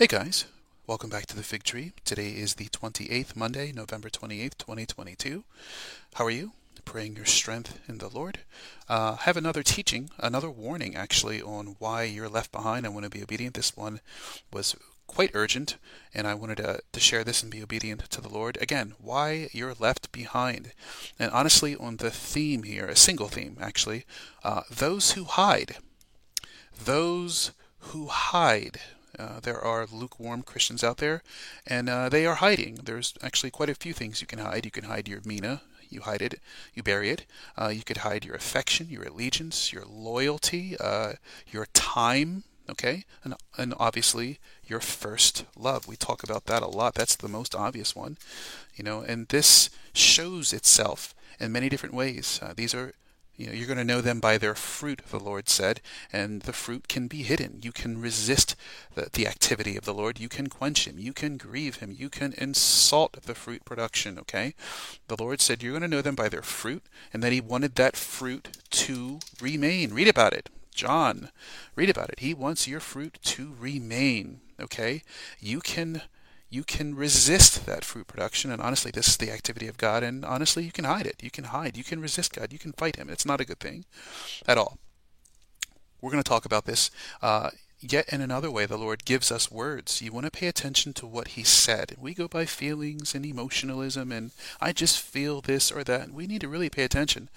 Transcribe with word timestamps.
Hey 0.00 0.06
guys, 0.06 0.46
welcome 0.86 1.10
back 1.10 1.26
to 1.26 1.36
the 1.36 1.42
Fig 1.42 1.62
Tree. 1.62 1.92
Today 2.06 2.30
is 2.30 2.54
the 2.54 2.70
28th 2.70 3.36
Monday, 3.36 3.70
November 3.70 4.08
28th, 4.08 4.56
2022. 4.56 5.44
How 6.14 6.24
are 6.24 6.30
you? 6.30 6.52
Praying 6.86 7.16
your 7.16 7.26
strength 7.26 7.78
in 7.86 7.98
the 7.98 8.08
Lord. 8.08 8.38
Uh, 8.88 9.16
have 9.16 9.36
another 9.36 9.62
teaching, 9.62 10.08
another 10.18 10.48
warning 10.48 10.96
actually, 10.96 11.42
on 11.42 11.76
why 11.78 12.04
you're 12.04 12.30
left 12.30 12.50
behind 12.50 12.86
and 12.86 12.94
want 12.94 13.04
to 13.04 13.10
be 13.10 13.22
obedient. 13.22 13.56
This 13.56 13.76
one 13.76 14.00
was 14.50 14.74
quite 15.06 15.32
urgent, 15.34 15.76
and 16.14 16.26
I 16.26 16.32
wanted 16.32 16.56
to, 16.56 16.80
to 16.90 16.98
share 16.98 17.22
this 17.22 17.42
and 17.42 17.52
be 17.52 17.62
obedient 17.62 18.08
to 18.08 18.22
the 18.22 18.30
Lord. 18.30 18.56
Again, 18.58 18.94
why 18.98 19.50
you're 19.52 19.74
left 19.78 20.12
behind. 20.12 20.72
And 21.18 21.30
honestly, 21.30 21.76
on 21.76 21.98
the 21.98 22.10
theme 22.10 22.62
here, 22.62 22.86
a 22.86 22.96
single 22.96 23.28
theme 23.28 23.58
actually, 23.60 24.06
uh, 24.44 24.62
those 24.70 25.10
who 25.10 25.24
hide. 25.24 25.76
Those 26.86 27.52
who 27.80 28.06
hide. 28.06 28.80
Uh, 29.20 29.38
there 29.40 29.60
are 29.60 29.86
lukewarm 29.92 30.42
Christians 30.42 30.82
out 30.82 30.96
there, 30.96 31.22
and 31.66 31.88
uh, 31.88 32.08
they 32.08 32.24
are 32.24 32.36
hiding. 32.36 32.76
There's 32.82 33.12
actually 33.22 33.50
quite 33.50 33.68
a 33.68 33.74
few 33.74 33.92
things 33.92 34.20
you 34.20 34.26
can 34.26 34.38
hide. 34.38 34.64
You 34.64 34.70
can 34.70 34.84
hide 34.84 35.08
your 35.08 35.20
mina, 35.24 35.60
you 35.90 36.00
hide 36.00 36.22
it, 36.22 36.40
you 36.72 36.82
bury 36.82 37.10
it. 37.10 37.26
Uh, 37.60 37.68
you 37.68 37.82
could 37.82 37.98
hide 37.98 38.24
your 38.24 38.34
affection, 38.34 38.88
your 38.88 39.02
allegiance, 39.02 39.72
your 39.72 39.84
loyalty, 39.84 40.76
uh, 40.80 41.14
your 41.46 41.66
time, 41.74 42.44
okay, 42.70 43.04
and, 43.22 43.34
and 43.58 43.74
obviously 43.78 44.38
your 44.66 44.80
first 44.80 45.44
love. 45.54 45.86
We 45.86 45.96
talk 45.96 46.22
about 46.22 46.46
that 46.46 46.62
a 46.62 46.68
lot. 46.68 46.94
That's 46.94 47.16
the 47.16 47.28
most 47.28 47.54
obvious 47.54 47.94
one, 47.94 48.16
you 48.74 48.84
know, 48.84 49.02
and 49.02 49.28
this 49.28 49.68
shows 49.92 50.52
itself 50.52 51.14
in 51.38 51.52
many 51.52 51.68
different 51.68 51.94
ways. 51.94 52.40
Uh, 52.42 52.54
these 52.56 52.74
are 52.74 52.94
you 53.40 53.46
know, 53.46 53.52
you're 53.52 53.66
going 53.66 53.78
to 53.78 53.84
know 53.84 54.02
them 54.02 54.20
by 54.20 54.36
their 54.36 54.54
fruit, 54.54 55.00
the 55.08 55.18
Lord 55.18 55.48
said, 55.48 55.80
and 56.12 56.42
the 56.42 56.52
fruit 56.52 56.88
can 56.88 57.08
be 57.08 57.22
hidden. 57.22 57.60
You 57.62 57.72
can 57.72 57.98
resist 57.98 58.54
the, 58.94 59.08
the 59.10 59.26
activity 59.26 59.78
of 59.78 59.86
the 59.86 59.94
Lord. 59.94 60.20
You 60.20 60.28
can 60.28 60.48
quench 60.48 60.86
him. 60.86 60.98
You 60.98 61.14
can 61.14 61.38
grieve 61.38 61.76
him. 61.76 61.94
You 61.96 62.10
can 62.10 62.34
insult 62.36 63.22
the 63.22 63.34
fruit 63.34 63.64
production, 63.64 64.18
okay? 64.18 64.54
The 65.08 65.16
Lord 65.16 65.40
said 65.40 65.62
you're 65.62 65.72
going 65.72 65.82
to 65.82 65.88
know 65.88 66.02
them 66.02 66.14
by 66.14 66.28
their 66.28 66.42
fruit, 66.42 66.82
and 67.14 67.22
that 67.22 67.32
he 67.32 67.40
wanted 67.40 67.76
that 67.76 67.96
fruit 67.96 68.58
to 68.70 69.20
remain. 69.40 69.94
Read 69.94 70.08
about 70.08 70.34
it. 70.34 70.50
John, 70.74 71.30
read 71.74 71.88
about 71.88 72.10
it. 72.10 72.20
He 72.20 72.34
wants 72.34 72.68
your 72.68 72.80
fruit 72.80 73.18
to 73.22 73.54
remain, 73.58 74.40
okay? 74.60 75.02
You 75.40 75.60
can 75.60 76.02
you 76.50 76.64
can 76.64 76.96
resist 76.96 77.64
that 77.66 77.84
fruit 77.84 78.08
production. 78.08 78.50
And 78.50 78.60
honestly, 78.60 78.90
this 78.90 79.06
is 79.06 79.16
the 79.16 79.30
activity 79.30 79.68
of 79.68 79.78
God. 79.78 80.02
And 80.02 80.24
honestly, 80.24 80.64
you 80.64 80.72
can 80.72 80.84
hide 80.84 81.06
it. 81.06 81.22
You 81.22 81.30
can 81.30 81.44
hide. 81.44 81.76
You 81.76 81.84
can 81.84 82.00
resist 82.00 82.34
God. 82.34 82.52
You 82.52 82.58
can 82.58 82.72
fight 82.72 82.96
Him. 82.96 83.08
It's 83.08 83.24
not 83.24 83.40
a 83.40 83.44
good 83.44 83.60
thing 83.60 83.84
at 84.46 84.58
all. 84.58 84.78
We're 86.00 86.10
going 86.10 86.22
to 86.22 86.28
talk 86.28 86.44
about 86.44 86.64
this. 86.64 86.90
Uh, 87.22 87.50
Yet 87.82 88.10
in 88.12 88.20
another 88.20 88.50
way, 88.50 88.66
the 88.66 88.76
Lord 88.76 89.06
gives 89.06 89.32
us 89.32 89.50
words. 89.50 90.02
You 90.02 90.12
want 90.12 90.26
to 90.26 90.30
pay 90.30 90.48
attention 90.48 90.92
to 90.94 91.06
what 91.06 91.28
He 91.28 91.42
said. 91.42 91.96
We 91.98 92.12
go 92.12 92.28
by 92.28 92.44
feelings 92.44 93.14
and 93.14 93.24
emotionalism, 93.24 94.12
and 94.12 94.32
I 94.60 94.72
just 94.72 95.00
feel 95.00 95.40
this 95.40 95.72
or 95.72 95.82
that. 95.84 96.12
We 96.12 96.26
need 96.26 96.42
to 96.42 96.48
really 96.48 96.68
pay 96.68 96.84
attention 96.84 97.30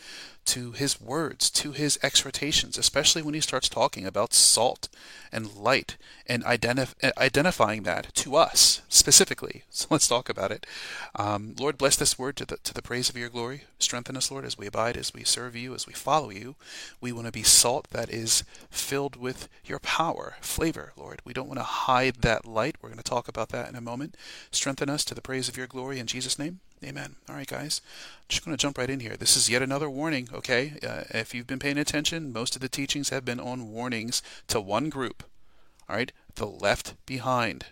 to 0.46 0.74
His 0.74 1.00
words, 1.00 1.50
to 1.52 1.72
His 1.72 1.98
exhortations, 2.04 2.78
especially 2.78 3.22
when 3.22 3.34
He 3.34 3.40
starts 3.40 3.70
talking 3.70 4.06
about 4.06 4.34
salt 4.34 4.90
and 5.32 5.56
light 5.56 5.96
and 6.28 6.44
identif- 6.44 6.94
identifying 7.18 7.84
that 7.84 8.14
to 8.16 8.36
us 8.36 8.82
specifically. 8.90 9.64
So 9.74 9.88
let's 9.90 10.08
talk 10.08 10.30
about 10.30 10.52
it. 10.52 10.68
Um, 11.16 11.56
Lord, 11.60 11.80
bless 11.80 11.96
this 11.96 12.18
word 12.20 12.38
to 12.38 12.46
the, 12.46 12.58
to 12.58 12.74
the 12.76 12.82
praise 12.84 13.10
of 13.10 13.18
your 13.18 13.30
glory. 13.30 13.64
Strengthen 13.80 14.16
us, 14.16 14.30
Lord, 14.30 14.46
as 14.46 14.58
we 14.58 14.68
abide, 14.68 14.96
as 14.96 15.14
we 15.14 15.24
serve 15.24 15.56
you, 15.56 15.74
as 15.74 15.88
we 15.88 15.94
follow 15.94 16.30
you. 16.30 16.56
We 17.02 17.12
want 17.12 17.26
to 17.26 17.32
be 17.32 17.44
salt 17.44 17.88
that 17.90 18.10
is 18.10 18.44
filled 18.70 19.16
with 19.16 19.50
your 19.66 19.80
power, 19.80 20.33
flavor, 20.42 20.94
Lord. 20.96 21.22
We 21.26 21.34
don't 21.34 21.48
want 21.48 21.60
to 21.60 21.64
hide 21.64 22.16
that 22.22 22.46
light. 22.46 22.76
We're 22.82 22.90
going 22.90 22.98
to 22.98 23.04
talk 23.04 23.28
about 23.28 23.50
that 23.50 23.70
in 23.70 23.76
a 23.76 23.82
moment. 23.82 24.16
Strengthen 24.52 24.90
us 24.90 25.04
to 25.06 25.16
the 25.16 25.22
praise 25.22 25.50
of 25.50 25.58
your 25.58 25.68
glory 25.68 26.00
in 26.00 26.08
Jesus' 26.08 26.40
name. 26.40 26.60
Amen. 26.84 27.16
All 27.30 27.36
right, 27.36 27.48
guys. 27.48 27.82
Just 28.28 28.44
going 28.44 28.56
to 28.56 28.62
jump 28.62 28.78
right 28.78 28.90
in 28.90 29.00
here. 29.00 29.16
This 29.16 29.38
is 29.38 29.50
yet 29.50 29.62
another 29.62 29.90
warning, 29.90 30.30
okay? 30.34 30.74
Uh, 30.86 31.04
if 31.12 31.34
you've 31.34 31.48
been 31.48 31.60
paying 31.60 31.78
attention, 31.78 32.34
most 32.34 32.56
of 32.56 32.62
the 32.62 32.70
teachings 32.70 33.10
have 33.10 33.24
been 33.24 33.40
on 33.40 33.72
warnings 33.72 34.22
to 34.48 34.60
one 34.60 34.90
group, 34.90 35.24
all 35.90 35.96
right? 35.96 36.12
The 36.36 36.48
left 36.48 36.96
behind 37.06 37.68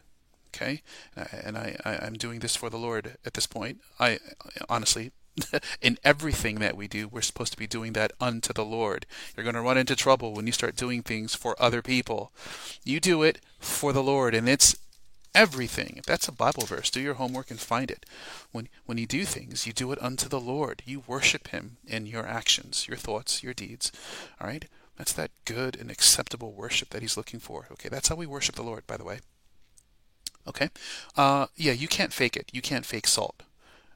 okay 0.53 0.81
and 1.45 1.57
I, 1.57 1.77
I 1.85 2.05
i'm 2.05 2.15
doing 2.15 2.39
this 2.39 2.57
for 2.57 2.69
the 2.69 2.77
lord 2.77 3.15
at 3.25 3.35
this 3.35 3.47
point 3.47 3.79
i 4.01 4.19
honestly 4.67 5.11
in 5.81 5.97
everything 6.03 6.59
that 6.59 6.75
we 6.75 6.87
do 6.87 7.07
we're 7.07 7.21
supposed 7.21 7.51
to 7.53 7.57
be 7.57 7.67
doing 7.67 7.93
that 7.93 8.11
unto 8.19 8.53
the 8.53 8.65
lord. 8.65 9.05
You're 9.35 9.43
going 9.43 9.55
to 9.55 9.61
run 9.61 9.77
into 9.77 9.95
trouble 9.95 10.33
when 10.33 10.45
you 10.45 10.53
start 10.53 10.75
doing 10.75 11.01
things 11.01 11.35
for 11.35 11.61
other 11.61 11.81
people. 11.81 12.31
You 12.83 12.99
do 12.99 13.23
it 13.23 13.39
for 13.59 13.93
the 13.93 14.03
lord 14.03 14.33
and 14.35 14.49
it's 14.49 14.75
everything. 15.33 16.01
That's 16.05 16.27
a 16.27 16.33
bible 16.33 16.65
verse. 16.65 16.89
Do 16.89 16.99
your 16.99 17.13
homework 17.15 17.49
and 17.49 17.59
find 17.59 17.89
it. 17.89 18.05
When 18.51 18.67
when 18.85 18.97
you 18.97 19.05
do 19.05 19.23
things 19.25 19.65
you 19.65 19.73
do 19.73 19.91
it 19.91 20.01
unto 20.01 20.27
the 20.27 20.39
lord. 20.39 20.83
You 20.85 21.03
worship 21.07 21.49
him 21.49 21.77
in 21.87 22.05
your 22.05 22.25
actions 22.25 22.87
your 22.87 22.97
thoughts 22.97 23.43
your 23.43 23.53
deeds. 23.53 23.91
All 24.39 24.47
right? 24.47 24.65
That's 24.97 25.13
that 25.13 25.31
good 25.45 25.79
and 25.79 25.89
acceptable 25.89 26.51
worship 26.51 26.89
that 26.89 27.01
he's 27.01 27.17
looking 27.17 27.39
for. 27.39 27.67
Okay 27.71 27.89
that's 27.89 28.09
how 28.09 28.15
we 28.15 28.25
worship 28.25 28.55
the 28.55 28.63
lord 28.63 28.85
by 28.87 28.97
the 28.97 29.05
way. 29.05 29.19
Okay, 30.47 30.69
uh, 31.15 31.47
yeah, 31.55 31.71
you 31.71 31.87
can't 31.87 32.13
fake 32.13 32.35
it. 32.35 32.49
You 32.51 32.61
can't 32.61 32.85
fake 32.85 33.07
salt. 33.07 33.43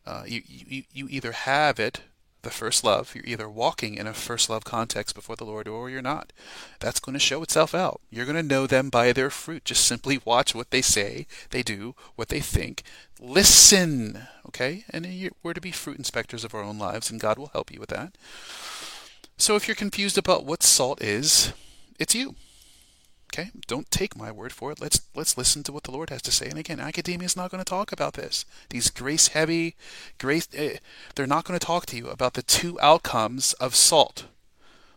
Uh, 0.06 0.24
you, 0.26 0.42
you 0.46 0.84
you 0.94 1.08
either 1.10 1.32
have 1.32 1.80
it, 1.80 2.02
the 2.46 2.52
first 2.52 2.84
love. 2.84 3.14
You're 3.14 3.26
either 3.26 3.50
walking 3.50 3.96
in 3.96 4.08
a 4.08 4.14
first 4.14 4.50
love 4.50 4.64
context 4.64 5.16
before 5.16 5.36
the 5.36 5.44
Lord, 5.44 5.68
or 5.68 5.90
you're 5.90 6.02
not. 6.02 6.32
That's 6.80 7.02
going 7.02 7.14
to 7.14 7.20
show 7.20 7.44
itself 7.44 7.76
out. 7.76 8.00
You're 8.10 8.26
going 8.26 8.38
to 8.38 8.44
know 8.44 8.68
them 8.68 8.90
by 8.90 9.12
their 9.12 9.30
fruit. 9.30 9.66
Just 9.66 9.84
simply 9.84 10.22
watch 10.24 10.56
what 10.56 10.72
they 10.72 10.82
say, 10.82 11.28
they 11.50 11.64
do, 11.64 11.96
what 12.16 12.30
they 12.30 12.40
think. 12.40 12.84
Listen, 13.20 14.28
okay? 14.48 14.86
And 14.90 15.32
we're 15.44 15.54
to 15.54 15.62
be 15.62 15.72
fruit 15.72 15.98
inspectors 15.98 16.46
of 16.46 16.54
our 16.54 16.64
own 16.64 16.78
lives, 16.78 17.12
and 17.12 17.20
God 17.20 17.38
will 17.38 17.48
help 17.48 17.72
you 17.72 17.80
with 17.80 17.90
that. 17.90 18.16
So 19.38 19.56
if 19.56 19.68
you're 19.68 19.76
confused 19.76 20.18
about 20.18 20.46
what 20.46 20.64
salt 20.64 21.02
is, 21.02 21.52
it's 22.00 22.16
you. 22.16 22.36
Okay, 23.38 23.52
don't 23.68 23.92
take 23.92 24.16
my 24.16 24.32
word 24.32 24.54
for 24.54 24.72
it. 24.72 24.80
Let's 24.80 25.02
let's 25.14 25.38
listen 25.38 25.62
to 25.64 25.74
what 25.74 25.84
the 25.84 25.92
Lord 25.92 26.10
has 26.10 26.22
to 26.22 26.32
say. 26.32 26.48
And 26.48 26.58
again, 26.58 26.80
academia 26.80 27.26
is 27.26 27.36
not 27.36 27.52
going 27.52 27.62
to 27.62 27.70
talk 27.70 27.92
about 27.92 28.14
this. 28.14 28.46
These 28.70 28.90
grace 28.90 29.28
heavy, 29.28 29.76
grace 30.18 30.48
eh, 30.54 30.78
they're 31.16 31.28
not 31.28 31.44
going 31.44 31.60
to 31.60 31.66
talk 31.66 31.86
to 31.88 31.98
you 31.98 32.08
about 32.08 32.36
the 32.36 32.42
two 32.42 32.80
outcomes 32.80 33.52
of 33.54 33.76
salt. 33.76 34.28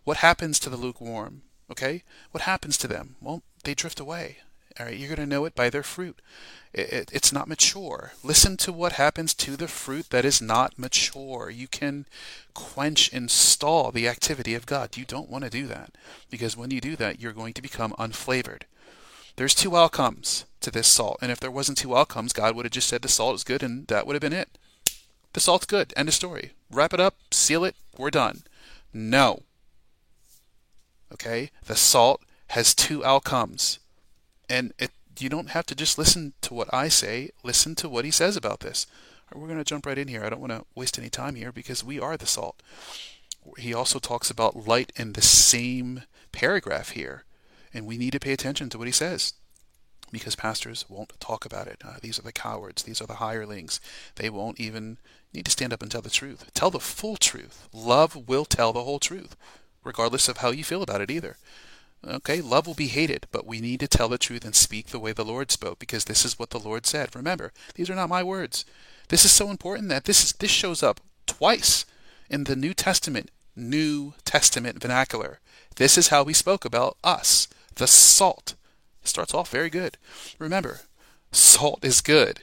What 0.04 0.18
happens 0.18 0.60
to 0.60 0.70
the 0.70 0.76
lukewarm? 0.76 1.42
Okay, 1.68 2.04
what 2.30 2.42
happens 2.42 2.78
to 2.78 2.86
them? 2.86 3.16
Well, 3.20 3.42
they 3.64 3.74
drift 3.74 3.98
away. 3.98 4.36
All 4.78 4.86
right, 4.86 4.96
you're 4.96 5.08
going 5.08 5.18
to 5.18 5.26
know 5.26 5.44
it 5.44 5.56
by 5.56 5.70
their 5.70 5.82
fruit. 5.82 6.20
It, 6.72 6.92
it, 6.92 7.10
it's 7.12 7.32
not 7.32 7.48
mature. 7.48 8.12
Listen 8.22 8.56
to 8.58 8.72
what 8.72 8.92
happens 8.92 9.34
to 9.34 9.56
the 9.56 9.66
fruit 9.66 10.10
that 10.10 10.24
is 10.24 10.40
not 10.40 10.78
mature. 10.78 11.50
You 11.50 11.66
can 11.66 12.06
quench 12.54 13.12
and 13.12 13.28
stall 13.30 13.90
the 13.90 14.06
activity 14.06 14.54
of 14.54 14.66
God. 14.66 14.96
You 14.96 15.04
don't 15.04 15.30
want 15.30 15.44
to 15.44 15.50
do 15.50 15.66
that 15.66 15.92
because 16.30 16.56
when 16.56 16.70
you 16.70 16.80
do 16.80 16.94
that, 16.96 17.20
you're 17.20 17.32
going 17.32 17.54
to 17.54 17.62
become 17.62 17.92
unflavored. 17.98 18.62
There's 19.34 19.54
two 19.54 19.76
outcomes 19.76 20.44
to 20.60 20.70
this 20.70 20.88
salt, 20.88 21.18
and 21.22 21.30
if 21.30 21.40
there 21.40 21.50
wasn't 21.50 21.78
two 21.78 21.96
outcomes, 21.96 22.32
God 22.32 22.54
would 22.54 22.64
have 22.64 22.72
just 22.72 22.88
said 22.88 23.02
the 23.02 23.08
salt 23.08 23.36
is 23.36 23.44
good, 23.44 23.62
and 23.62 23.86
that 23.86 24.06
would 24.06 24.14
have 24.14 24.20
been 24.20 24.32
it. 24.32 24.58
The 25.32 25.40
salt's 25.40 25.66
good. 25.66 25.92
End 25.96 26.08
of 26.08 26.14
story. 26.14 26.52
Wrap 26.70 26.92
it 26.92 27.00
up, 27.00 27.14
seal 27.30 27.64
it, 27.64 27.76
we're 27.96 28.10
done. 28.10 28.42
No. 28.92 29.42
Okay? 31.12 31.50
The 31.66 31.76
salt 31.76 32.22
has 32.48 32.74
two 32.74 33.04
outcomes 33.04 33.78
and 34.48 34.72
it, 34.78 34.90
you 35.18 35.28
don't 35.28 35.50
have 35.50 35.66
to 35.66 35.74
just 35.74 35.98
listen 35.98 36.32
to 36.42 36.54
what 36.54 36.72
I 36.72 36.88
say, 36.88 37.30
listen 37.42 37.74
to 37.76 37.88
what 37.88 38.04
he 38.04 38.10
says 38.10 38.36
about 38.36 38.60
this. 38.60 38.86
We're 39.34 39.46
going 39.46 39.58
to 39.58 39.64
jump 39.64 39.84
right 39.84 39.98
in 39.98 40.08
here. 40.08 40.24
I 40.24 40.30
don't 40.30 40.40
want 40.40 40.52
to 40.52 40.64
waste 40.74 40.98
any 40.98 41.10
time 41.10 41.34
here 41.34 41.52
because 41.52 41.84
we 41.84 42.00
are 42.00 42.16
the 42.16 42.26
salt. 42.26 42.62
He 43.58 43.74
also 43.74 43.98
talks 43.98 44.30
about 44.30 44.66
light 44.66 44.92
in 44.96 45.12
the 45.12 45.22
same 45.22 46.04
paragraph 46.32 46.90
here, 46.90 47.24
and 47.74 47.86
we 47.86 47.98
need 47.98 48.12
to 48.12 48.20
pay 48.20 48.32
attention 48.32 48.70
to 48.70 48.78
what 48.78 48.88
he 48.88 48.92
says 48.92 49.34
because 50.10 50.36
pastors 50.36 50.84
won't 50.88 51.18
talk 51.20 51.44
about 51.44 51.66
it. 51.66 51.82
Uh, 51.84 51.96
these 52.00 52.18
are 52.18 52.22
the 52.22 52.32
cowards, 52.32 52.82
these 52.82 53.00
are 53.00 53.06
the 53.06 53.14
hirelings. 53.14 53.80
They 54.16 54.30
won't 54.30 54.60
even 54.60 54.98
need 55.32 55.44
to 55.44 55.50
stand 55.50 55.72
up 55.72 55.82
and 55.82 55.90
tell 55.90 56.02
the 56.02 56.10
truth. 56.10 56.50
Tell 56.54 56.70
the 56.70 56.80
full 56.80 57.16
truth. 57.16 57.68
Love 57.72 58.28
will 58.28 58.44
tell 58.44 58.72
the 58.72 58.84
whole 58.84 58.98
truth, 58.98 59.36
regardless 59.84 60.28
of 60.28 60.38
how 60.38 60.50
you 60.50 60.64
feel 60.64 60.82
about 60.82 61.00
it 61.00 61.10
either. 61.10 61.36
Okay, 62.06 62.40
love 62.40 62.66
will 62.66 62.74
be 62.74 62.86
hated, 62.86 63.26
but 63.32 63.46
we 63.46 63.60
need 63.60 63.80
to 63.80 63.88
tell 63.88 64.08
the 64.08 64.18
truth 64.18 64.44
and 64.44 64.54
speak 64.54 64.88
the 64.88 65.00
way 65.00 65.12
the 65.12 65.24
Lord 65.24 65.50
spoke 65.50 65.78
because 65.78 66.04
this 66.04 66.24
is 66.24 66.38
what 66.38 66.50
the 66.50 66.60
Lord 66.60 66.86
said. 66.86 67.14
Remember, 67.14 67.52
these 67.74 67.90
are 67.90 67.94
not 67.94 68.08
my 68.08 68.22
words. 68.22 68.64
This 69.08 69.24
is 69.24 69.32
so 69.32 69.50
important 69.50 69.88
that 69.88 70.04
this 70.04 70.22
is 70.22 70.32
this 70.34 70.50
shows 70.50 70.82
up 70.82 71.00
twice 71.26 71.84
in 72.30 72.44
the 72.44 72.56
New 72.56 72.72
Testament, 72.72 73.30
New 73.56 74.14
Testament 74.24 74.80
vernacular. 74.80 75.40
This 75.76 75.98
is 75.98 76.08
how 76.08 76.22
we 76.22 76.34
spoke 76.34 76.64
about 76.64 76.96
us, 77.02 77.48
the 77.74 77.86
salt. 77.86 78.54
It 79.02 79.08
starts 79.08 79.34
off 79.34 79.50
very 79.50 79.70
good. 79.70 79.96
Remember, 80.38 80.80
salt 81.32 81.84
is 81.84 82.00
good. 82.00 82.40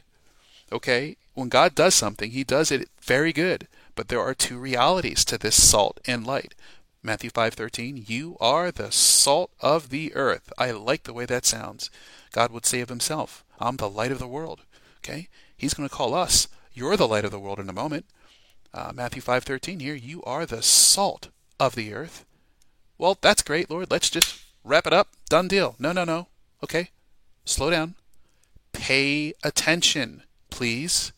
Okay? 0.72 1.18
When 1.34 1.50
God 1.50 1.75
does 1.75 1.96
something, 1.96 2.31
he 2.31 2.44
does 2.44 2.72
it 2.72 2.90
very 3.02 3.31
good. 3.31 3.68
But 3.94 4.10
there 4.10 4.22
are 4.22 4.34
two 4.34 4.57
realities 4.57 5.24
to 5.25 5.38
this 5.38 5.62
salt 5.62 6.00
and 6.06 6.25
light. 6.25 6.54
Matthew 7.06 7.30
5:13, 7.30 8.04
"You 8.07 8.36
are 8.40 8.72
the 8.72 8.92
salt 8.92 9.52
of 9.60 9.90
the 9.90 10.16
earth." 10.16 10.52
I 10.57 10.72
like 10.72 11.04
the 11.04 11.13
way 11.13 11.28
that 11.28 11.46
sounds. 11.46 11.92
God 12.31 12.52
would 12.52 12.66
say 12.66 12.81
of 12.81 12.90
himself, 12.90 13.46
"I'm 13.60 13.78
the 13.78 13.90
light 13.90 14.12
of 14.12 14.18
the 14.18 14.28
world." 14.28 14.62
Okay? 14.98 15.30
He's 15.56 15.75
going 15.75 15.88
to 15.88 15.96
call 15.96 16.16
us, 16.16 16.48
"You're 16.74 16.98
the 16.98 17.07
light 17.07 17.24
of 17.24 17.30
the 17.30 17.40
world" 17.40 17.60
in 17.60 17.69
a 17.69 17.74
moment. 17.74 18.07
Uh, 18.74 18.92
Matthew 18.92 19.22
5:13 19.22 19.81
here, 19.81 19.94
"You 19.94 20.24
are 20.24 20.48
the 20.48 20.63
salt 20.63 21.30
of 21.60 21.75
the 21.75 21.94
earth." 21.94 22.25
Well, 22.98 23.19
that's 23.22 23.44
great, 23.44 23.69
Lord. 23.69 23.92
Let's 23.92 24.10
just 24.10 24.40
wrap 24.63 24.88
it 24.88 24.94
up. 24.94 25.10
Done 25.30 25.48
deal. 25.48 25.75
No, 25.78 25.92
no, 25.92 26.06
no. 26.06 26.28
Okay. 26.63 26.90
Slow 27.46 27.69
down. 27.69 27.94
Pay 28.74 29.36
attention, 29.44 30.24
please. 30.50 31.12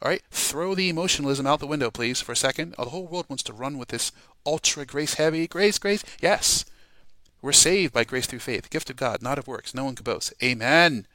All 0.00 0.08
right, 0.08 0.22
throw 0.30 0.76
the 0.76 0.88
emotionalism 0.88 1.46
out 1.46 1.58
the 1.58 1.66
window, 1.66 1.90
please, 1.90 2.20
for 2.20 2.32
a 2.32 2.36
second. 2.36 2.74
Oh, 2.78 2.84
the 2.84 2.90
whole 2.90 3.08
world 3.08 3.26
wants 3.28 3.42
to 3.44 3.52
run 3.52 3.78
with 3.78 3.88
this 3.88 4.12
ultra 4.48 4.86
grace 4.86 5.14
heavy 5.14 5.46
grace, 5.46 5.78
grace. 5.78 6.02
Yes, 6.20 6.64
we're 7.42 7.52
saved 7.52 7.92
by 7.92 8.04
grace 8.04 8.26
through 8.26 8.38
faith, 8.38 8.70
gift 8.70 8.88
of 8.88 8.96
God, 8.96 9.20
not 9.20 9.38
of 9.38 9.46
works. 9.46 9.74
No 9.74 9.84
one 9.84 9.94
can 9.94 10.04
boast. 10.04 10.32
Amen. 10.42 11.06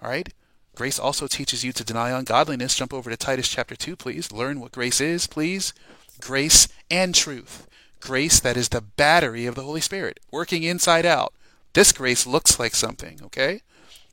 All 0.00 0.08
right. 0.08 0.32
Grace 0.76 1.00
also 1.00 1.26
teaches 1.26 1.64
you 1.64 1.72
to 1.72 1.82
deny 1.82 2.10
ungodliness. 2.10 2.76
Jump 2.76 2.94
over 2.94 3.10
to 3.10 3.16
Titus 3.16 3.48
chapter 3.48 3.74
2, 3.74 3.96
please. 3.96 4.30
Learn 4.30 4.60
what 4.60 4.70
grace 4.70 5.00
is, 5.00 5.26
please. 5.26 5.74
Grace 6.20 6.68
and 6.88 7.16
truth. 7.16 7.66
Grace 8.00 8.38
that 8.38 8.56
is 8.56 8.68
the 8.68 8.80
battery 8.80 9.44
of 9.44 9.56
the 9.56 9.64
Holy 9.64 9.80
Spirit, 9.80 10.20
working 10.30 10.62
inside 10.62 11.04
out. 11.04 11.32
This 11.72 11.90
grace 11.90 12.28
looks 12.28 12.60
like 12.60 12.76
something, 12.76 13.18
okay? 13.24 13.62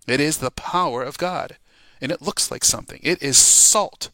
It 0.07 0.19
is 0.19 0.39
the 0.39 0.51
power 0.51 1.04
of 1.04 1.19
God 1.19 1.57
and 2.01 2.12
it 2.12 2.22
looks 2.22 2.50
like 2.50 2.66
something. 2.66 3.00
It 3.04 3.22
is 3.22 3.38
salt 3.38 4.10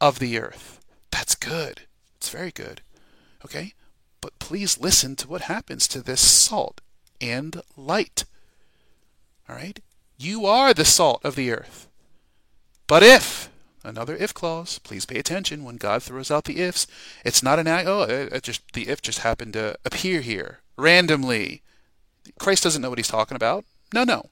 of 0.00 0.18
the 0.18 0.38
earth. 0.38 0.80
That's 1.10 1.34
good. 1.34 1.82
It's 2.16 2.28
very 2.28 2.50
good. 2.50 2.80
Okay? 3.44 3.74
But 4.20 4.38
please 4.38 4.80
listen 4.80 5.16
to 5.16 5.28
what 5.28 5.42
happens 5.42 5.86
to 5.88 6.00
this 6.00 6.20
salt 6.20 6.80
and 7.20 7.60
light. 7.76 8.24
All 9.48 9.56
right? 9.56 9.80
You 10.16 10.46
are 10.46 10.72
the 10.72 10.84
salt 10.84 11.20
of 11.24 11.36
the 11.36 11.52
earth. 11.52 11.88
But 12.86 13.02
if, 13.02 13.50
another 13.82 14.16
if 14.16 14.32
clause, 14.32 14.78
please 14.78 15.04
pay 15.04 15.18
attention 15.18 15.64
when 15.64 15.76
God 15.76 16.02
throws 16.02 16.30
out 16.30 16.44
the 16.44 16.60
ifs. 16.60 16.86
It's 17.24 17.42
not 17.42 17.58
an, 17.58 17.68
oh, 17.68 18.02
it 18.02 18.42
just, 18.42 18.72
the 18.72 18.88
if 18.88 19.02
just 19.02 19.20
happened 19.20 19.54
to 19.54 19.76
appear 19.84 20.20
here 20.20 20.60
randomly. 20.76 21.62
Christ 22.38 22.62
doesn't 22.62 22.80
know 22.80 22.90
what 22.90 22.98
he's 22.98 23.08
talking 23.08 23.36
about. 23.36 23.64
No, 23.92 24.04
no. 24.04 24.30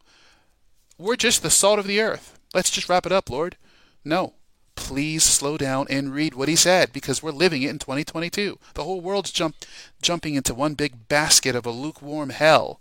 We're 0.98 1.16
just 1.16 1.42
the 1.42 1.50
salt 1.50 1.78
of 1.78 1.86
the 1.86 2.00
earth. 2.00 2.38
Let's 2.54 2.70
just 2.70 2.88
wrap 2.88 3.06
it 3.06 3.12
up, 3.12 3.30
Lord. 3.30 3.56
No. 4.04 4.34
Please 4.82 5.22
slow 5.22 5.56
down 5.56 5.86
and 5.88 6.12
read 6.12 6.34
what 6.34 6.48
he 6.48 6.56
said 6.56 6.92
because 6.92 7.22
we're 7.22 7.30
living 7.30 7.62
it 7.62 7.70
in 7.70 7.78
2022. 7.78 8.58
The 8.74 8.82
whole 8.82 9.00
world's 9.00 9.30
jump, 9.30 9.54
jumping 10.02 10.34
into 10.34 10.54
one 10.54 10.74
big 10.74 11.08
basket 11.08 11.54
of 11.54 11.64
a 11.64 11.70
lukewarm 11.70 12.30
hell. 12.30 12.80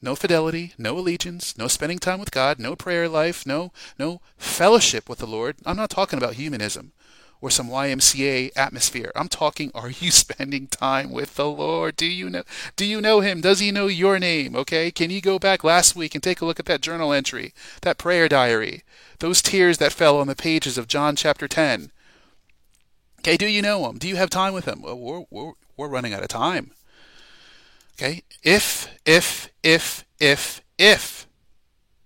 No 0.00 0.14
fidelity, 0.14 0.74
no 0.78 0.96
allegiance, 0.96 1.58
no 1.58 1.66
spending 1.66 1.98
time 1.98 2.20
with 2.20 2.30
God, 2.30 2.60
no 2.60 2.76
prayer 2.76 3.08
life, 3.08 3.44
no 3.44 3.72
no 3.98 4.20
fellowship 4.36 5.08
with 5.08 5.18
the 5.18 5.26
Lord. 5.26 5.56
I'm 5.66 5.76
not 5.76 5.90
talking 5.90 6.18
about 6.18 6.34
humanism 6.34 6.92
or 7.40 7.50
some 7.50 7.68
YMCA 7.68 8.50
atmosphere. 8.56 9.12
I'm 9.14 9.28
talking 9.28 9.70
are 9.74 9.90
you 9.90 10.10
spending 10.10 10.66
time 10.66 11.10
with 11.10 11.36
the 11.36 11.48
Lord? 11.48 11.96
Do 11.96 12.06
you 12.06 12.30
know 12.30 12.42
do 12.76 12.84
you 12.84 13.00
know 13.00 13.20
him? 13.20 13.40
Does 13.40 13.60
he 13.60 13.70
know 13.70 13.86
your 13.86 14.18
name? 14.18 14.56
Okay? 14.56 14.90
Can 14.90 15.10
you 15.10 15.20
go 15.20 15.38
back 15.38 15.62
last 15.64 15.96
week 15.96 16.14
and 16.14 16.22
take 16.22 16.40
a 16.40 16.44
look 16.44 16.60
at 16.60 16.66
that 16.66 16.80
journal 16.80 17.12
entry, 17.12 17.52
that 17.82 17.98
prayer 17.98 18.28
diary, 18.28 18.82
those 19.20 19.42
tears 19.42 19.78
that 19.78 19.92
fell 19.92 20.18
on 20.18 20.26
the 20.26 20.36
pages 20.36 20.78
of 20.78 20.88
John 20.88 21.16
chapter 21.16 21.48
10? 21.48 21.90
Okay, 23.20 23.36
do 23.36 23.46
you 23.46 23.62
know 23.62 23.88
him? 23.88 23.98
Do 23.98 24.08
you 24.08 24.16
have 24.16 24.30
time 24.30 24.54
with 24.54 24.66
him? 24.66 24.82
Well, 24.82 24.98
we're, 24.98 25.24
we're, 25.30 25.52
we're 25.76 25.88
running 25.88 26.14
out 26.14 26.22
of 26.22 26.28
time. 26.28 26.70
Okay? 27.94 28.22
If, 28.42 28.88
if, 29.04 29.50
if, 29.62 30.04
if, 30.20 30.62
if 30.78 31.27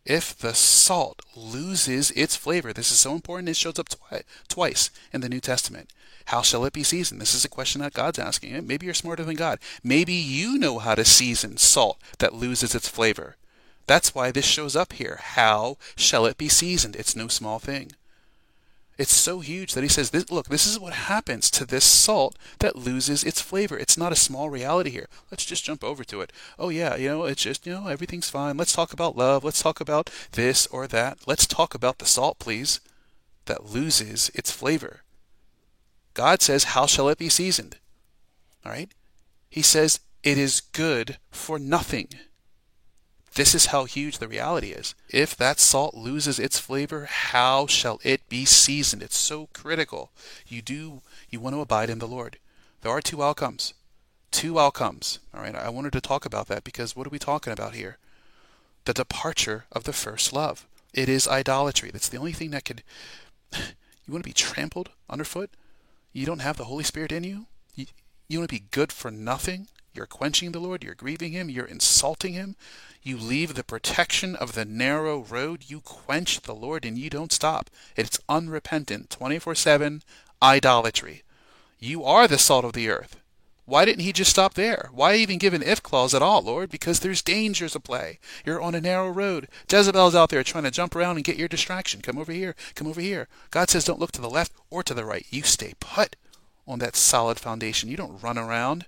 if 0.05 0.37
the 0.37 0.55
salt 0.55 1.23
loses 1.37 2.11
its 2.13 2.37
flavor, 2.37 2.73
this 2.73 2.91
is 2.91 2.99
so 2.99 3.15
important, 3.15 3.49
it 3.49 3.57
shows 3.57 3.79
up 3.79 3.89
twi- 3.89 4.23
twice 4.49 4.91
in 5.13 5.21
the 5.21 5.29
New 5.29 5.41
Testament. 5.41 5.93
How 6.27 6.43
shall 6.43 6.65
it 6.65 6.73
be 6.73 6.83
seasoned? 6.83 7.21
This 7.21 7.35
is 7.35 7.45
a 7.45 7.49
question 7.49 7.81
that 7.81 7.95
God's 7.95 8.19
asking. 8.19 8.67
Maybe 8.67 8.87
you're 8.87 8.95
smarter 8.95 9.25
than 9.25 9.37
God. 9.37 9.59
Maybe 9.83 10.13
you 10.13 10.59
know 10.59 10.79
how 10.79 10.95
to 10.95 11.05
season 11.05 11.57
salt 11.57 11.99
that 12.19 12.35
loses 12.35 12.75
its 12.75 12.89
flavor. 12.89 13.37
That's 13.87 14.15
why 14.15 14.31
this 14.31 14.45
shows 14.45 14.77
up 14.77 14.93
here. 14.93 15.19
How 15.21 15.77
shall 15.97 16.27
it 16.27 16.39
be 16.39 16.49
seasoned? 16.49 16.97
It's 16.97 17.17
no 17.17 17.29
small 17.29 17.59
thing. 17.59 17.93
It's 18.99 19.15
so 19.15 19.41
huge 19.41 19.73
that 19.73 19.83
he 19.83 19.89
says, 19.89 20.11
this, 20.11 20.31
look, 20.31 20.49
this 20.49 20.67
is 20.67 20.79
what 20.79 20.93
happens 20.93 21.51
to 21.53 21.65
this 21.65 21.85
salt 21.85 22.37
that 22.59 22.77
loses 22.77 23.25
its 23.25 23.41
flavor. 23.41 23.77
It's 23.77 23.97
not 23.97 24.13
a 24.13 24.17
small 24.17 24.51
reality 24.51 24.91
here. 24.91 25.09
Let's 25.31 25.47
just 25.47 25.65
jump 25.65 25.83
over 25.83 26.05
to 26.05 26.21
it. 26.21 26.31
Oh, 26.59 26.69
yeah, 26.69 26.97
you 26.97 27.09
know, 27.09 27.25
it's 27.25 27.43
just, 27.43 27.67
you 27.67 27.73
know, 27.73 27.89
everything's 27.89 28.29
fine. 28.29 28.59
Let's 28.59 28.75
talk 28.75 28.93
about 28.93 29.17
love. 29.17 29.45
Let's 29.45 29.63
talk 29.63 29.81
about 29.81 30.11
this 30.33 30.67
or 30.67 30.87
that. 30.89 31.21
Let's 31.27 31.47
talk 31.47 31.75
about 31.75 31.99
the 31.99 32.07
salt, 32.07 32.39
please, 32.39 32.81
that 33.47 33.71
loses 33.71 34.31
its 34.35 34.51
flavor. 34.51 35.01
God 36.15 36.43
says, 36.43 36.65
How 36.65 36.87
shall 36.87 37.09
it 37.09 37.19
be 37.19 37.31
seasoned? 37.31 37.79
All 38.65 38.73
right? 38.73 38.93
He 39.49 39.63
says, 39.63 40.01
It 40.23 40.37
is 40.37 40.61
good 40.61 41.17
for 41.31 41.59
nothing. 41.59 42.09
This 43.35 43.55
is 43.55 43.67
how 43.67 43.85
huge 43.85 44.19
the 44.19 44.29
reality 44.29 44.73
is. 44.73 44.95
If 45.09 45.35
that 45.37 45.59
salt 45.59 45.95
loses 45.95 46.39
its 46.39 46.59
flavor, 46.59 47.07
how 47.07 47.67
shall 47.67 47.99
it 48.05 48.29
be 48.29 48.45
seasoned? 48.45 49.03
It's 49.03 49.17
so 49.17 49.49
critical. 49.55 50.11
You 50.47 50.61
do 50.61 51.01
you 51.31 51.41
want 51.41 51.57
to 51.57 51.61
abide 51.61 51.89
in 51.89 51.99
the 51.99 52.07
Lord. 52.07 52.39
There 52.83 52.93
are 52.93 53.01
two 53.01 53.23
outcomes. 53.23 53.73
Two 54.31 54.59
outcomes. 54.59 55.19
All 55.35 55.41
right, 55.41 55.55
I 55.55 55.71
wanted 55.71 55.95
to 55.95 56.01
talk 56.01 56.27
about 56.27 56.49
that 56.49 56.63
because 56.63 56.95
what 56.95 57.07
are 57.07 57.11
we 57.11 57.19
talking 57.19 57.53
about 57.53 57.75
here? 57.75 57.97
The 58.85 58.93
departure 58.93 59.65
of 59.73 59.85
the 59.85 59.93
first 59.95 60.33
love. 60.33 60.67
It 60.93 61.09
is 61.09 61.27
idolatry. 61.27 61.91
That's 61.91 62.09
the 62.09 62.19
only 62.19 62.33
thing 62.33 62.51
that 62.51 62.67
could 62.67 62.83
you 63.55 64.13
want 64.13 64.25
to 64.25 64.29
be 64.29 64.35
trampled 64.35 64.91
underfoot? 65.09 65.51
You 66.13 66.27
don't 66.27 66.41
have 66.41 66.59
the 66.59 66.65
Holy 66.65 66.85
Spirit 66.85 67.13
in 67.13 67.25
you? 67.25 67.47
You, 67.75 67.87
you 68.29 68.39
want 68.39 68.51
to 68.51 68.55
be 68.55 68.67
good 68.71 68.93
for 68.93 69.11
nothing? 69.11 69.69
You're 69.95 70.07
quenching 70.07 70.53
the 70.53 70.61
Lord, 70.61 70.83
you're 70.83 70.95
grieving 70.95 71.33
him, 71.33 71.51
you're 71.51 71.67
insulting 71.67 72.33
him, 72.33 72.57
you 73.03 73.17
leave 73.17 73.55
the 73.55 73.65
protection 73.65 74.37
of 74.37 74.53
the 74.53 74.65
narrow 74.65 75.19
road. 75.19 75.65
You 75.67 75.81
quench 75.81 76.43
the 76.43 76.55
Lord 76.55 76.85
and 76.85 76.97
you 76.97 77.11
don't 77.11 77.33
stop. 77.33 77.69
It's 77.97 78.21
unrepentant, 78.29 79.11
24 79.11 79.57
7 79.57 80.03
idolatry. 80.41 81.23
You 81.81 82.05
are 82.05 82.29
the 82.29 82.39
salt 82.39 82.65
of 82.65 82.75
the 82.75 82.89
earth. 82.89 83.17
Why 83.65 83.85
didn't 83.85 84.05
he 84.05 84.13
just 84.13 84.31
stop 84.31 84.55
there? 84.55 84.89
Why 84.93 85.17
even 85.17 85.39
give 85.39 85.55
an 85.55 85.63
if 85.63 85.83
clause 85.83 86.15
at 86.15 86.23
all, 86.23 86.43
Lord? 86.43 86.71
Because 86.71 87.01
there's 87.01 87.23
dangers 87.23 87.77
play. 87.83 88.19
You're 88.45 88.61
on 88.61 88.75
a 88.75 88.81
narrow 88.81 89.09
road. 89.09 89.49
Jezebel's 89.71 90.15
out 90.15 90.31
there 90.31 90.43
trying 90.45 90.65
to 90.65 90.71
jump 90.71 90.95
around 90.95 91.17
and 91.17 91.25
get 91.25 91.37
your 91.37 91.49
distraction. 91.49 92.03
Come 92.03 92.19
over 92.19 92.33
here. 92.33 92.55
Come 92.75 92.87
over 92.87 93.01
here. 93.01 93.29
God 93.51 93.71
says 93.71 93.85
don't 93.85 94.01
look 94.01 94.13
to 94.13 94.21
the 94.21 94.31
left 94.31 94.53
or 94.71 94.83
to 94.85 94.95
the 94.95 95.05
right. 95.05 95.27
You 95.31 95.43
stay 95.43 95.75
put 95.81 96.15
on 96.69 96.79
that 96.81 96.97
solid 96.97 97.41
foundation. 97.41 97.89
You 97.89 97.97
don't 97.97 98.23
run 98.23 98.39
around. 98.39 98.87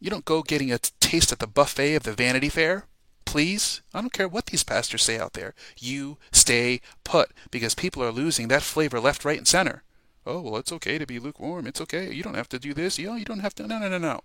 You 0.00 0.10
don't 0.10 0.24
go 0.24 0.42
getting 0.42 0.72
a 0.72 0.78
taste 0.78 1.30
at 1.30 1.38
the 1.38 1.46
buffet 1.46 1.94
of 1.94 2.02
the 2.02 2.12
Vanity 2.12 2.48
Fair 2.48 2.86
please. 3.30 3.80
I 3.94 4.00
don't 4.00 4.12
care 4.12 4.26
what 4.26 4.46
these 4.46 4.64
pastors 4.64 5.04
say 5.04 5.16
out 5.16 5.34
there. 5.34 5.54
You 5.78 6.18
stay 6.32 6.80
put 7.04 7.30
because 7.52 7.76
people 7.76 8.02
are 8.02 8.10
losing 8.10 8.48
that 8.48 8.62
flavor 8.62 8.98
left, 8.98 9.24
right, 9.24 9.38
and 9.38 9.46
center. 9.46 9.84
Oh, 10.26 10.40
well, 10.40 10.56
it's 10.56 10.72
okay 10.72 10.98
to 10.98 11.06
be 11.06 11.20
lukewarm. 11.20 11.68
It's 11.68 11.80
okay. 11.80 12.12
You 12.12 12.24
don't 12.24 12.34
have 12.34 12.48
to 12.48 12.58
do 12.58 12.74
this. 12.74 12.98
You, 12.98 13.06
know, 13.06 13.14
you 13.14 13.24
don't 13.24 13.38
have 13.38 13.54
to. 13.54 13.68
No, 13.68 13.78
no, 13.78 13.88
no, 13.88 13.98
no. 13.98 14.22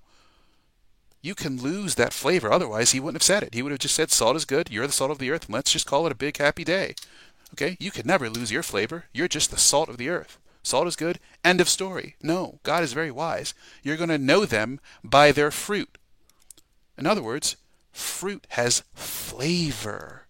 You 1.22 1.36
can 1.36 1.62
lose 1.62 1.96
that 1.96 2.14
flavor. 2.14 2.52
Otherwise, 2.52 2.92
he 2.92 3.00
wouldn't 3.00 3.22
have 3.22 3.24
said 3.24 3.44
it. 3.44 3.54
He 3.54 3.62
would 3.62 3.72
have 3.72 3.80
just 3.80 3.96
said, 3.96 4.10
salt 4.10 4.36
is 4.36 4.46
good. 4.46 4.72
You're 4.72 4.88
the 4.88 4.94
salt 4.94 5.12
of 5.12 5.20
the 5.20 5.30
earth. 5.30 5.46
And 5.46 5.54
let's 5.54 5.72
just 5.72 5.86
call 5.86 6.08
it 6.08 6.12
a 6.12 6.16
big 6.16 6.38
happy 6.38 6.64
day. 6.64 6.96
Okay? 7.54 7.78
You 7.80 7.92
could 7.92 8.08
never 8.08 8.28
lose 8.28 8.52
your 8.52 8.64
flavor. 8.64 9.06
You're 9.14 9.28
just 9.28 9.52
the 9.52 9.58
salt 9.58 9.90
of 9.90 9.98
the 9.98 10.10
earth. 10.10 10.40
Salt 10.66 10.88
is 10.88 10.96
good. 10.96 11.20
End 11.44 11.62
of 11.62 11.70
story. 11.70 12.16
No, 12.24 12.60
God 12.64 12.84
is 12.84 12.94
very 12.94 13.12
wise. 13.12 13.54
You're 13.84 13.98
going 13.98 14.10
to 14.10 14.18
know 14.18 14.46
them 14.46 14.80
by 15.04 15.32
their 15.32 15.52
fruit. 15.52 16.00
In 16.98 17.06
other 17.06 17.22
words, 17.22 17.56
fruit 17.92 18.48
has 18.50 18.82
flavor. 18.96 20.26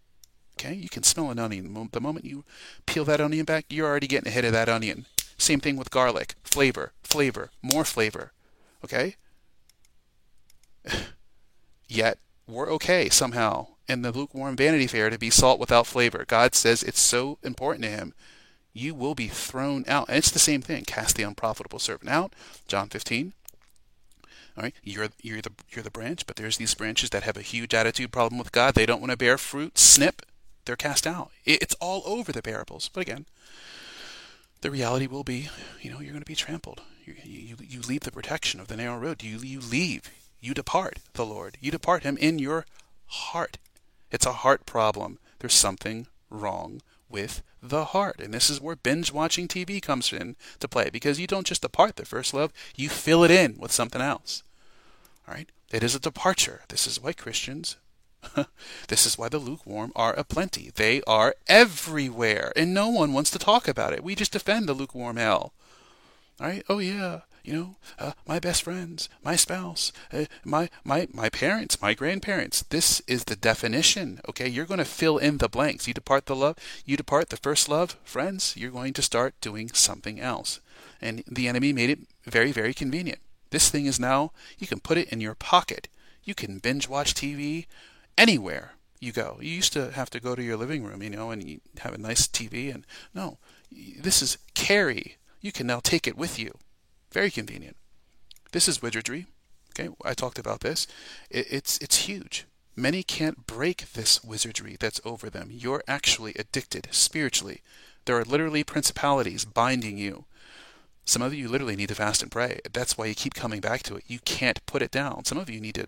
Okay, 0.59 0.73
you 0.73 0.89
can 0.89 1.03
smell 1.03 1.31
an 1.31 1.39
onion. 1.39 1.89
The 1.93 2.01
moment 2.01 2.25
you 2.25 2.43
peel 2.85 3.05
that 3.05 3.21
onion 3.21 3.45
back, 3.45 3.65
you're 3.69 3.87
already 3.87 4.07
getting 4.07 4.27
ahead 4.27 4.43
of 4.43 4.51
that 4.51 4.67
onion. 4.67 5.05
Same 5.37 5.61
thing 5.61 5.77
with 5.77 5.89
garlic. 5.89 6.35
Flavor, 6.43 6.91
flavor, 7.01 7.51
more 7.61 7.85
flavor. 7.85 8.33
Okay? 8.83 9.15
Yet, 11.87 12.19
we're 12.45 12.69
okay 12.73 13.07
somehow 13.07 13.67
in 13.87 14.01
the 14.01 14.11
lukewarm 14.11 14.57
vanity 14.57 14.87
fair 14.87 15.09
to 15.09 15.17
be 15.17 15.29
salt 15.29 15.61
without 15.61 15.87
flavor. 15.87 16.25
God 16.27 16.55
says 16.55 16.83
it's 16.83 16.99
so 16.99 17.37
important 17.41 17.85
to 17.85 17.89
Him. 17.89 18.13
You 18.75 18.93
will 18.93 19.15
be 19.15 19.29
thrown 19.29 19.85
out. 19.87 20.09
And 20.09 20.17
it's 20.17 20.29
the 20.29 20.37
same 20.37 20.61
thing. 20.61 20.83
Cast 20.83 21.15
the 21.15 21.23
unprofitable 21.23 21.79
servant 21.79 22.11
out. 22.11 22.33
John 22.67 22.89
15. 22.89 23.31
All 24.57 24.63
right, 24.63 24.73
you're 24.83 25.09
you're 25.21 25.41
the 25.41 25.51
you're 25.69 25.83
the 25.83 25.91
branch, 25.91 26.27
but 26.27 26.35
there's 26.35 26.57
these 26.57 26.73
branches 26.73 27.09
that 27.09 27.23
have 27.23 27.35
a 27.35 27.41
huge 27.41 27.73
attitude 27.73 28.11
problem 28.11 28.37
with 28.37 28.51
God. 28.51 28.73
They 28.73 28.85
don't 28.85 29.01
want 29.01 29.11
to 29.11 29.17
bear 29.17 29.37
fruit. 29.37 29.77
Snip, 29.77 30.21
they're 30.65 30.75
cast 30.75 31.07
out. 31.07 31.31
It's 31.45 31.75
all 31.75 32.03
over 32.05 32.31
the 32.31 32.41
parables. 32.41 32.89
But 32.93 33.01
again, 33.01 33.25
the 34.61 34.71
reality 34.71 35.07
will 35.07 35.23
be, 35.23 35.49
you 35.81 35.91
know, 35.91 35.99
you're 35.99 36.11
going 36.11 36.23
to 36.23 36.25
be 36.25 36.35
trampled. 36.35 36.81
You, 37.05 37.15
you, 37.23 37.55
you 37.61 37.81
leave 37.81 38.01
the 38.01 38.11
protection 38.11 38.59
of 38.59 38.67
the 38.67 38.77
narrow 38.77 38.97
road. 38.97 39.23
You, 39.23 39.39
you 39.39 39.59
leave. 39.59 40.09
You 40.39 40.53
depart 40.53 40.99
the 41.13 41.25
Lord. 41.25 41.57
You 41.59 41.71
depart 41.71 42.03
Him 42.03 42.17
in 42.17 42.39
your 42.39 42.65
heart. 43.07 43.57
It's 44.11 44.25
a 44.25 44.33
heart 44.33 44.65
problem. 44.65 45.19
There's 45.39 45.53
something 45.53 46.07
wrong 46.29 46.81
with 47.09 47.43
the 47.61 47.85
heart. 47.85 48.19
And 48.19 48.33
this 48.33 48.49
is 48.49 48.61
where 48.61 48.75
binge 48.75 49.11
watching 49.11 49.47
TV 49.47 49.81
comes 49.81 50.11
in 50.11 50.35
to 50.59 50.67
play 50.67 50.89
because 50.89 51.19
you 51.19 51.27
don't 51.27 51.47
just 51.47 51.61
depart 51.61 51.95
the 51.95 52.05
first 52.05 52.33
love, 52.33 52.51
you 52.75 52.89
fill 52.89 53.23
it 53.23 53.31
in 53.31 53.57
with 53.57 53.71
something 53.71 54.01
else. 54.01 54.43
All 55.27 55.33
right? 55.33 55.49
It 55.71 55.83
is 55.83 55.95
a 55.95 55.99
departure. 55.99 56.61
This 56.69 56.87
is 56.87 57.01
why 57.01 57.13
Christians 57.13 57.77
this 58.87 59.05
is 59.05 59.17
why 59.17 59.29
the 59.29 59.37
lukewarm 59.37 59.91
are 59.95 60.13
aplenty. 60.13 60.71
They 60.75 61.01
are 61.03 61.35
everywhere, 61.47 62.51
and 62.55 62.73
no 62.73 62.89
one 62.89 63.13
wants 63.13 63.31
to 63.31 63.39
talk 63.39 63.67
about 63.67 63.93
it. 63.93 64.03
We 64.03 64.15
just 64.15 64.31
defend 64.31 64.67
the 64.67 64.73
lukewarm 64.73 65.17
hell. 65.17 65.53
All 66.39 66.47
right? 66.47 66.63
Oh 66.69 66.79
yeah, 66.79 67.21
you 67.45 67.53
know, 67.53 67.75
uh, 67.99 68.11
my 68.27 68.39
best 68.39 68.63
friends, 68.63 69.09
my 69.23 69.35
spouse, 69.35 69.91
uh, 70.11 70.25
my 70.43 70.69
my 70.83 71.07
my 71.13 71.29
parents, 71.29 71.81
my 71.81 71.93
grandparents. 71.93 72.63
This 72.69 73.01
is 73.07 73.25
the 73.25 73.35
definition. 73.35 74.19
Okay, 74.29 74.47
you're 74.47 74.65
going 74.65 74.79
to 74.79 74.85
fill 74.85 75.17
in 75.17 75.37
the 75.37 75.49
blanks. 75.49 75.87
You 75.87 75.93
depart 75.93 76.25
the 76.25 76.35
love, 76.35 76.57
you 76.85 76.97
depart 76.97 77.29
the 77.29 77.37
first 77.37 77.69
love, 77.69 77.97
friends. 78.03 78.55
You're 78.57 78.71
going 78.71 78.93
to 78.93 79.01
start 79.01 79.39
doing 79.41 79.69
something 79.73 80.19
else, 80.19 80.59
and 81.01 81.23
the 81.27 81.47
enemy 81.47 81.71
made 81.73 81.89
it 81.89 81.99
very 82.25 82.51
very 82.51 82.73
convenient. 82.73 83.19
This 83.51 83.69
thing 83.69 83.85
is 83.85 83.99
now 83.99 84.31
you 84.57 84.67
can 84.67 84.79
put 84.79 84.97
it 84.97 85.09
in 85.09 85.21
your 85.21 85.35
pocket. 85.35 85.87
You 86.23 86.33
can 86.33 86.57
binge 86.57 86.89
watch 86.89 87.13
TV 87.13 87.67
anywhere 88.17 88.71
you 88.99 89.11
go. 89.11 89.37
You 89.41 89.51
used 89.51 89.73
to 89.73 89.91
have 89.91 90.09
to 90.11 90.19
go 90.19 90.35
to 90.35 90.43
your 90.43 90.57
living 90.57 90.83
room, 90.83 91.03
you 91.03 91.09
know, 91.09 91.31
and 91.31 91.47
you 91.47 91.61
have 91.79 91.93
a 91.93 91.97
nice 91.97 92.27
TV. 92.27 92.73
And 92.73 92.85
no, 93.13 93.37
this 93.71 94.21
is 94.21 94.37
carry. 94.53 95.17
You 95.41 95.51
can 95.51 95.67
now 95.67 95.79
take 95.79 96.07
it 96.07 96.17
with 96.17 96.39
you. 96.39 96.57
Very 97.15 97.31
convenient. 97.31 97.77
This 98.51 98.67
is 98.67 98.81
wizardry. 98.81 99.25
Okay, 99.71 99.87
I 100.03 100.13
talked 100.13 100.37
about 100.37 100.59
this. 100.59 100.85
It, 101.29 101.47
it's 101.49 101.77
it's 101.77 102.09
huge. 102.09 102.45
Many 102.75 103.03
can't 103.03 103.47
break 103.47 103.93
this 103.93 104.21
wizardry 104.21 104.75
that's 104.77 104.99
over 105.05 105.29
them. 105.29 105.47
You're 105.49 105.81
actually 105.87 106.33
addicted 106.37 106.89
spiritually. 106.91 107.61
There 108.03 108.17
are 108.17 108.25
literally 108.25 108.65
principalities 108.65 109.45
binding 109.45 109.97
you. 109.97 110.25
Some 111.05 111.21
of 111.21 111.33
you 111.33 111.47
literally 111.47 111.77
need 111.77 111.87
to 111.87 111.95
fast 111.95 112.21
and 112.21 112.29
pray. 112.29 112.59
That's 112.73 112.97
why 112.97 113.05
you 113.05 113.15
keep 113.15 113.33
coming 113.33 113.61
back 113.61 113.81
to 113.83 113.95
it. 113.95 114.03
You 114.07 114.19
can't 114.19 114.65
put 114.65 114.81
it 114.81 114.91
down. 114.91 115.23
Some 115.23 115.37
of 115.37 115.49
you 115.49 115.61
need 115.61 115.75
to 115.75 115.87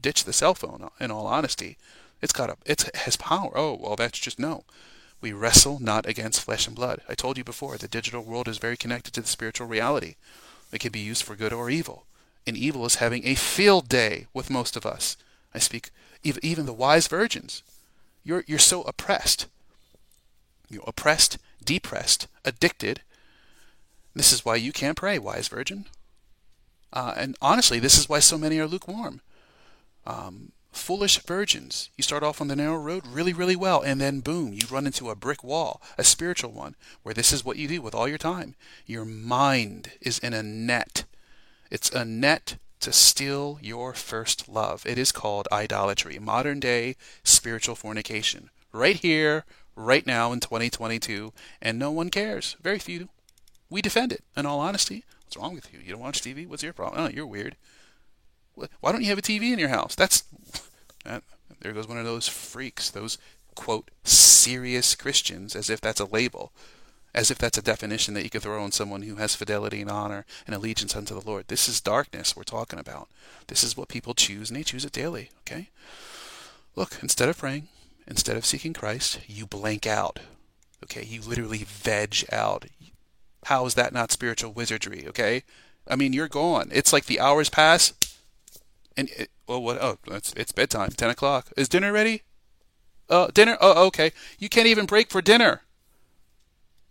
ditch 0.00 0.22
the 0.22 0.32
cell 0.32 0.54
phone. 0.54 0.88
In 1.00 1.10
all 1.10 1.26
honesty, 1.26 1.78
it's 2.22 2.32
got 2.32 2.48
a 2.48 2.56
it 2.64 2.94
has 2.94 3.16
power. 3.16 3.50
Oh 3.56 3.74
well, 3.74 3.96
that's 3.96 4.20
just 4.20 4.38
no. 4.38 4.62
We 5.20 5.32
wrestle 5.32 5.80
not 5.80 6.06
against 6.06 6.42
flesh 6.42 6.68
and 6.68 6.76
blood. 6.76 7.00
I 7.08 7.16
told 7.16 7.38
you 7.38 7.42
before, 7.42 7.76
the 7.76 7.88
digital 7.88 8.22
world 8.22 8.46
is 8.46 8.58
very 8.58 8.76
connected 8.76 9.12
to 9.14 9.20
the 9.20 9.26
spiritual 9.26 9.66
reality. 9.66 10.14
It 10.72 10.80
can 10.80 10.92
be 10.92 11.00
used 11.00 11.22
for 11.22 11.36
good 11.36 11.52
or 11.52 11.70
evil. 11.70 12.04
And 12.46 12.56
evil 12.56 12.86
is 12.86 12.96
having 12.96 13.26
a 13.26 13.34
field 13.34 13.88
day 13.88 14.26
with 14.32 14.50
most 14.50 14.76
of 14.76 14.86
us. 14.86 15.16
I 15.54 15.58
speak 15.58 15.90
even 16.22 16.66
the 16.66 16.72
wise 16.72 17.06
virgins. 17.06 17.62
You're 18.24 18.44
you're 18.46 18.58
so 18.58 18.82
oppressed. 18.82 19.46
You're 20.68 20.84
oppressed, 20.86 21.38
depressed, 21.64 22.28
addicted. 22.44 23.00
This 24.14 24.32
is 24.32 24.44
why 24.44 24.56
you 24.56 24.72
can't 24.72 24.96
pray, 24.96 25.18
wise 25.18 25.48
virgin. 25.48 25.86
Uh, 26.92 27.14
and 27.16 27.36
honestly, 27.40 27.78
this 27.78 27.98
is 27.98 28.08
why 28.08 28.18
so 28.18 28.36
many 28.38 28.58
are 28.58 28.66
lukewarm 28.66 29.20
um, 30.06 30.52
foolish 30.72 31.18
virgins. 31.18 31.90
You 31.96 32.02
start 32.02 32.22
off 32.22 32.40
on 32.40 32.48
the 32.48 32.56
narrow 32.56 32.76
road 32.76 33.06
really, 33.06 33.32
really 33.32 33.56
well, 33.56 33.80
and 33.80 34.00
then 34.00 34.20
boom, 34.20 34.52
you 34.52 34.60
run 34.70 34.86
into 34.86 35.10
a 35.10 35.16
brick 35.16 35.42
wall, 35.42 35.80
a 35.98 36.04
spiritual 36.04 36.52
one, 36.52 36.76
where 37.02 37.14
this 37.14 37.32
is 37.32 37.44
what 37.44 37.56
you 37.56 37.68
do 37.68 37.82
with 37.82 37.94
all 37.94 38.08
your 38.08 38.18
time. 38.18 38.54
Your 38.86 39.04
mind 39.04 39.92
is 40.00 40.18
in 40.18 40.32
a 40.32 40.42
net. 40.42 41.04
It's 41.70 41.90
a 41.90 42.04
net 42.04 42.56
to 42.80 42.92
steal 42.92 43.58
your 43.60 43.92
first 43.92 44.48
love. 44.48 44.86
It 44.86 44.98
is 44.98 45.12
called 45.12 45.48
idolatry, 45.52 46.18
modern 46.18 46.60
day 46.60 46.96
spiritual 47.22 47.74
fornication. 47.74 48.50
Right 48.72 48.96
here, 48.96 49.44
right 49.76 50.06
now 50.06 50.32
in 50.32 50.40
2022, 50.40 51.32
and 51.60 51.78
no 51.78 51.90
one 51.90 52.10
cares. 52.10 52.56
Very 52.62 52.78
few. 52.78 53.08
We 53.68 53.82
defend 53.82 54.12
it, 54.12 54.24
in 54.36 54.46
all 54.46 54.60
honesty. 54.60 55.04
What's 55.24 55.36
wrong 55.36 55.54
with 55.54 55.72
you? 55.72 55.78
You 55.80 55.92
don't 55.92 56.00
watch 56.00 56.22
TV? 56.22 56.46
What's 56.46 56.62
your 56.62 56.72
problem? 56.72 57.04
Oh, 57.04 57.08
you're 57.08 57.26
weird. 57.26 57.56
Why 58.80 58.92
don't 58.92 59.02
you 59.02 59.08
have 59.08 59.18
a 59.18 59.22
TV 59.22 59.52
in 59.52 59.58
your 59.58 59.68
house? 59.68 59.94
That's 59.94 60.24
that, 61.04 61.22
there 61.60 61.72
goes 61.72 61.88
one 61.88 61.98
of 61.98 62.04
those 62.04 62.28
freaks, 62.28 62.90
those 62.90 63.18
quote 63.54 63.90
serious 64.04 64.94
Christians, 64.94 65.54
as 65.54 65.68
if 65.70 65.80
that's 65.80 66.00
a 66.00 66.04
label, 66.04 66.52
as 67.14 67.30
if 67.30 67.38
that's 67.38 67.58
a 67.58 67.62
definition 67.62 68.14
that 68.14 68.22
you 68.22 68.30
could 68.30 68.42
throw 68.42 68.62
on 68.62 68.72
someone 68.72 69.02
who 69.02 69.16
has 69.16 69.34
fidelity 69.34 69.80
and 69.80 69.90
honor 69.90 70.24
and 70.46 70.54
allegiance 70.54 70.94
unto 70.94 71.18
the 71.18 71.26
Lord. 71.26 71.48
This 71.48 71.68
is 71.68 71.80
darkness 71.80 72.36
we're 72.36 72.44
talking 72.44 72.78
about. 72.78 73.08
This 73.48 73.64
is 73.64 73.76
what 73.76 73.88
people 73.88 74.14
choose, 74.14 74.50
and 74.50 74.56
they 74.56 74.62
choose 74.62 74.84
it 74.84 74.92
daily. 74.92 75.30
Okay. 75.40 75.68
Look, 76.76 76.98
instead 77.02 77.28
of 77.28 77.38
praying, 77.38 77.68
instead 78.06 78.36
of 78.36 78.46
seeking 78.46 78.72
Christ, 78.72 79.20
you 79.26 79.46
blank 79.46 79.86
out. 79.86 80.20
Okay, 80.84 81.04
you 81.04 81.20
literally 81.20 81.64
veg 81.64 82.24
out. 82.32 82.64
How 83.44 83.66
is 83.66 83.74
that 83.74 83.92
not 83.92 84.12
spiritual 84.12 84.52
wizardry? 84.52 85.04
Okay, 85.08 85.42
I 85.88 85.96
mean 85.96 86.12
you're 86.12 86.28
gone. 86.28 86.68
It's 86.72 86.92
like 86.92 87.06
the 87.06 87.20
hours 87.20 87.50
pass, 87.50 87.92
and 88.96 89.08
it, 89.10 89.30
well, 89.46 89.62
what? 89.62 89.78
Oh, 89.80 89.98
it's 90.08 90.32
it's 90.34 90.52
bedtime. 90.52 90.90
Ten 90.90 91.10
o'clock. 91.10 91.48
Is 91.56 91.68
dinner 91.68 91.92
ready? 91.92 92.22
Uh, 93.08 93.28
dinner. 93.32 93.56
Oh, 93.60 93.86
okay. 93.86 94.12
You 94.38 94.48
can't 94.48 94.66
even 94.66 94.86
break 94.86 95.10
for 95.10 95.20
dinner. 95.20 95.62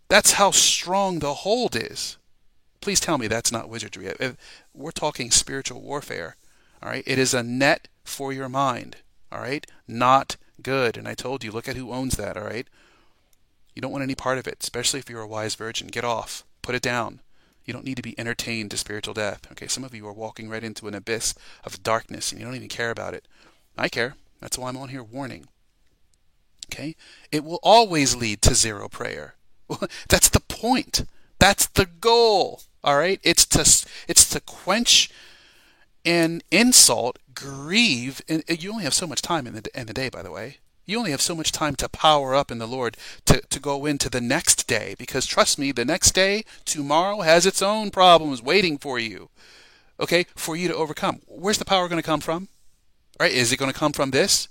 That's 0.08 0.32
how 0.32 0.50
strong 0.50 1.20
the 1.20 1.34
hold 1.34 1.76
is. 1.76 2.18
Please 2.80 3.00
tell 3.00 3.18
me 3.18 3.26
that's 3.26 3.52
not 3.52 3.68
wizardry. 3.68 4.08
Uh, 4.08 4.14
uh, 4.20 4.32
we're 4.74 4.90
talking 4.90 5.30
spiritual 5.30 5.80
warfare. 5.80 6.36
All 6.82 6.90
right. 6.90 7.04
It 7.06 7.18
is 7.18 7.32
a 7.32 7.42
net 7.42 7.88
for 8.04 8.32
your 8.32 8.48
mind. 8.48 8.96
All 9.30 9.40
right. 9.40 9.66
Not 9.86 10.36
good. 10.62 10.96
And 10.96 11.06
I 11.06 11.14
told 11.14 11.44
you, 11.44 11.52
look 11.52 11.68
at 11.68 11.76
who 11.76 11.92
owns 11.92 12.16
that. 12.16 12.36
All 12.36 12.44
right. 12.44 12.68
You 13.74 13.82
don't 13.82 13.92
want 13.92 14.02
any 14.02 14.14
part 14.14 14.38
of 14.38 14.46
it, 14.46 14.58
especially 14.60 14.98
if 15.00 15.08
you're 15.08 15.22
a 15.22 15.28
wise 15.28 15.54
virgin. 15.54 15.88
Get 15.88 16.04
off. 16.04 16.44
Put 16.62 16.74
it 16.74 16.82
down. 16.82 17.20
You 17.64 17.72
don't 17.72 17.84
need 17.84 17.96
to 17.96 18.02
be 18.02 18.18
entertained 18.18 18.70
to 18.70 18.76
spiritual 18.76 19.14
death. 19.14 19.46
Okay, 19.52 19.66
some 19.66 19.84
of 19.84 19.94
you 19.94 20.06
are 20.06 20.12
walking 20.12 20.48
right 20.48 20.64
into 20.64 20.88
an 20.88 20.94
abyss 20.94 21.34
of 21.64 21.82
darkness 21.82 22.32
and 22.32 22.40
you 22.40 22.46
don't 22.46 22.56
even 22.56 22.68
care 22.68 22.90
about 22.90 23.14
it. 23.14 23.26
I 23.76 23.88
care. 23.88 24.14
That's 24.40 24.58
why 24.58 24.68
I'm 24.68 24.76
on 24.76 24.88
here 24.88 25.02
warning. 25.02 25.46
Okay? 26.72 26.96
It 27.30 27.44
will 27.44 27.60
always 27.62 28.16
lead 28.16 28.42
to 28.42 28.54
zero 28.54 28.88
prayer. 28.88 29.34
That's 30.08 30.28
the 30.28 30.40
point. 30.40 31.04
That's 31.38 31.66
the 31.66 31.86
goal. 31.86 32.62
All 32.82 32.96
right? 32.96 33.20
It's 33.22 33.46
to 33.46 33.60
it's 34.08 34.28
to 34.30 34.40
quench 34.40 35.10
and 36.04 36.42
insult, 36.50 37.18
grieve, 37.34 38.22
and 38.28 38.42
you 38.48 38.70
only 38.72 38.84
have 38.84 38.94
so 38.94 39.06
much 39.06 39.22
time 39.22 39.46
in 39.46 39.54
the 39.54 39.62
in 39.74 39.86
the 39.86 39.92
day, 39.92 40.08
by 40.08 40.22
the 40.22 40.30
way. 40.30 40.58
You 40.90 40.98
only 40.98 41.12
have 41.12 41.22
so 41.22 41.36
much 41.36 41.52
time 41.52 41.76
to 41.76 41.88
power 41.88 42.34
up 42.34 42.50
in 42.50 42.58
the 42.58 42.66
Lord 42.66 42.96
to, 43.26 43.40
to 43.42 43.60
go 43.60 43.86
into 43.86 44.10
the 44.10 44.20
next 44.20 44.66
day 44.66 44.96
because 44.98 45.24
trust 45.24 45.56
me, 45.56 45.70
the 45.70 45.84
next 45.84 46.16
day, 46.16 46.44
tomorrow 46.64 47.20
has 47.20 47.46
its 47.46 47.62
own 47.62 47.92
problems 47.92 48.42
waiting 48.42 48.76
for 48.76 48.98
you. 48.98 49.30
Okay, 50.00 50.26
for 50.34 50.56
you 50.56 50.66
to 50.66 50.74
overcome. 50.74 51.20
Where's 51.28 51.58
the 51.58 51.64
power 51.64 51.86
going 51.86 52.02
to 52.02 52.06
come 52.06 52.18
from? 52.18 52.48
Right, 53.20 53.30
is 53.30 53.52
it 53.52 53.56
going 53.56 53.70
to 53.70 53.78
come 53.78 53.92
from 53.92 54.10
this? 54.10 54.48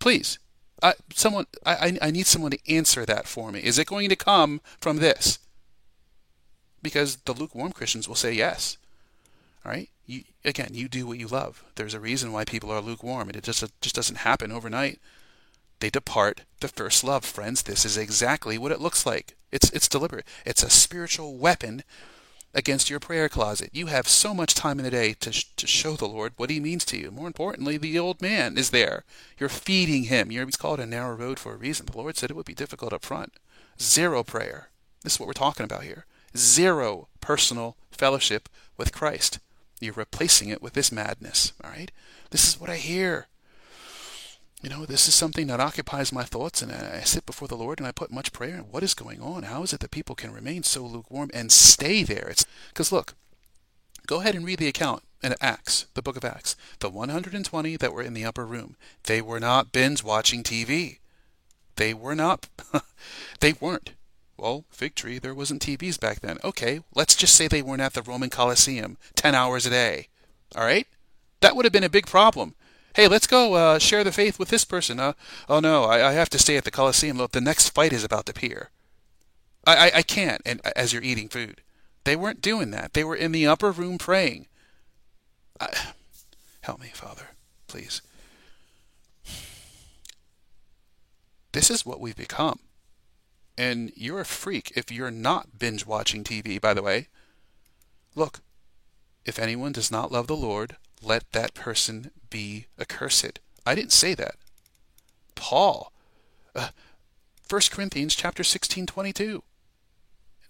Please, 0.00 0.38
I, 0.82 0.92
someone, 1.14 1.46
I, 1.64 1.96
I 2.02 2.10
need 2.10 2.26
someone 2.26 2.50
to 2.50 2.70
answer 2.70 3.06
that 3.06 3.26
for 3.26 3.50
me. 3.50 3.60
Is 3.60 3.78
it 3.78 3.86
going 3.86 4.10
to 4.10 4.16
come 4.16 4.60
from 4.82 4.98
this? 4.98 5.38
Because 6.82 7.16
the 7.16 7.32
lukewarm 7.32 7.72
Christians 7.72 8.06
will 8.06 8.16
say 8.16 8.34
yes. 8.34 8.76
All 9.64 9.72
right. 9.72 9.88
You, 10.04 10.24
again, 10.44 10.72
you 10.74 10.90
do 10.90 11.06
what 11.06 11.18
you 11.18 11.26
love. 11.26 11.64
There's 11.76 11.94
a 11.94 12.00
reason 12.00 12.32
why 12.32 12.44
people 12.44 12.70
are 12.70 12.82
lukewarm, 12.82 13.28
and 13.28 13.36
it 13.36 13.44
just 13.44 13.64
just 13.80 13.94
doesn't 13.94 14.16
happen 14.16 14.52
overnight 14.52 15.00
they 15.82 15.90
depart 15.90 16.42
the 16.60 16.68
first 16.68 17.02
love. 17.02 17.24
Friends, 17.24 17.62
this 17.62 17.84
is 17.84 17.96
exactly 17.96 18.56
what 18.56 18.70
it 18.70 18.80
looks 18.80 19.04
like. 19.04 19.36
It's, 19.50 19.68
it's 19.70 19.88
deliberate. 19.88 20.26
It's 20.46 20.62
a 20.62 20.70
spiritual 20.70 21.36
weapon 21.36 21.82
against 22.54 22.88
your 22.88 23.00
prayer 23.00 23.28
closet. 23.28 23.70
You 23.72 23.86
have 23.86 24.06
so 24.06 24.32
much 24.32 24.54
time 24.54 24.78
in 24.78 24.84
the 24.84 24.92
day 24.92 25.14
to, 25.14 25.32
sh- 25.32 25.50
to 25.56 25.66
show 25.66 25.94
the 25.94 26.06
Lord 26.06 26.34
what 26.36 26.50
He 26.50 26.60
means 26.60 26.84
to 26.84 26.96
you. 26.96 27.10
More 27.10 27.26
importantly, 27.26 27.78
the 27.78 27.98
old 27.98 28.22
man 28.22 28.56
is 28.56 28.70
there. 28.70 29.02
You're 29.40 29.48
feeding 29.48 30.04
him. 30.04 30.30
You're, 30.30 30.44
he's 30.44 30.56
called 30.56 30.78
a 30.78 30.86
narrow 30.86 31.16
road 31.16 31.40
for 31.40 31.54
a 31.54 31.56
reason. 31.56 31.86
The 31.86 31.98
Lord 31.98 32.16
said 32.16 32.30
it 32.30 32.36
would 32.36 32.46
be 32.46 32.54
difficult 32.54 32.92
up 32.92 33.04
front. 33.04 33.32
Zero 33.80 34.22
prayer. 34.22 34.68
This 35.02 35.14
is 35.14 35.20
what 35.20 35.26
we're 35.26 35.32
talking 35.32 35.64
about 35.64 35.82
here. 35.82 36.06
Zero 36.36 37.08
personal 37.20 37.76
fellowship 37.90 38.48
with 38.76 38.92
Christ. 38.92 39.40
You're 39.80 39.94
replacing 39.94 40.48
it 40.48 40.62
with 40.62 40.74
this 40.74 40.92
madness. 40.92 41.54
All 41.64 41.70
right? 41.70 41.90
This 42.30 42.46
is 42.46 42.60
what 42.60 42.70
I 42.70 42.76
hear 42.76 43.26
you 44.62 44.70
know, 44.70 44.86
this 44.86 45.08
is 45.08 45.14
something 45.14 45.48
that 45.48 45.58
occupies 45.58 46.12
my 46.12 46.22
thoughts, 46.22 46.62
and 46.62 46.70
I 46.70 47.00
sit 47.00 47.26
before 47.26 47.48
the 47.48 47.56
Lord 47.56 47.80
and 47.80 47.86
I 47.86 47.90
put 47.90 48.12
much 48.12 48.32
prayer. 48.32 48.54
And 48.54 48.70
what 48.70 48.84
is 48.84 48.94
going 48.94 49.20
on? 49.20 49.42
How 49.42 49.64
is 49.64 49.72
it 49.72 49.80
that 49.80 49.90
people 49.90 50.14
can 50.14 50.32
remain 50.32 50.62
so 50.62 50.84
lukewarm 50.84 51.30
and 51.34 51.50
stay 51.50 52.04
there? 52.04 52.28
It's 52.30 52.46
because 52.68 52.92
look, 52.92 53.14
go 54.06 54.20
ahead 54.20 54.36
and 54.36 54.46
read 54.46 54.60
the 54.60 54.68
account 54.68 55.02
in 55.20 55.34
Acts, 55.40 55.86
the 55.94 56.02
book 56.02 56.16
of 56.16 56.24
Acts. 56.24 56.54
The 56.78 56.88
120 56.88 57.76
that 57.76 57.92
were 57.92 58.02
in 58.02 58.14
the 58.14 58.24
upper 58.24 58.46
room, 58.46 58.76
they 59.04 59.20
were 59.20 59.40
not 59.40 59.72
binge 59.72 60.04
watching 60.04 60.44
TV. 60.44 60.98
They 61.74 61.92
were 61.92 62.14
not. 62.14 62.46
they 63.40 63.54
weren't. 63.54 63.92
Well, 64.36 64.64
fig 64.70 64.94
tree, 64.94 65.18
there 65.18 65.34
wasn't 65.34 65.62
TVs 65.62 65.98
back 65.98 66.20
then. 66.20 66.38
Okay, 66.44 66.80
let's 66.94 67.16
just 67.16 67.34
say 67.34 67.48
they 67.48 67.62
weren't 67.62 67.82
at 67.82 67.94
the 67.94 68.02
Roman 68.02 68.30
Colosseum 68.30 68.96
10 69.16 69.34
hours 69.34 69.66
a 69.66 69.70
day. 69.70 70.08
All 70.54 70.64
right? 70.64 70.86
That 71.40 71.56
would 71.56 71.64
have 71.64 71.72
been 71.72 71.84
a 71.84 71.88
big 71.88 72.06
problem. 72.06 72.54
Hey, 72.94 73.08
let's 73.08 73.26
go 73.26 73.54
uh, 73.54 73.78
share 73.78 74.04
the 74.04 74.12
faith 74.12 74.38
with 74.38 74.48
this 74.48 74.64
person. 74.64 75.00
Uh, 75.00 75.14
oh 75.48 75.60
no, 75.60 75.84
I, 75.84 76.08
I 76.08 76.12
have 76.12 76.28
to 76.30 76.38
stay 76.38 76.56
at 76.56 76.64
the 76.64 76.70
Colosseum. 76.70 77.16
Look, 77.16 77.32
the 77.32 77.40
next 77.40 77.70
fight 77.70 77.92
is 77.92 78.04
about 78.04 78.26
to 78.26 78.32
appear. 78.32 78.70
I, 79.66 79.76
I, 79.76 79.90
I 79.96 80.02
can't. 80.02 80.42
And 80.44 80.60
as 80.76 80.92
you're 80.92 81.02
eating 81.02 81.28
food, 81.28 81.62
they 82.04 82.16
weren't 82.16 82.42
doing 82.42 82.70
that. 82.72 82.92
They 82.92 83.04
were 83.04 83.16
in 83.16 83.32
the 83.32 83.46
upper 83.46 83.70
room 83.70 83.96
praying. 83.96 84.46
I, 85.60 85.68
help 86.62 86.80
me, 86.80 86.90
Father, 86.92 87.28
please. 87.66 88.02
This 91.52 91.70
is 91.70 91.86
what 91.86 92.00
we've 92.00 92.16
become. 92.16 92.58
And 93.56 93.92
you're 93.94 94.20
a 94.20 94.24
freak 94.24 94.72
if 94.74 94.90
you're 94.90 95.10
not 95.10 95.58
binge 95.58 95.86
watching 95.86 96.24
TV, 96.24 96.60
by 96.60 96.74
the 96.74 96.82
way. 96.82 97.08
Look, 98.14 98.40
if 99.24 99.38
anyone 99.38 99.72
does 99.72 99.90
not 99.90 100.10
love 100.10 100.26
the 100.26 100.36
Lord, 100.36 100.76
let 101.02 101.30
that 101.32 101.54
person 101.54 102.10
be 102.30 102.66
accursed. 102.78 103.40
I 103.66 103.74
didn't 103.74 103.92
say 103.92 104.14
that. 104.14 104.36
Paul, 105.34 105.92
uh, 106.54 106.68
1 107.48 107.60
Corinthians 107.70 108.14
chapter 108.14 108.44
16, 108.44 108.86
22. 108.86 109.42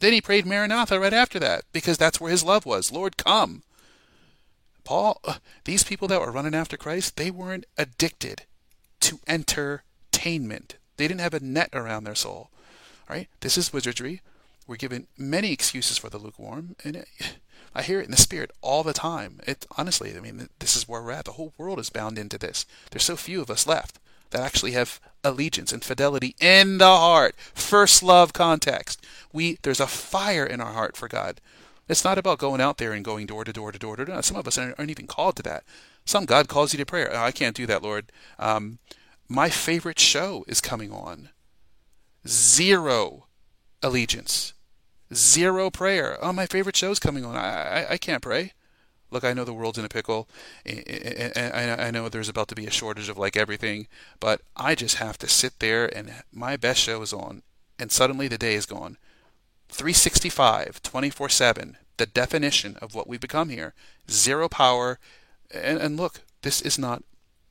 Then 0.00 0.12
he 0.12 0.21
prayed 0.21 0.47
Maranatha 0.47 0.99
right 0.99 1.12
after 1.12 1.38
that, 1.38 1.64
because 1.73 1.97
that's 1.97 2.21
where 2.21 2.30
his 2.30 2.44
love 2.44 2.66
was. 2.66 2.92
Lord, 2.92 3.16
come. 3.16 3.62
Paul, 4.85 5.21
uh, 5.25 5.35
these 5.64 5.85
people 5.85 6.09
that 6.09 6.21
were 6.21 6.32
running 6.32 6.54
after 6.54 6.76
Christ, 6.76 7.16
they 7.16 7.30
weren't 7.30 7.66
addicted 7.78 8.42
to 9.00 9.21
entertainment. 9.28 10.76
They 10.97 11.09
didn't 11.09 11.21
have 11.21 11.35
a 11.35 11.40
net 11.40 11.71
around 11.73 12.04
their 12.04 12.14
soul. 12.14 12.50
All 13.09 13.16
right? 13.16 13.28
This 13.40 13.56
is 13.56 13.73
wizardry. 13.73 14.23
We're 14.66 14.76
given 14.76 15.06
many 15.16 15.52
excuses 15.52 15.99
for 15.99 16.11
the 16.11 16.18
lukewarm, 16.18 16.76
and 16.85 16.97
it, 16.97 17.09
I 17.75 17.83
hear 17.83 18.00
it 18.00 18.04
in 18.04 18.11
the 18.11 18.16
spirit 18.16 18.50
all 18.61 18.83
the 18.83 18.92
time. 18.92 19.40
It 19.47 19.66
honestly, 19.76 20.14
I 20.16 20.21
mean, 20.21 20.49
this 20.59 20.76
is 20.76 20.88
where 20.88 21.02
we're 21.02 21.12
at. 21.12 21.25
The 21.25 21.33
whole 21.33 21.54
world 21.57 21.78
is 21.78 21.90
bound 21.90 22.19
into 22.19 22.38
this. 22.38 22.66
There's 22.90 23.04
so 23.04 23.16
few 23.16 23.40
of 23.40 23.50
us 23.50 23.66
left 23.66 23.99
that 24.31 24.42
actually 24.42 24.73
have 24.73 25.00
allegiance 25.25 25.73
and 25.73 25.85
fidelity 25.85 26.35
in 26.40 26.78
the 26.78 26.87
heart. 26.87 27.35
First 27.54 28.02
love 28.02 28.33
context. 28.33 29.04
We 29.33 29.59
there's 29.62 29.81
a 29.81 29.87
fire 29.87 30.45
in 30.45 30.61
our 30.61 30.73
heart 30.73 30.97
for 30.97 31.09
God. 31.09 31.40
It's 31.88 32.04
not 32.04 32.19
about 32.19 32.38
going 32.38 32.61
out 32.61 32.78
there 32.78 32.92
and 32.92 33.04
going 33.04 33.26
door 33.26 33.45
to 33.45 33.52
door 33.52 33.73
to 33.73 33.78
door 33.78 33.97
to 33.97 34.04
door. 34.04 34.23
Some 34.23 34.37
of 34.37 34.47
us 34.47 34.57
aren't, 34.57 34.90
even 34.90 35.07
called 35.07 35.37
to 35.37 35.42
that. 35.42 35.64
Some 36.04 36.25
God 36.25 36.49
calls 36.49 36.73
you 36.73 36.78
to 36.78 36.87
prayer. 36.87 37.11
Oh, 37.12 37.23
I 37.23 37.33
can't 37.33 37.57
do 37.57 37.66
that, 37.66 37.83
Lord. 37.83 38.11
Um, 38.38 38.78
my 39.28 39.50
favorite 39.50 39.99
show 39.99 40.45
is 40.49 40.61
coming 40.61 40.92
on. 40.92 41.31
Zero 42.26 43.26
allegiance 43.83 44.54
Zero 45.14 45.71
prayer. 45.71 46.19
Oh, 46.23 46.33
my 46.33 46.47
favorite 46.47 46.76
show's 46.76 46.99
coming 46.99 47.25
on. 47.25 47.37
I, 47.37 47.85
I, 47.85 47.92
I 47.92 47.99
can't 47.99 48.23
pray. 48.23 48.52
Look, 49.11 49.25
I 49.25 49.35
know 49.35 49.45
the 49.45 49.52
world's 49.52 49.76
in 49.76 49.85
a 49.85 49.90
pickle, 49.90 50.26
and 50.64 51.83
I 51.83 51.90
know 51.90 52.09
there's 52.09 52.31
about 52.31 52.49
to 52.49 52.54
be 52.54 52.66
a 52.66 52.71
shortage 52.71 53.11
of 53.11 53.19
like 53.19 53.37
everything, 53.37 53.87
but 54.21 54.40
I 54.57 54.75
just 54.75 54.97
have 54.97 55.19
to 55.19 55.28
sit 55.28 55.59
there 55.59 55.95
and 55.95 56.23
my 56.33 56.57
best 56.57 56.81
show 56.81 57.02
is 57.02 57.12
on, 57.12 57.42
and 57.78 57.92
suddenly 57.92 58.26
the 58.26 58.38
day 58.38 58.54
is 58.54 58.64
gone. 58.64 58.97
365, 59.69 60.83
24 60.83 61.28
7, 61.28 61.76
the 61.99 62.07
definition 62.07 62.76
of 62.81 62.95
what 62.95 63.07
we've 63.07 63.21
become 63.21 63.50
here. 63.50 63.75
Zero 64.11 64.49
power. 64.49 64.99
And, 65.52 65.78
and 65.78 65.97
look, 65.99 66.23
this 66.40 66.62
is 66.62 66.78
not 66.78 67.04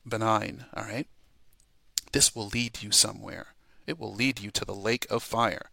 benign, 0.04 0.64
all 0.76 0.84
right? 0.84 1.06
This 2.10 2.34
will 2.34 2.48
lead 2.48 2.82
you 2.82 2.90
somewhere. 2.90 3.54
It 3.86 4.00
will 4.00 4.12
lead 4.12 4.40
you 4.40 4.50
to 4.50 4.64
the 4.64 4.74
lake 4.74 5.06
of 5.10 5.22
fire. 5.22 5.70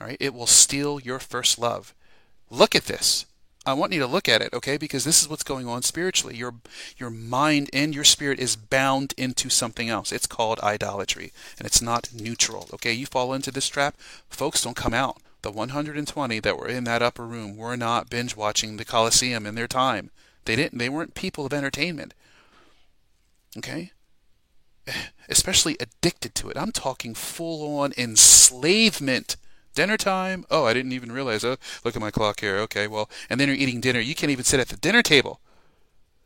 All 0.00 0.06
right, 0.06 0.16
it 0.18 0.32
will 0.32 0.46
steal 0.46 0.98
your 1.00 1.18
first 1.18 1.58
love. 1.58 1.94
Look 2.48 2.74
at 2.74 2.84
this. 2.84 3.26
I 3.66 3.74
want 3.74 3.92
you 3.92 4.00
to 4.00 4.06
look 4.06 4.28
at 4.28 4.40
it, 4.40 4.54
okay? 4.54 4.78
Because 4.78 5.04
this 5.04 5.20
is 5.20 5.28
what's 5.28 5.42
going 5.42 5.68
on 5.68 5.82
spiritually. 5.82 6.34
Your 6.34 6.54
your 6.96 7.10
mind 7.10 7.68
and 7.74 7.94
your 7.94 8.04
spirit 8.04 8.40
is 8.40 8.56
bound 8.56 9.12
into 9.18 9.50
something 9.50 9.90
else. 9.90 10.12
It's 10.12 10.26
called 10.26 10.58
idolatry, 10.60 11.32
and 11.58 11.66
it's 11.66 11.82
not 11.82 12.08
neutral. 12.14 12.68
Okay, 12.72 12.92
you 12.92 13.04
fall 13.04 13.34
into 13.34 13.50
this 13.50 13.68
trap, 13.68 13.96
folks 14.30 14.62
don't 14.62 14.76
come 14.76 14.94
out. 14.94 15.18
The 15.42 15.50
120 15.50 16.40
that 16.40 16.56
were 16.56 16.68
in 16.68 16.84
that 16.84 17.02
upper 17.02 17.26
room 17.26 17.56
were 17.56 17.76
not 17.76 18.10
binge 18.10 18.34
watching 18.34 18.76
the 18.76 18.84
Colosseum 18.84 19.46
in 19.46 19.54
their 19.54 19.68
time. 19.68 20.10
They 20.46 20.56
didn't. 20.56 20.78
They 20.78 20.88
weren't 20.88 21.14
people 21.14 21.44
of 21.44 21.52
entertainment. 21.52 22.14
Okay, 23.58 23.92
especially 25.28 25.76
addicted 25.78 26.34
to 26.36 26.48
it. 26.48 26.56
I'm 26.56 26.72
talking 26.72 27.14
full 27.14 27.78
on 27.78 27.92
enslavement 27.98 29.36
Dinner 29.74 29.96
time? 29.96 30.44
Oh, 30.50 30.64
I 30.64 30.74
didn't 30.74 30.92
even 30.92 31.12
realize. 31.12 31.44
Oh, 31.44 31.56
look 31.84 31.94
at 31.94 32.02
my 32.02 32.10
clock 32.10 32.40
here. 32.40 32.58
Okay, 32.58 32.86
well, 32.86 33.08
and 33.28 33.38
then 33.38 33.48
you're 33.48 33.56
eating 33.56 33.80
dinner. 33.80 34.00
You 34.00 34.14
can't 34.14 34.32
even 34.32 34.44
sit 34.44 34.60
at 34.60 34.68
the 34.68 34.76
dinner 34.76 35.02
table. 35.02 35.40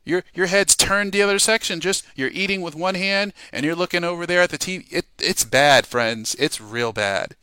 Your 0.04 0.22
your 0.34 0.46
head's 0.46 0.76
turned 0.76 1.12
the 1.12 1.22
other 1.22 1.38
section. 1.38 1.80
Just 1.80 2.04
you're 2.14 2.30
eating 2.30 2.60
with 2.60 2.74
one 2.74 2.94
hand 2.94 3.32
and 3.52 3.64
you're 3.64 3.74
looking 3.74 4.04
over 4.04 4.26
there 4.26 4.42
at 4.42 4.50
the 4.50 4.58
TV. 4.58 4.86
It 4.90 5.06
it's 5.18 5.44
bad, 5.44 5.86
friends. 5.86 6.36
It's 6.38 6.60
real 6.60 6.92
bad. 6.92 7.36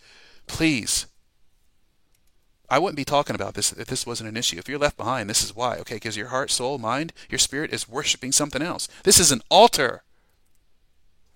Please. 0.48 1.08
I 2.70 2.80
wouldn't 2.80 2.96
be 2.96 3.04
talking 3.04 3.36
about 3.36 3.56
this 3.56 3.74
if 3.74 3.88
this 3.88 4.06
wasn't 4.06 4.30
an 4.30 4.38
issue. 4.38 4.58
If 4.58 4.70
you're 4.70 4.80
left 4.80 4.96
behind, 4.96 5.30
this 5.30 5.44
is 5.44 5.56
why. 5.56 5.78
Okay, 5.78 5.96
because 5.96 6.16
your 6.16 6.28
heart, 6.28 6.52
soul, 6.52 6.78
mind, 6.78 7.12
your 7.30 7.40
spirit 7.40 7.74
is 7.74 7.90
worshiping 7.90 8.32
something 8.32 8.62
else. 8.62 8.88
This 9.04 9.20
is 9.20 9.32
an 9.32 9.42
altar. 9.50 10.04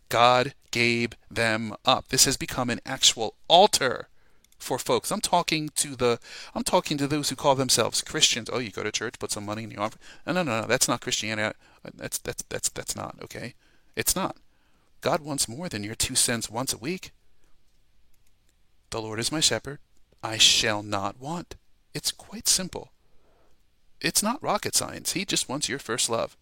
God 0.07 0.53
gave 0.71 1.13
them 1.29 1.75
up. 1.83 2.07
This 2.07 2.25
has 2.25 2.37
become 2.37 2.69
an 2.69 2.79
actual 2.85 3.35
altar 3.49 4.07
for 4.57 4.79
folks. 4.79 5.11
I'm 5.11 5.21
talking 5.21 5.69
to 5.75 5.95
the 5.95 6.19
I'm 6.53 6.63
talking 6.63 6.97
to 6.97 7.07
those 7.07 7.29
who 7.29 7.35
call 7.35 7.55
themselves 7.55 8.01
Christians. 8.01 8.49
Oh, 8.51 8.59
you 8.59 8.71
go 8.71 8.83
to 8.83 8.91
church, 8.91 9.19
put 9.19 9.31
some 9.31 9.45
money 9.45 9.63
in 9.63 9.71
your 9.71 9.81
offering. 9.81 10.01
No, 10.25 10.33
no, 10.33 10.43
no, 10.43 10.61
no. 10.61 10.67
That's 10.67 10.87
not 10.87 11.01
Christianity. 11.01 11.55
That's 11.95 12.17
that's 12.17 12.43
that's 12.43 12.69
that's 12.69 12.95
not 12.95 13.17
okay. 13.23 13.53
It's 13.95 14.15
not. 14.15 14.37
God 15.01 15.21
wants 15.21 15.47
more 15.47 15.69
than 15.69 15.83
your 15.83 15.95
two 15.95 16.15
cents 16.15 16.49
once 16.49 16.73
a 16.73 16.77
week. 16.77 17.11
The 18.89 19.01
Lord 19.01 19.19
is 19.19 19.31
my 19.31 19.39
shepherd; 19.39 19.79
I 20.23 20.37
shall 20.37 20.81
not 20.81 21.19
want. 21.19 21.55
It's 21.93 22.11
quite 22.11 22.47
simple. 22.47 22.89
It's 24.01 24.23
not 24.23 24.41
rocket 24.43 24.75
science. 24.75 25.13
He 25.13 25.25
just 25.25 25.47
wants 25.47 25.69
your 25.69 25.79
first 25.79 26.09
love. 26.09 26.35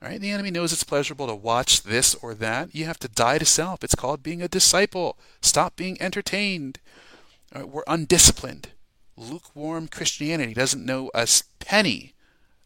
Right? 0.00 0.20
The 0.20 0.30
enemy 0.30 0.50
knows 0.50 0.72
it's 0.72 0.84
pleasurable 0.84 1.26
to 1.26 1.34
watch 1.34 1.82
this 1.82 2.14
or 2.16 2.34
that. 2.34 2.74
You 2.74 2.84
have 2.84 2.98
to 3.00 3.08
die 3.08 3.38
to 3.38 3.44
self. 3.44 3.82
It's 3.82 3.94
called 3.94 4.22
being 4.22 4.42
a 4.42 4.48
disciple. 4.48 5.18
Stop 5.40 5.74
being 5.76 6.00
entertained. 6.00 6.78
We're 7.54 7.82
undisciplined. 7.86 8.68
Lukewarm 9.16 9.88
Christianity 9.88 10.52
doesn't 10.52 10.84
know 10.84 11.10
a 11.14 11.26
penny 11.58 12.12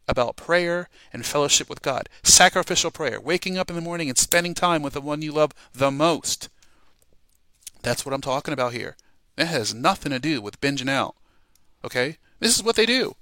about 0.08 0.34
prayer 0.34 0.88
and 1.12 1.24
fellowship 1.24 1.70
with 1.70 1.82
God. 1.82 2.08
Sacrificial 2.24 2.90
prayer, 2.90 3.20
waking 3.20 3.56
up 3.56 3.70
in 3.70 3.76
the 3.76 3.82
morning 3.82 4.08
and 4.08 4.18
spending 4.18 4.54
time 4.54 4.82
with 4.82 4.94
the 4.94 5.00
one 5.00 5.22
you 5.22 5.30
love 5.30 5.52
the 5.72 5.92
most. 5.92 6.48
That's 7.82 8.04
what 8.04 8.12
I'm 8.12 8.20
talking 8.20 8.52
about 8.52 8.72
here. 8.72 8.96
That 9.36 9.46
has 9.46 9.72
nothing 9.72 10.10
to 10.10 10.18
do 10.18 10.42
with 10.42 10.60
binging 10.60 10.90
out. 10.90 11.14
Okay? 11.84 12.18
This 12.40 12.56
is 12.56 12.64
what 12.64 12.74
they 12.74 12.86
do. 12.86 13.14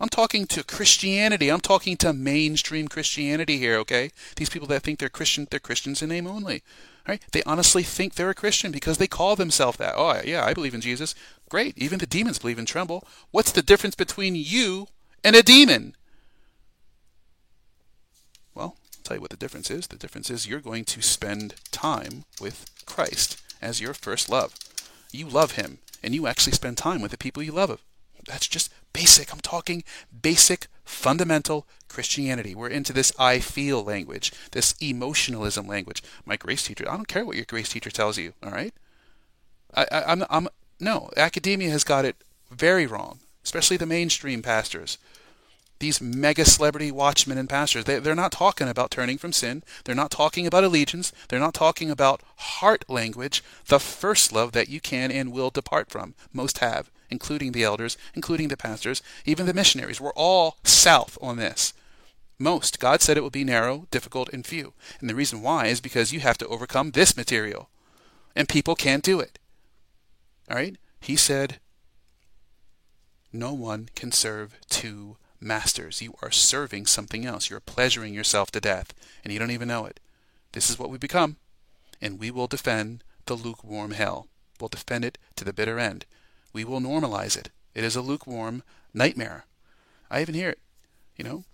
I'm 0.00 0.08
talking 0.08 0.46
to 0.46 0.64
Christianity. 0.64 1.50
I'm 1.50 1.60
talking 1.60 1.96
to 1.98 2.12
mainstream 2.12 2.88
Christianity 2.88 3.58
here, 3.58 3.76
okay? 3.78 4.10
These 4.36 4.50
people 4.50 4.66
that 4.68 4.82
think 4.82 4.98
they're 4.98 5.08
Christian, 5.08 5.46
they're 5.50 5.60
Christians 5.60 6.02
in 6.02 6.08
name 6.08 6.26
only. 6.26 6.62
Right? 7.06 7.22
They 7.32 7.42
honestly 7.44 7.82
think 7.82 8.14
they're 8.14 8.30
a 8.30 8.34
Christian 8.34 8.72
because 8.72 8.98
they 8.98 9.06
call 9.06 9.36
themselves 9.36 9.76
that. 9.76 9.94
Oh, 9.96 10.20
yeah, 10.24 10.44
I 10.44 10.54
believe 10.54 10.74
in 10.74 10.80
Jesus. 10.80 11.14
Great. 11.50 11.76
Even 11.76 11.98
the 11.98 12.06
demons 12.06 12.38
believe 12.38 12.58
and 12.58 12.66
tremble. 12.66 13.06
What's 13.30 13.52
the 13.52 13.62
difference 13.62 13.94
between 13.94 14.34
you 14.34 14.88
and 15.22 15.36
a 15.36 15.42
demon? 15.42 15.94
Well, 18.54 18.76
I'll 18.96 19.02
tell 19.04 19.16
you 19.18 19.20
what 19.20 19.30
the 19.30 19.36
difference 19.36 19.70
is. 19.70 19.86
The 19.86 19.96
difference 19.96 20.30
is 20.30 20.46
you're 20.46 20.60
going 20.60 20.86
to 20.86 21.02
spend 21.02 21.56
time 21.70 22.24
with 22.40 22.66
Christ 22.86 23.40
as 23.60 23.80
your 23.80 23.92
first 23.92 24.30
love. 24.30 24.54
You 25.12 25.28
love 25.28 25.52
him, 25.52 25.78
and 26.02 26.14
you 26.14 26.26
actually 26.26 26.54
spend 26.54 26.78
time 26.78 27.02
with 27.02 27.10
the 27.10 27.18
people 27.18 27.42
you 27.42 27.52
love. 27.52 27.80
That's 28.26 28.46
just 28.46 28.72
basic. 28.92 29.32
I'm 29.32 29.40
talking 29.40 29.84
basic, 30.22 30.68
fundamental 30.84 31.66
Christianity. 31.88 32.54
We're 32.54 32.68
into 32.68 32.92
this 32.92 33.12
I 33.18 33.38
feel 33.38 33.82
language, 33.82 34.32
this 34.52 34.74
emotionalism 34.80 35.66
language. 35.66 36.02
My 36.24 36.36
grace 36.36 36.64
teacher, 36.64 36.84
I 36.88 36.96
don't 36.96 37.08
care 37.08 37.24
what 37.24 37.36
your 37.36 37.44
grace 37.44 37.68
teacher 37.68 37.90
tells 37.90 38.18
you, 38.18 38.32
all 38.42 38.50
right? 38.50 38.74
I, 39.74 39.86
I, 39.90 40.12
I'm, 40.12 40.24
I'm, 40.30 40.48
no, 40.80 41.10
academia 41.16 41.70
has 41.70 41.84
got 41.84 42.04
it 42.04 42.16
very 42.50 42.86
wrong, 42.86 43.20
especially 43.44 43.76
the 43.76 43.86
mainstream 43.86 44.42
pastors. 44.42 44.98
These 45.80 46.00
mega 46.00 46.44
celebrity 46.44 46.90
watchmen 46.92 47.36
and 47.36 47.48
pastors, 47.48 47.84
they, 47.84 47.98
they're 47.98 48.14
not 48.14 48.32
talking 48.32 48.68
about 48.68 48.90
turning 48.90 49.18
from 49.18 49.32
sin. 49.32 49.62
They're 49.84 49.94
not 49.94 50.10
talking 50.10 50.46
about 50.46 50.64
allegiance. 50.64 51.12
They're 51.28 51.40
not 51.40 51.54
talking 51.54 51.90
about 51.90 52.22
heart 52.36 52.84
language, 52.88 53.42
the 53.66 53.80
first 53.80 54.32
love 54.32 54.52
that 54.52 54.68
you 54.68 54.80
can 54.80 55.10
and 55.10 55.32
will 55.32 55.50
depart 55.50 55.90
from. 55.90 56.14
Most 56.32 56.58
have, 56.58 56.90
including 57.14 57.52
the 57.52 57.62
elders, 57.62 57.96
including 58.14 58.48
the 58.48 58.56
pastors, 58.56 59.00
even 59.24 59.46
the 59.46 59.54
missionaries. 59.54 60.00
We're 60.00 60.12
all 60.14 60.56
south 60.64 61.16
on 61.22 61.36
this. 61.36 61.72
Most. 62.40 62.80
God 62.80 63.00
said 63.00 63.16
it 63.16 63.22
would 63.22 63.32
be 63.32 63.44
narrow, 63.44 63.86
difficult, 63.92 64.28
and 64.32 64.44
few. 64.44 64.72
And 65.00 65.08
the 65.08 65.14
reason 65.14 65.40
why 65.40 65.66
is 65.66 65.80
because 65.80 66.12
you 66.12 66.18
have 66.20 66.36
to 66.38 66.48
overcome 66.48 66.90
this 66.90 67.16
material. 67.16 67.68
And 68.34 68.48
people 68.48 68.74
can't 68.74 69.04
do 69.04 69.20
it. 69.20 69.38
All 70.50 70.56
right? 70.56 70.76
He 71.00 71.14
said, 71.14 71.60
No 73.32 73.54
one 73.54 73.88
can 73.94 74.10
serve 74.10 74.58
two 74.68 75.16
masters. 75.40 76.02
You 76.02 76.14
are 76.20 76.32
serving 76.32 76.86
something 76.86 77.24
else. 77.24 77.48
You're 77.48 77.60
pleasuring 77.60 78.12
yourself 78.12 78.50
to 78.50 78.60
death, 78.60 78.92
and 79.22 79.32
you 79.32 79.38
don't 79.38 79.52
even 79.52 79.68
know 79.68 79.86
it. 79.86 80.00
This 80.50 80.68
is 80.68 80.78
what 80.78 80.90
we 80.90 80.98
become, 80.98 81.36
and 82.02 82.18
we 82.18 82.32
will 82.32 82.48
defend 82.48 83.04
the 83.26 83.36
lukewarm 83.36 83.92
hell. 83.92 84.26
We'll 84.60 84.68
defend 84.68 85.04
it 85.04 85.18
to 85.36 85.44
the 85.44 85.52
bitter 85.52 85.78
end. 85.78 86.06
We 86.54 86.64
will 86.64 86.80
normalize 86.80 87.36
it. 87.36 87.50
It 87.74 87.84
is 87.84 87.96
a 87.96 88.00
lukewarm 88.00 88.62
nightmare. 88.94 89.44
I 90.10 90.22
even 90.22 90.34
hear 90.34 90.48
it. 90.50 90.58
You 91.16 91.24
know, 91.24 91.44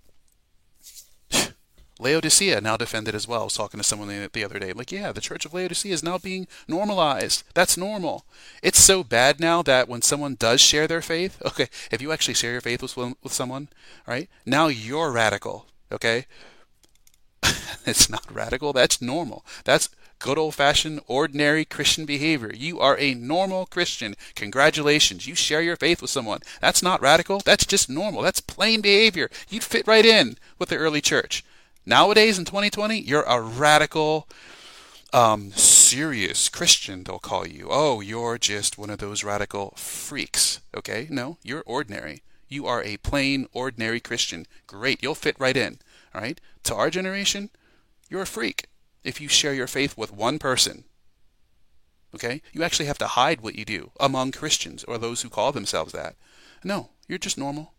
Laodicea 1.98 2.60
now 2.60 2.76
defended 2.76 3.14
as 3.14 3.26
well. 3.26 3.40
I 3.40 3.44
was 3.44 3.54
talking 3.54 3.78
to 3.78 3.84
someone 3.84 4.28
the 4.32 4.44
other 4.44 4.58
day. 4.58 4.72
Like, 4.72 4.92
yeah, 4.92 5.10
the 5.12 5.20
Church 5.20 5.44
of 5.44 5.52
Laodicea 5.54 5.92
is 5.92 6.02
now 6.02 6.18
being 6.18 6.46
normalized. 6.68 7.42
That's 7.54 7.76
normal. 7.76 8.24
It's 8.62 8.78
so 8.78 9.02
bad 9.02 9.40
now 9.40 9.62
that 9.62 9.88
when 9.88 10.02
someone 10.02 10.34
does 10.34 10.60
share 10.60 10.86
their 10.86 11.02
faith, 11.02 11.40
okay, 11.46 11.68
if 11.90 12.00
you 12.00 12.12
actually 12.12 12.34
share 12.34 12.52
your 12.52 12.60
faith 12.60 12.82
with 12.82 12.96
with 12.96 13.32
someone, 13.32 13.68
right? 14.06 14.28
Now 14.46 14.68
you're 14.68 15.10
radical. 15.10 15.66
Okay, 15.90 16.26
it's 17.86 18.08
not 18.10 18.32
radical. 18.32 18.72
That's 18.72 19.00
normal. 19.02 19.44
That's 19.64 19.88
good 20.20 20.38
old 20.38 20.54
fashioned, 20.54 21.00
ordinary 21.08 21.64
Christian 21.64 22.04
behavior. 22.04 22.52
You 22.54 22.78
are 22.78 22.96
a 22.98 23.14
normal 23.14 23.66
Christian. 23.66 24.14
Congratulations. 24.36 25.26
You 25.26 25.34
share 25.34 25.62
your 25.62 25.76
faith 25.76 26.00
with 26.00 26.10
someone. 26.10 26.40
That's 26.60 26.82
not 26.82 27.00
radical. 27.00 27.40
That's 27.40 27.66
just 27.66 27.90
normal. 27.90 28.22
That's 28.22 28.40
plain 28.40 28.82
behavior. 28.82 29.30
You'd 29.48 29.64
fit 29.64 29.86
right 29.88 30.06
in 30.06 30.36
with 30.58 30.68
the 30.68 30.76
early 30.76 31.00
church. 31.00 31.44
Nowadays 31.84 32.38
in 32.38 32.44
2020, 32.44 33.00
you're 33.00 33.22
a 33.22 33.40
radical, 33.40 34.28
um, 35.12 35.50
serious 35.52 36.48
Christian, 36.48 37.02
they'll 37.02 37.18
call 37.18 37.46
you. 37.46 37.68
Oh, 37.70 38.00
you're 38.00 38.38
just 38.38 38.78
one 38.78 38.90
of 38.90 38.98
those 38.98 39.24
radical 39.24 39.72
freaks. 39.76 40.60
Okay? 40.76 41.08
No, 41.10 41.38
you're 41.42 41.64
ordinary. 41.66 42.22
You 42.48 42.66
are 42.66 42.82
a 42.82 42.98
plain, 42.98 43.48
ordinary 43.52 44.00
Christian. 44.00 44.46
Great, 44.66 45.02
you'll 45.02 45.14
fit 45.14 45.36
right 45.38 45.56
in. 45.56 45.78
All 46.14 46.20
right? 46.20 46.40
To 46.64 46.74
our 46.74 46.90
generation, 46.90 47.48
you're 48.10 48.22
a 48.22 48.26
freak 48.26 48.66
if 49.04 49.20
you 49.20 49.28
share 49.28 49.54
your 49.54 49.66
faith 49.66 49.96
with 49.96 50.12
one 50.12 50.38
person. 50.38 50.84
Okay? 52.14 52.42
You 52.52 52.62
actually 52.62 52.86
have 52.86 52.98
to 52.98 53.06
hide 53.06 53.40
what 53.40 53.54
you 53.54 53.64
do 53.64 53.92
among 53.98 54.32
Christians 54.32 54.84
or 54.84 54.98
those 54.98 55.22
who 55.22 55.28
call 55.28 55.52
themselves 55.52 55.92
that. 55.92 56.16
No, 56.64 56.90
you're 57.08 57.18
just 57.18 57.38
normal. 57.38 57.72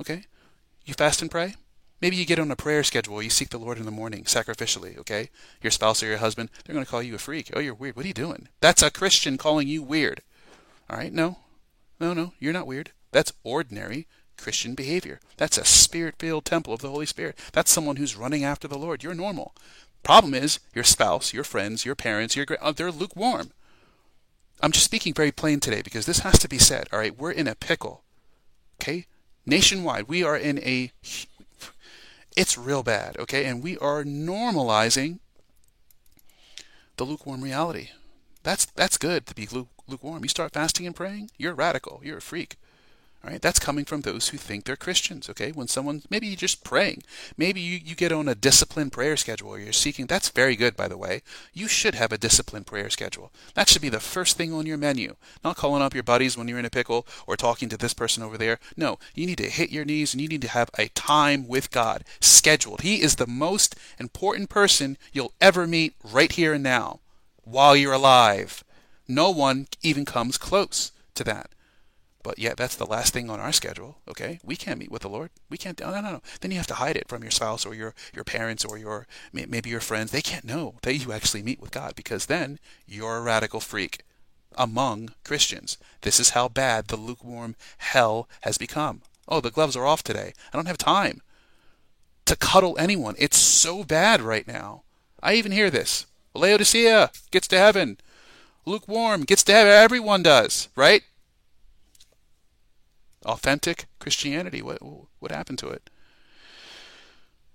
Okay? 0.00 0.24
You 0.84 0.94
fast 0.94 1.22
and 1.22 1.30
pray? 1.30 1.54
Maybe 2.00 2.16
you 2.16 2.24
get 2.24 2.38
on 2.38 2.50
a 2.50 2.56
prayer 2.56 2.84
schedule. 2.84 3.22
You 3.22 3.30
seek 3.30 3.50
the 3.50 3.58
Lord 3.58 3.78
in 3.78 3.84
the 3.84 3.90
morning 3.90 4.24
sacrificially, 4.24 4.96
okay? 4.98 5.30
Your 5.60 5.72
spouse 5.72 6.02
or 6.02 6.06
your 6.06 6.18
husband, 6.18 6.48
they're 6.64 6.74
going 6.74 6.84
to 6.84 6.90
call 6.90 7.02
you 7.02 7.16
a 7.16 7.18
freak. 7.18 7.50
Oh, 7.54 7.58
you're 7.58 7.74
weird. 7.74 7.96
What 7.96 8.04
are 8.04 8.08
you 8.08 8.14
doing? 8.14 8.48
That's 8.60 8.82
a 8.82 8.90
Christian 8.90 9.36
calling 9.36 9.66
you 9.66 9.82
weird. 9.82 10.22
All 10.88 10.96
right? 10.96 11.12
No. 11.12 11.38
No, 11.98 12.14
no. 12.14 12.34
You're 12.38 12.52
not 12.52 12.68
weird. 12.68 12.92
That's 13.10 13.32
ordinary 13.42 14.06
Christian 14.36 14.74
behavior. 14.74 15.18
That's 15.36 15.58
a 15.58 15.64
spirit 15.64 16.14
filled 16.18 16.44
temple 16.44 16.72
of 16.72 16.80
the 16.80 16.90
Holy 16.90 17.06
Spirit. 17.06 17.36
That's 17.52 17.72
someone 17.72 17.96
who's 17.96 18.16
running 18.16 18.44
after 18.44 18.68
the 18.68 18.78
Lord. 18.78 19.02
You're 19.02 19.14
normal. 19.14 19.54
Problem 20.02 20.34
is, 20.34 20.60
your 20.74 20.84
spouse, 20.84 21.32
your 21.32 21.44
friends, 21.44 21.84
your 21.84 21.94
parents, 21.94 22.34
your 22.36 22.46
uh, 22.60 22.72
they're 22.72 22.90
lukewarm. 22.90 23.50
I'm 24.60 24.72
just 24.72 24.86
speaking 24.86 25.14
very 25.14 25.30
plain 25.30 25.60
today 25.60 25.82
because 25.82 26.06
this 26.06 26.20
has 26.20 26.38
to 26.40 26.48
be 26.48 26.58
said. 26.58 26.88
All 26.92 26.98
right, 26.98 27.16
we're 27.16 27.30
in 27.30 27.46
a 27.46 27.54
pickle. 27.54 28.02
Okay? 28.80 29.06
Nationwide, 29.46 30.08
we 30.08 30.22
are 30.22 30.36
in 30.36 30.58
a 30.58 30.92
it's 32.36 32.56
real 32.56 32.82
bad, 32.82 33.16
okay? 33.18 33.46
And 33.46 33.62
we 33.62 33.76
are 33.78 34.04
normalizing 34.04 35.18
the 36.96 37.04
lukewarm 37.04 37.42
reality. 37.42 37.90
That's 38.42 38.66
that's 38.66 38.96
good 38.96 39.26
to 39.26 39.34
be 39.34 39.48
lukewarm. 39.88 40.22
You 40.22 40.28
start 40.28 40.52
fasting 40.52 40.86
and 40.86 40.94
praying, 40.94 41.30
you're 41.36 41.54
radical. 41.54 42.00
You're 42.04 42.18
a 42.18 42.22
freak. 42.22 42.56
All 43.24 43.30
right, 43.30 43.42
that's 43.42 43.58
coming 43.58 43.84
from 43.84 44.02
those 44.02 44.28
who 44.28 44.38
think 44.38 44.64
they're 44.64 44.76
Christians. 44.76 45.28
Okay, 45.28 45.50
when 45.50 45.66
someone 45.66 46.02
maybe 46.08 46.28
you're 46.28 46.36
just 46.36 46.62
praying, 46.62 47.02
maybe 47.36 47.60
you, 47.60 47.80
you 47.84 47.96
get 47.96 48.12
on 48.12 48.28
a 48.28 48.34
disciplined 48.36 48.92
prayer 48.92 49.16
schedule, 49.16 49.50
or 49.50 49.58
you're 49.58 49.72
seeking. 49.72 50.06
That's 50.06 50.28
very 50.28 50.54
good, 50.54 50.76
by 50.76 50.86
the 50.86 50.96
way. 50.96 51.22
You 51.52 51.66
should 51.66 51.96
have 51.96 52.12
a 52.12 52.18
disciplined 52.18 52.66
prayer 52.66 52.88
schedule. 52.90 53.32
That 53.54 53.68
should 53.68 53.82
be 53.82 53.88
the 53.88 53.98
first 53.98 54.36
thing 54.36 54.52
on 54.52 54.66
your 54.66 54.76
menu. 54.76 55.16
Not 55.42 55.56
calling 55.56 55.82
up 55.82 55.94
your 55.94 56.04
buddies 56.04 56.38
when 56.38 56.46
you're 56.46 56.60
in 56.60 56.64
a 56.64 56.70
pickle 56.70 57.08
or 57.26 57.36
talking 57.36 57.68
to 57.70 57.76
this 57.76 57.92
person 57.92 58.22
over 58.22 58.38
there. 58.38 58.60
No, 58.76 59.00
you 59.14 59.26
need 59.26 59.38
to 59.38 59.50
hit 59.50 59.70
your 59.70 59.84
knees 59.84 60.14
and 60.14 60.20
you 60.20 60.28
need 60.28 60.42
to 60.42 60.48
have 60.48 60.70
a 60.78 60.86
time 60.88 61.48
with 61.48 61.72
God 61.72 62.04
scheduled. 62.20 62.82
He 62.82 63.02
is 63.02 63.16
the 63.16 63.26
most 63.26 63.74
important 63.98 64.48
person 64.48 64.96
you'll 65.12 65.34
ever 65.40 65.66
meet 65.66 65.96
right 66.04 66.30
here 66.30 66.54
and 66.54 66.62
now, 66.62 67.00
while 67.42 67.74
you're 67.74 67.92
alive. 67.92 68.62
No 69.08 69.30
one 69.30 69.66
even 69.82 70.04
comes 70.04 70.38
close 70.38 70.92
to 71.16 71.24
that. 71.24 71.50
But 72.28 72.38
yet, 72.38 72.58
that's 72.58 72.76
the 72.76 72.84
last 72.84 73.14
thing 73.14 73.30
on 73.30 73.40
our 73.40 73.52
schedule. 73.52 73.96
Okay, 74.06 74.38
we 74.44 74.54
can't 74.54 74.78
meet 74.78 74.90
with 74.90 75.00
the 75.00 75.08
Lord. 75.08 75.30
We 75.48 75.56
can't. 75.56 75.80
No, 75.80 75.92
no, 75.92 76.02
no. 76.02 76.22
Then 76.42 76.50
you 76.50 76.58
have 76.58 76.66
to 76.66 76.74
hide 76.74 76.94
it 76.94 77.08
from 77.08 77.22
your 77.22 77.30
spouse 77.30 77.64
or 77.64 77.74
your 77.74 77.94
your 78.14 78.22
parents 78.22 78.66
or 78.66 78.76
your 78.76 79.06
maybe 79.32 79.70
your 79.70 79.80
friends. 79.80 80.10
They 80.10 80.20
can't 80.20 80.44
know 80.44 80.74
that 80.82 80.94
you 80.94 81.10
actually 81.10 81.42
meet 81.42 81.58
with 81.58 81.70
God 81.70 81.94
because 81.96 82.26
then 82.26 82.58
you're 82.86 83.16
a 83.16 83.22
radical 83.22 83.60
freak 83.60 84.00
among 84.58 85.14
Christians. 85.24 85.78
This 86.02 86.20
is 86.20 86.30
how 86.30 86.48
bad 86.48 86.88
the 86.88 86.98
lukewarm 86.98 87.56
hell 87.78 88.28
has 88.42 88.58
become. 88.58 89.00
Oh, 89.26 89.40
the 89.40 89.50
gloves 89.50 89.74
are 89.74 89.86
off 89.86 90.02
today. 90.02 90.34
I 90.52 90.56
don't 90.58 90.66
have 90.66 90.76
time 90.76 91.22
to 92.26 92.36
cuddle 92.36 92.76
anyone. 92.78 93.14
It's 93.16 93.38
so 93.38 93.84
bad 93.84 94.20
right 94.20 94.46
now. 94.46 94.82
I 95.22 95.32
even 95.36 95.52
hear 95.52 95.70
this. 95.70 96.04
Laodicea 96.34 97.10
gets 97.30 97.48
to 97.48 97.56
heaven. 97.56 97.96
Lukewarm 98.66 99.22
gets 99.22 99.44
to 99.44 99.52
heaven. 99.52 99.72
Everyone 99.72 100.22
does, 100.22 100.68
right? 100.76 101.04
Authentic 103.24 103.86
Christianity. 103.98 104.62
What 104.62 104.78
what 105.18 105.32
happened 105.32 105.58
to 105.60 105.68
it? 105.68 105.90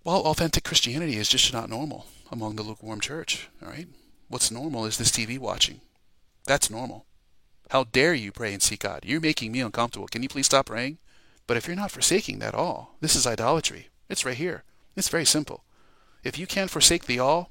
Well, 0.04 0.22
authentic 0.22 0.64
Christianity 0.64 1.16
is 1.16 1.30
just 1.30 1.54
not 1.54 1.70
normal 1.70 2.08
among 2.32 2.56
the 2.56 2.64
lukewarm 2.64 3.00
church. 3.00 3.50
All 3.62 3.70
right, 3.70 3.88
what's 4.28 4.52
normal 4.52 4.86
is 4.86 4.98
this 4.98 5.12
TV 5.12 5.40
watching. 5.40 5.82
That's 6.46 6.70
normal. 6.70 7.06
How 7.70 7.86
dare 7.86 8.14
you 8.14 8.32
pray 8.32 8.54
and 8.54 8.62
seek 8.62 8.82
God? 8.82 9.02
You're 9.04 9.22
making 9.22 9.52
me 9.52 9.62
uncomfortable. 9.62 10.08
Can 10.08 10.22
you 10.22 10.30
please 10.30 10.46
stop 10.46 10.66
praying? 10.66 10.98
But 11.48 11.58
if 11.58 11.68
you're 11.68 11.76
not 11.76 11.92
forsaking 11.92 12.40
that 12.40 12.54
all, 12.54 12.96
this 13.00 13.16
is 13.16 13.26
idolatry. 13.26 13.90
It's 14.10 14.26
right 14.26 14.36
here. 14.36 14.64
It's 14.96 15.10
very 15.10 15.26
simple. 15.26 15.64
If 16.24 16.38
you 16.38 16.48
can't 16.48 16.70
forsake 16.70 17.06
the 17.06 17.20
all, 17.20 17.50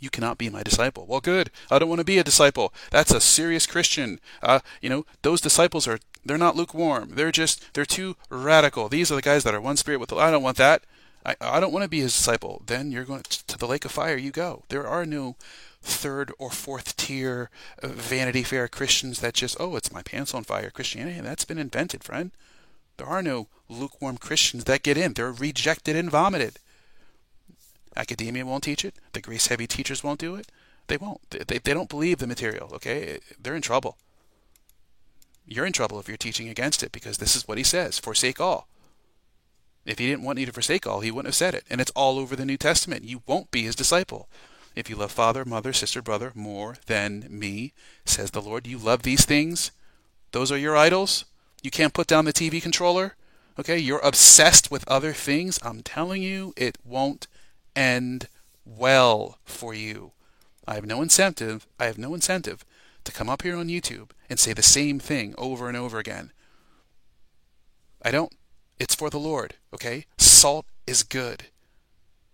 you 0.00 0.10
cannot 0.10 0.38
be 0.38 0.48
my 0.48 0.62
disciple. 0.62 1.06
Well, 1.06 1.20
good. 1.20 1.50
I 1.70 1.78
don't 1.78 1.88
want 1.88 2.00
to 2.00 2.04
be 2.04 2.18
a 2.18 2.24
disciple. 2.24 2.72
That's 2.90 3.12
a 3.12 3.20
serious 3.20 3.66
Christian. 3.66 4.18
Uh, 4.42 4.60
you 4.80 4.88
know, 4.88 5.06
those 5.22 5.40
disciples 5.40 5.86
are 5.86 5.98
they're 6.24 6.38
not 6.38 6.56
lukewarm. 6.56 7.10
They're 7.14 7.32
just 7.32 7.72
they're 7.74 7.84
too 7.84 8.16
radical. 8.28 8.88
These 8.88 9.12
are 9.12 9.16
the 9.16 9.22
guys 9.22 9.44
that 9.44 9.54
are 9.54 9.60
one 9.60 9.76
spirit 9.76 10.00
with. 10.00 10.12
I 10.12 10.30
don't 10.30 10.42
want 10.42 10.56
that. 10.56 10.84
I, 11.24 11.36
I 11.40 11.60
don't 11.60 11.72
want 11.72 11.82
to 11.82 11.88
be 11.88 12.00
his 12.00 12.14
disciple. 12.14 12.62
Then 12.66 12.90
you're 12.90 13.04
going 13.04 13.22
to, 13.22 13.58
the 13.58 13.66
lake 13.66 13.84
of 13.84 13.92
fire. 13.92 14.16
You 14.16 14.30
go. 14.30 14.64
There 14.68 14.86
are 14.86 15.04
no 15.04 15.36
third 15.82 16.32
or 16.38 16.50
fourth 16.50 16.96
tier 16.96 17.50
Vanity 17.82 18.42
Fair 18.42 18.68
Christians 18.68 19.20
that 19.20 19.34
just 19.34 19.56
oh 19.58 19.76
it's 19.76 19.92
my 19.92 20.02
pants 20.02 20.34
on 20.34 20.44
fire 20.44 20.70
Christianity. 20.70 21.20
That's 21.20 21.44
been 21.44 21.58
invented, 21.58 22.04
friend. 22.04 22.32
There 22.96 23.06
are 23.06 23.22
no 23.22 23.48
lukewarm 23.68 24.18
Christians 24.18 24.64
that 24.64 24.82
get 24.82 24.98
in. 24.98 25.14
They're 25.14 25.32
rejected 25.32 25.96
and 25.96 26.10
vomited. 26.10 26.58
Academia 28.00 28.46
won't 28.46 28.64
teach 28.64 28.84
it. 28.84 28.94
The 29.12 29.20
grace 29.20 29.48
heavy 29.48 29.66
teachers 29.66 30.02
won't 30.02 30.20
do 30.20 30.34
it. 30.34 30.46
They 30.86 30.96
won't. 30.96 31.20
They, 31.30 31.40
they, 31.46 31.58
they 31.58 31.74
don't 31.74 31.88
believe 31.88 32.18
the 32.18 32.26
material, 32.26 32.70
okay? 32.74 33.20
They're 33.40 33.54
in 33.54 33.62
trouble. 33.62 33.98
You're 35.46 35.66
in 35.66 35.74
trouble 35.74 36.00
if 36.00 36.08
you're 36.08 36.16
teaching 36.16 36.48
against 36.48 36.82
it 36.82 36.92
because 36.92 37.18
this 37.18 37.36
is 37.36 37.46
what 37.46 37.58
he 37.58 37.64
says 37.64 37.98
forsake 37.98 38.40
all. 38.40 38.66
If 39.84 39.98
he 39.98 40.08
didn't 40.08 40.24
want 40.24 40.38
you 40.38 40.46
to 40.46 40.52
forsake 40.52 40.86
all, 40.86 41.00
he 41.00 41.10
wouldn't 41.10 41.28
have 41.28 41.34
said 41.34 41.54
it. 41.54 41.64
And 41.68 41.80
it's 41.80 41.92
all 41.94 42.18
over 42.18 42.36
the 42.36 42.44
New 42.44 42.56
Testament. 42.56 43.04
You 43.04 43.22
won't 43.26 43.50
be 43.50 43.62
his 43.62 43.76
disciple. 43.76 44.28
If 44.74 44.88
you 44.88 44.96
love 44.96 45.12
father, 45.12 45.44
mother, 45.44 45.72
sister, 45.72 46.00
brother 46.00 46.32
more 46.34 46.76
than 46.86 47.26
me, 47.28 47.72
says 48.04 48.30
the 48.30 48.42
Lord, 48.42 48.66
you 48.66 48.78
love 48.78 49.02
these 49.02 49.24
things, 49.24 49.72
those 50.32 50.52
are 50.52 50.58
your 50.58 50.76
idols. 50.76 51.24
You 51.62 51.70
can't 51.70 51.92
put 51.92 52.06
down 52.06 52.24
the 52.24 52.32
TV 52.32 52.62
controller. 52.62 53.16
Okay, 53.58 53.78
you're 53.78 54.00
obsessed 54.00 54.70
with 54.70 54.88
other 54.88 55.12
things. 55.12 55.58
I'm 55.62 55.82
telling 55.82 56.22
you, 56.22 56.54
it 56.56 56.78
won't 56.84 57.26
end 57.74 58.28
well 58.64 59.38
for 59.44 59.74
you. 59.74 60.12
I 60.66 60.74
have 60.74 60.86
no 60.86 61.02
incentive. 61.02 61.66
I 61.78 61.86
have 61.86 61.98
no 61.98 62.14
incentive 62.14 62.64
to 63.04 63.12
come 63.12 63.28
up 63.28 63.42
here 63.42 63.56
on 63.56 63.68
YouTube 63.68 64.10
and 64.28 64.38
say 64.38 64.52
the 64.52 64.62
same 64.62 64.98
thing 64.98 65.34
over 65.38 65.68
and 65.68 65.76
over 65.76 65.98
again. 65.98 66.32
I 68.02 68.10
don't. 68.10 68.32
It's 68.78 68.94
for 68.94 69.10
the 69.10 69.18
Lord, 69.18 69.54
okay? 69.74 70.06
Salt 70.16 70.64
is 70.86 71.02
good. 71.02 71.44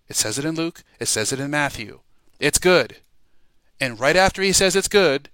It 0.08 0.16
says 0.16 0.38
it 0.38 0.44
in 0.44 0.54
Luke, 0.54 0.82
it 1.00 1.06
says 1.06 1.32
it 1.32 1.40
in 1.40 1.50
Matthew. 1.50 2.00
It's 2.38 2.58
good. 2.58 2.96
And 3.80 3.98
right 3.98 4.16
after 4.16 4.42
he 4.42 4.52
says 4.52 4.76
it's 4.76 4.88
good, 4.88 5.28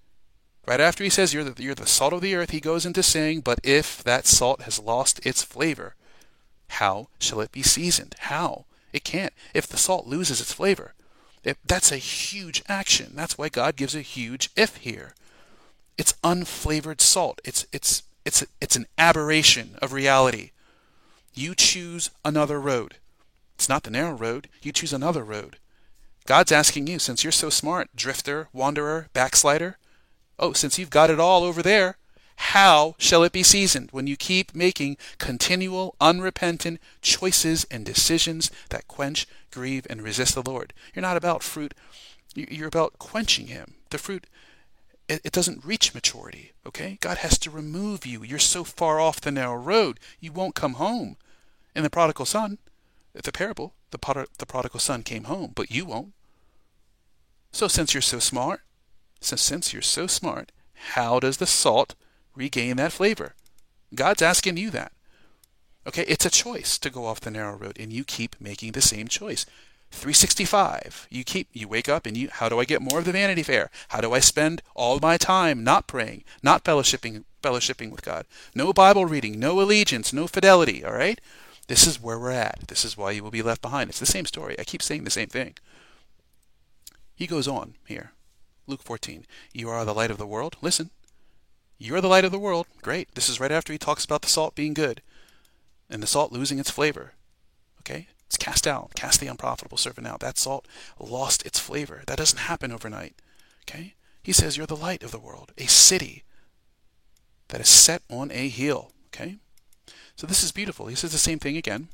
right 0.67 0.81
after 0.81 1.05
he 1.05 1.11
says 1.11 1.35
you're 1.35 1.45
the, 1.45 1.63
you're 1.63 1.75
the 1.75 1.87
salt 1.87 2.13
of 2.13 2.23
the 2.23 2.35
earth, 2.35 2.51
he 2.51 2.61
goes 2.61 2.87
into 2.87 3.03
saying, 3.03 3.41
But 3.41 3.61
if 3.63 4.03
that 4.05 4.27
salt 4.27 4.63
has 4.63 4.79
lost 4.79 5.25
its 5.27 5.43
flavor, 5.43 5.95
how 6.69 7.09
shall 7.19 7.41
it 7.41 7.53
be 7.53 7.63
seasoned? 7.63 8.15
How? 8.19 8.65
It 8.93 9.05
can't. 9.05 9.33
If 9.55 9.67
the 9.67 9.77
salt 9.77 10.07
loses 10.07 10.41
its 10.41 10.53
flavor, 10.53 10.95
it, 11.45 11.59
that's 11.65 11.91
a 11.93 11.97
huge 11.97 12.63
action. 12.69 13.13
That's 13.15 13.37
why 13.37 13.49
God 13.49 13.77
gives 13.77 13.95
a 13.95 14.03
huge 14.03 14.51
if 14.57 14.77
here. 14.77 15.15
It's 15.99 16.15
unflavored 16.25 17.01
salt. 17.01 17.41
It's 17.45 17.67
it's 17.73 18.03
it's 18.25 18.45
it's 18.61 18.77
an 18.77 18.87
aberration 18.97 19.77
of 19.83 19.93
reality. 19.93 20.51
You 21.35 21.55
choose 21.55 22.11
another 22.25 22.61
road. 22.61 22.97
It's 23.55 23.69
not 23.69 23.85
the 23.85 23.91
narrow 23.91 24.15
road. 24.15 24.49
You 24.63 24.73
choose 24.73 24.93
another 24.93 25.25
road. 25.25 25.57
God's 26.25 26.53
asking 26.53 26.87
you, 26.87 26.99
since 26.99 27.25
you're 27.25 27.33
so 27.33 27.51
smart, 27.51 27.89
drifter, 27.97 28.49
wanderer, 28.53 29.09
backslider, 29.13 29.77
oh, 30.39 30.53
since 30.53 30.79
you've 30.79 30.91
got 30.91 31.11
it 31.11 31.19
all 31.19 31.43
over 31.43 31.63
there, 31.63 31.97
how 32.51 32.97
shall 32.99 33.23
it 33.23 33.33
be 33.33 33.45
seasoned 33.45 33.91
when 33.93 34.09
you 34.09 34.17
keep 34.17 34.55
making 34.55 34.97
continual, 35.19 35.95
unrepentant 36.01 36.81
choices 37.01 37.65
and 37.71 37.87
decisions 37.87 38.51
that 38.71 38.89
quench, 38.89 39.29
grieve, 39.53 39.87
and 39.89 40.03
resist 40.03 40.35
the 40.35 40.43
Lord? 40.43 40.75
You're 40.93 41.03
not 41.03 41.17
about 41.17 41.45
fruit, 41.45 41.73
you're 42.35 42.69
about 42.69 42.99
quenching 42.99 43.47
Him. 43.47 43.77
The 43.91 43.97
fruit, 43.97 44.27
it 45.09 45.33
doesn't 45.33 45.65
reach 45.65 45.95
maturity, 45.95 46.53
okay? 46.67 46.99
God 47.01 47.19
has 47.19 47.39
to 47.39 47.51
remove 47.51 48.05
you. 48.05 48.25
You're 48.25 48.39
so 48.41 48.65
far 48.65 48.99
off 48.99 49.21
the 49.21 49.31
narrow 49.31 49.57
road, 49.57 50.01
you 50.19 50.33
won't 50.33 50.57
come 50.57 50.75
home. 50.75 51.17
In 51.77 51.85
the 51.85 51.91
prodigal 51.91 52.27
son, 52.27 52.59
the 53.15 53.33
parable, 53.33 53.73
the, 53.93 54.27
the 54.39 54.47
prodigal 54.47 54.81
son 54.81 55.05
came 55.05 55.25
home, 55.25 55.53
but 55.55 55.71
you 55.71 55.87
won't. 55.87 56.13
So 57.53 57.69
since 57.69 57.95
you're 57.95 58.03
so 58.03 58.19
smart, 58.19 58.63
so 59.21 59.37
since 59.37 59.73
you're 59.73 59.81
so 59.81 60.07
smart, 60.07 60.51
how 60.95 61.21
does 61.21 61.37
the 61.37 61.47
salt 61.47 61.95
regain 62.35 62.77
that 62.77 62.93
flavor? 62.93 63.35
God's 63.95 64.23
asking 64.23 64.57
you 64.57 64.71
that. 64.71 64.93
Okay, 65.87 66.05
it's 66.07 66.27
a 66.27 66.31
choice 66.31 66.79
to 66.79 66.91
go 66.91 67.07
off 67.07 67.21
the 67.21 67.31
narrow 67.31 67.57
road, 67.57 67.77
and 67.79 67.93
you 67.93 68.05
keep 68.05 68.37
making 68.41 68.73
the 68.73 68.81
same 68.81 69.09
choice. 69.09 69.45
365. 69.93 71.07
You 71.11 71.23
keep 71.23 71.49
you 71.53 71.69
wake 71.69 71.89
up 71.89 72.07
and 72.07 72.17
you 72.17 72.29
how 72.33 72.49
do 72.49 72.59
I 72.59 72.65
get 72.65 72.83
more 72.83 72.99
of 72.99 73.05
the 73.05 73.13
vanity 73.13 73.43
fair? 73.43 73.71
How 73.89 74.01
do 74.01 74.13
I 74.13 74.21
spend 74.21 74.63
all 74.75 74.99
my 75.01 75.17
time 75.17 75.63
not 75.63 75.87
praying, 75.87 76.25
not 76.43 76.65
fellowshipping 76.65 77.25
fellowshipping 77.43 77.91
with 77.91 78.03
God? 78.03 78.25
No 78.55 78.73
Bible 78.73 79.05
reading, 79.05 79.39
no 79.39 79.61
allegiance, 79.61 80.13
no 80.13 80.27
fidelity, 80.27 80.85
all 80.85 80.95
right? 80.95 81.21
This 81.69 81.87
is 81.87 82.03
where 82.03 82.19
we're 82.19 82.31
at. 82.31 82.69
This 82.69 82.85
is 82.85 82.97
why 82.97 83.13
you 83.13 83.23
will 83.23 83.31
be 83.31 83.43
left 83.43 83.63
behind. 83.63 83.91
It's 83.91 84.01
the 84.01 84.07
same 84.07 84.25
story. 84.25 84.59
I 84.59 84.65
keep 84.65 84.83
saying 84.83 85.05
the 85.05 85.11
same 85.11 85.29
thing. 85.29 85.55
He 87.15 87.27
goes 87.27 87.47
on 87.47 87.75
here. 87.87 88.13
Luke 88.67 88.83
14. 88.83 89.27
You 89.53 89.69
are 89.69 89.85
the 89.85 89.95
light 89.95 90.11
of 90.11 90.19
the 90.19 90.27
world. 90.27 90.57
Listen. 90.61 90.91
You 91.83 91.97
are 91.97 92.01
the 92.01 92.07
light 92.07 92.25
of 92.25 92.31
the 92.31 92.39
world. 92.39 92.69
Great. 92.81 93.13
This 93.17 93.29
is 93.29 93.41
right 93.41 93.51
after 93.51 93.73
he 93.73 93.79
talks 93.79 94.05
about 94.05 94.23
the 94.23 94.29
salt 94.29 94.55
being 94.55 94.73
good 94.73 95.03
and 95.91 96.01
the 96.01 96.07
salt 96.07 96.31
losing 96.31 96.61
its 96.61 96.71
flavor. 96.71 97.15
Okay? 97.81 98.07
It's 98.27 98.37
cast 98.37 98.69
out. 98.69 98.95
Cast 98.95 99.19
the 99.19 99.27
unprofitable 99.27 99.77
servant 99.77 100.07
out. 100.07 100.21
That 100.21 100.39
salt 100.39 100.69
lost 101.01 101.45
its 101.45 101.59
flavor. 101.59 102.05
That 102.07 102.19
doesn't 102.19 102.39
happen 102.39 102.71
overnight. 102.71 103.17
Okay? 103.65 103.95
He 104.23 104.33
says 104.33 104.57
you're 104.57 104.65
the 104.65 104.77
light 104.77 105.03
of 105.03 105.11
the 105.11 105.19
world, 105.19 105.51
a 105.59 105.67
city 105.67 106.23
that 107.49 107.61
is 107.61 107.69
set 107.69 108.03
on 108.09 108.31
a 108.31 108.49
hill. 108.49 108.93
Okay? 109.09 109.39
So 110.15 110.29
this 110.29 110.45
is 110.45 110.53
beautiful. 110.53 110.87
He 110.87 110.95
says 110.95 111.11
the 111.11 111.19
same 111.19 111.41
thing 111.41 111.57
again. 111.57 111.89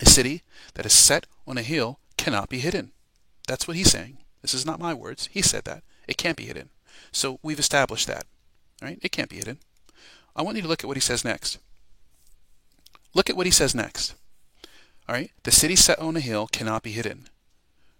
A 0.00 0.06
city 0.06 0.40
that 0.74 0.86
is 0.86 0.94
set 0.94 1.26
on 1.46 1.58
a 1.58 1.62
hill 1.62 1.98
cannot 2.16 2.48
be 2.48 2.60
hidden. 2.60 2.92
That's 3.46 3.68
what 3.68 3.76
he's 3.76 3.90
saying. 3.90 4.16
This 4.40 4.54
is 4.54 4.64
not 4.64 4.80
my 4.80 4.94
words. 4.94 5.28
He 5.30 5.42
said 5.42 5.64
that. 5.64 5.82
It 6.08 6.16
can't 6.16 6.38
be 6.38 6.46
hidden. 6.46 6.70
So 7.12 7.38
we've 7.42 7.58
established 7.58 8.06
that. 8.06 8.24
Right? 8.82 8.98
It 9.02 9.12
can't 9.12 9.30
be 9.30 9.36
hidden. 9.36 9.58
I 10.36 10.42
want 10.42 10.56
you 10.56 10.62
to 10.62 10.68
look 10.68 10.84
at 10.84 10.86
what 10.86 10.96
he 10.96 11.00
says 11.00 11.24
next. 11.24 11.58
Look 13.14 13.28
at 13.28 13.36
what 13.36 13.46
he 13.46 13.52
says 13.52 13.74
next. 13.74 14.14
All 15.08 15.14
right? 15.14 15.30
The 15.42 15.50
city 15.50 15.74
set 15.76 15.98
on 15.98 16.16
a 16.16 16.20
hill 16.20 16.46
cannot 16.46 16.82
be 16.82 16.92
hidden. 16.92 17.28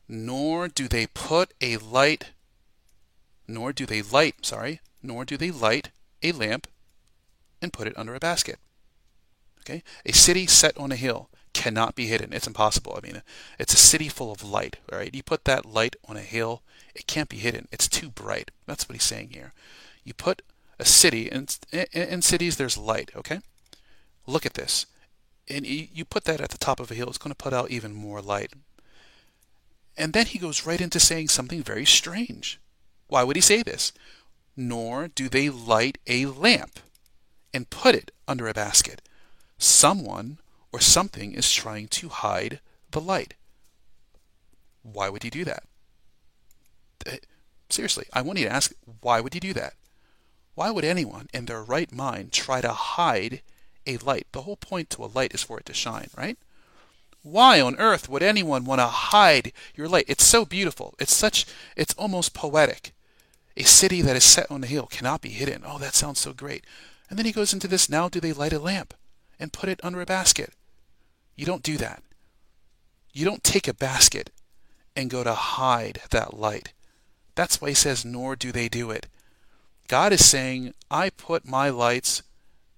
Nor 0.09 0.69
do 0.69 0.89
they 0.89 1.07
put 1.07 1.53
a 1.61 1.77
light 1.79 2.33
nor 3.49 3.73
do 3.73 3.87
they 3.87 4.03
light, 4.03 4.45
sorry, 4.45 4.81
nor 5.03 5.25
do 5.25 5.37
they 5.37 5.51
light 5.51 5.91
a 6.23 6.33
lamp 6.33 6.67
and 7.63 7.73
put 7.73 7.89
it 7.89 7.97
under 7.97 8.15
a 8.15 8.21
basket. 8.21 8.59
Okay? 9.63 9.83
A 10.05 10.13
city 10.13 10.47
set 10.47 10.77
on 10.77 10.93
a 10.93 10.97
hill 10.97 11.31
cannot 11.55 11.95
be 11.95 12.07
hidden. 12.07 12.33
It's 12.33 12.47
impossible. 12.47 12.97
I 12.97 13.05
mean, 13.05 13.23
it's 13.59 13.73
a 13.73 13.79
city 13.79 14.09
full 14.09 14.31
of 14.31 14.45
light, 14.45 14.77
all 14.93 14.99
right? 14.99 15.15
You 15.15 15.23
put 15.23 15.45
that 15.47 15.65
light 15.65 15.97
on 16.07 16.17
a 16.17 16.21
hill, 16.21 16.63
it 16.95 17.07
can't 17.07 17.29
be 17.29 17.39
hidden. 17.39 17.67
It's 17.73 17.89
too 17.89 18.11
bright. 18.11 18.51
That's 18.67 18.89
what 18.89 18.95
he's 18.95 19.03
saying 19.03 19.31
here. 19.31 19.55
You 20.05 20.13
put 20.15 20.43
a 20.79 20.85
city, 20.85 21.31
and 21.31 21.57
in 21.93 22.23
cities 22.23 22.57
there's 22.57 22.79
light, 22.79 23.11
okay? 23.17 23.41
Look 24.27 24.47
at 24.47 24.55
this. 24.55 24.87
And 25.49 25.67
you 25.67 26.05
put 26.05 26.25
that 26.25 26.41
at 26.41 26.51
the 26.51 26.59
top 26.59 26.79
of 26.81 26.91
a 26.91 26.95
hill, 26.95 27.09
it's 27.09 27.19
going 27.19 27.33
to 27.33 27.43
put 27.43 27.53
out 27.53 27.71
even 27.71 27.95
more 27.95 28.21
light. 28.21 28.53
And 29.97 30.13
then 30.13 30.27
he 30.27 30.39
goes 30.39 30.67
right 30.67 30.81
into 30.81 31.01
saying 31.01 31.29
something 31.29 31.63
very 31.63 31.85
strange. 31.87 32.61
Why 33.09 33.25
would 33.25 33.37
he 33.37 33.43
say 33.43 33.63
this? 33.63 33.93
Nor 34.57 35.09
do 35.09 35.29
they 35.29 35.49
light 35.49 35.99
a 36.07 36.27
lamp 36.27 36.79
and 37.53 37.71
put 37.71 37.95
it 37.95 38.11
under 38.29 38.47
a 38.47 38.55
basket 38.55 39.01
someone 39.59 40.39
or 40.73 40.81
something 40.81 41.33
is 41.33 41.53
trying 41.53 41.89
to 41.89 42.09
hide 42.09 42.61
the 42.91 43.01
light. 43.01 43.35
Why 44.83 45.09
would 45.09 45.25
he 45.25 45.31
do 45.31 45.45
that? 45.45 45.65
Seriously, 47.69 48.07
I 48.13 48.23
want 48.23 48.39
you 48.39 48.47
to 48.47 48.53
ask 48.53 48.73
why 49.01 49.21
would 49.21 49.35
he 49.35 49.41
do 49.41 49.53
that? 49.55 49.75
Why 50.59 50.73
would 50.73 50.85
anyone 50.85 51.29
in 51.33 51.45
their 51.45 51.63
right 51.63 51.93
mind 51.93 52.33
try 52.33 52.61
to 52.63 52.73
hide 52.73 53.43
a 53.87 53.97
light? 53.99 54.27
The 54.33 54.43
whole 54.43 54.57
point 54.57 54.91
to 54.91 55.05
a 55.05 55.07
light 55.07 55.33
is 55.33 55.45
for 55.45 55.61
it 55.61 55.67
to 55.67 55.73
shine, 55.73 56.11
right? 56.17 56.37
Why 57.23 57.61
on 57.61 57.77
earth 57.79 58.09
would 58.09 58.25
anyone 58.25 58.65
want 58.65 58.81
to 58.81 58.89
hide 58.89 59.53
your 59.77 59.87
light? 59.87 60.07
It's 60.09 60.27
so 60.27 60.45
beautiful. 60.45 60.95
It's 60.99 61.15
such 61.15 61.47
it's 61.77 61.95
almost 61.95 62.35
poetic. 62.35 62.93
A 63.57 63.63
city 63.63 64.03
that 64.03 64.17
is 64.17 64.25
set 64.25 64.51
on 64.51 64.65
a 64.65 64.67
hill 64.67 64.87
cannot 64.87 65.21
be 65.21 65.29
hidden. 65.29 65.63
Oh, 65.65 65.79
that 65.79 65.95
sounds 65.95 66.19
so 66.19 66.33
great. 66.33 66.65
And 67.09 67.17
then 67.17 67.27
he 67.27 67.31
goes 67.31 67.53
into 67.53 67.69
this 67.69 67.89
now 67.89 68.09
do 68.09 68.19
they 68.19 68.33
light 68.33 68.53
a 68.53 68.59
lamp? 68.59 68.95
and 69.39 69.53
put 69.53 69.69
it 69.69 69.79
under 69.85 70.01
a 70.01 70.07
basket. 70.07 70.53
You 71.37 71.47
don't 71.47 71.63
do 71.63 71.77
that. 71.77 72.03
You 73.13 73.25
don't 73.25 73.45
take 73.45 73.69
a 73.69 73.73
basket 73.73 74.31
and 74.97 75.09
go 75.09 75.23
to 75.23 75.35
hide 75.35 76.01
that 76.11 76.35
light. 76.35 76.73
That's 77.37 77.61
why 77.61 77.69
he 77.69 77.75
says, 77.75 78.05
nor 78.05 78.35
do 78.35 78.51
they 78.51 78.69
do 78.69 78.91
it. 78.91 79.07
God 79.89 80.13
is 80.13 80.29
saying, 80.29 80.75
I 80.91 81.09
put 81.11 81.47
my 81.47 81.71
lights, 81.71 82.23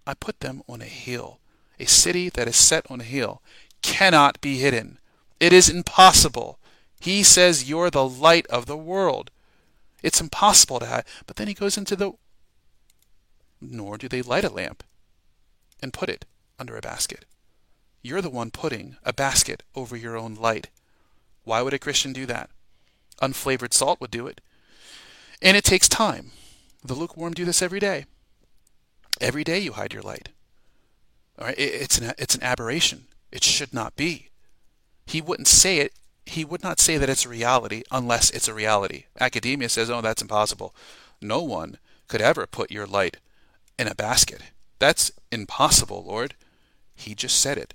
I 0.07 0.14
put 0.14 0.40
them 0.40 0.62
on 0.68 0.81
a 0.81 0.87
hill. 0.87 1.40
A 1.81 1.87
city 1.87 2.29
that 2.31 2.46
is 2.46 2.57
set 2.57 2.88
on 2.90 3.01
a 3.01 3.05
hill 3.05 3.42
cannot 3.83 4.40
be 4.40 4.59
hidden. 4.59 4.99
It 5.40 5.53
is 5.53 5.68
impossible. 5.68 6.59
He 7.01 7.23
says, 7.23 7.68
You're 7.68 7.90
the 7.90 8.07
light 8.07 8.46
of 8.46 8.66
the 8.66 8.77
world. 8.77 9.31
It's 10.03 10.20
impossible 10.20 10.79
to 10.81 10.87
hide. 10.87 11.05
But 11.27 11.37
then 11.37 11.49
he 11.49 11.55
goes 11.55 11.77
into 11.77 11.96
the. 11.96 12.12
Nor 13.61 13.99
do 13.99 14.09
they 14.09 14.23
light 14.23 14.44
a 14.44 14.51
lamp 14.51 14.85
and 15.83 15.92
put 15.92 16.09
it 16.09 16.27
under 16.59 16.77
a 16.77 16.81
basket. 16.81 17.25
You're 18.03 18.23
the 18.23 18.31
one 18.31 18.51
putting 18.51 18.96
a 19.05 19.12
basket 19.12 19.62
over 19.75 19.96
your 19.96 20.16
own 20.16 20.35
light. 20.35 20.68
Why 21.44 21.62
would 21.62 21.75
a 21.75 21.79
Christian 21.79 22.12
do 22.12 22.27
that? 22.27 22.51
Unflavored 23.20 23.75
salt 23.75 24.01
would 24.01 24.11
do 24.11 24.27
it. 24.27 24.40
And 25.42 25.57
it 25.57 25.64
takes 25.64 25.88
time. 25.88 26.33
The 26.83 26.95
lukewarm 26.95 27.35
do 27.35 27.45
this 27.45 27.62
every 27.62 27.81
day. 27.81 28.07
Every 29.21 29.45
day 29.45 29.59
you 29.59 29.73
hide 29.73 29.93
your 29.93 30.03
light. 30.03 30.31
All 31.38 31.47
right? 31.47 31.59
It's 31.59 31.99
an, 31.99 32.12
it's 32.19 32.35
an 32.35 32.43
aberration. 32.43 33.07
It 33.31 33.45
should 33.45 33.75
not 33.75 33.97
be. 33.97 34.29
He 35.07 35.21
wouldn't 35.21 35.49
say 35.49 35.79
it. 35.79 35.93
He 36.27 36.45
would 36.45 36.62
not 36.62 36.81
say 36.81 36.97
that 36.97 37.09
it's 37.09 37.27
a 37.27 37.31
reality 37.31 37.83
unless 37.90 38.31
it's 38.31 38.49
a 38.49 38.55
reality. 38.55 39.05
Academia 39.19 39.69
says, 39.69 39.90
oh, 39.90 40.01
that's 40.01 40.23
impossible. 40.23 40.75
No 41.21 41.43
one 41.43 41.79
could 42.09 42.21
ever 42.21 42.47
put 42.47 42.71
your 42.71 42.87
light 42.87 43.19
in 43.79 43.88
a 43.88 43.95
basket. 43.95 44.43
That's 44.79 45.12
impossible, 45.31 46.05
Lord. 46.07 46.35
He 46.95 47.14
just 47.14 47.40
said 47.40 47.59
it. 47.59 47.75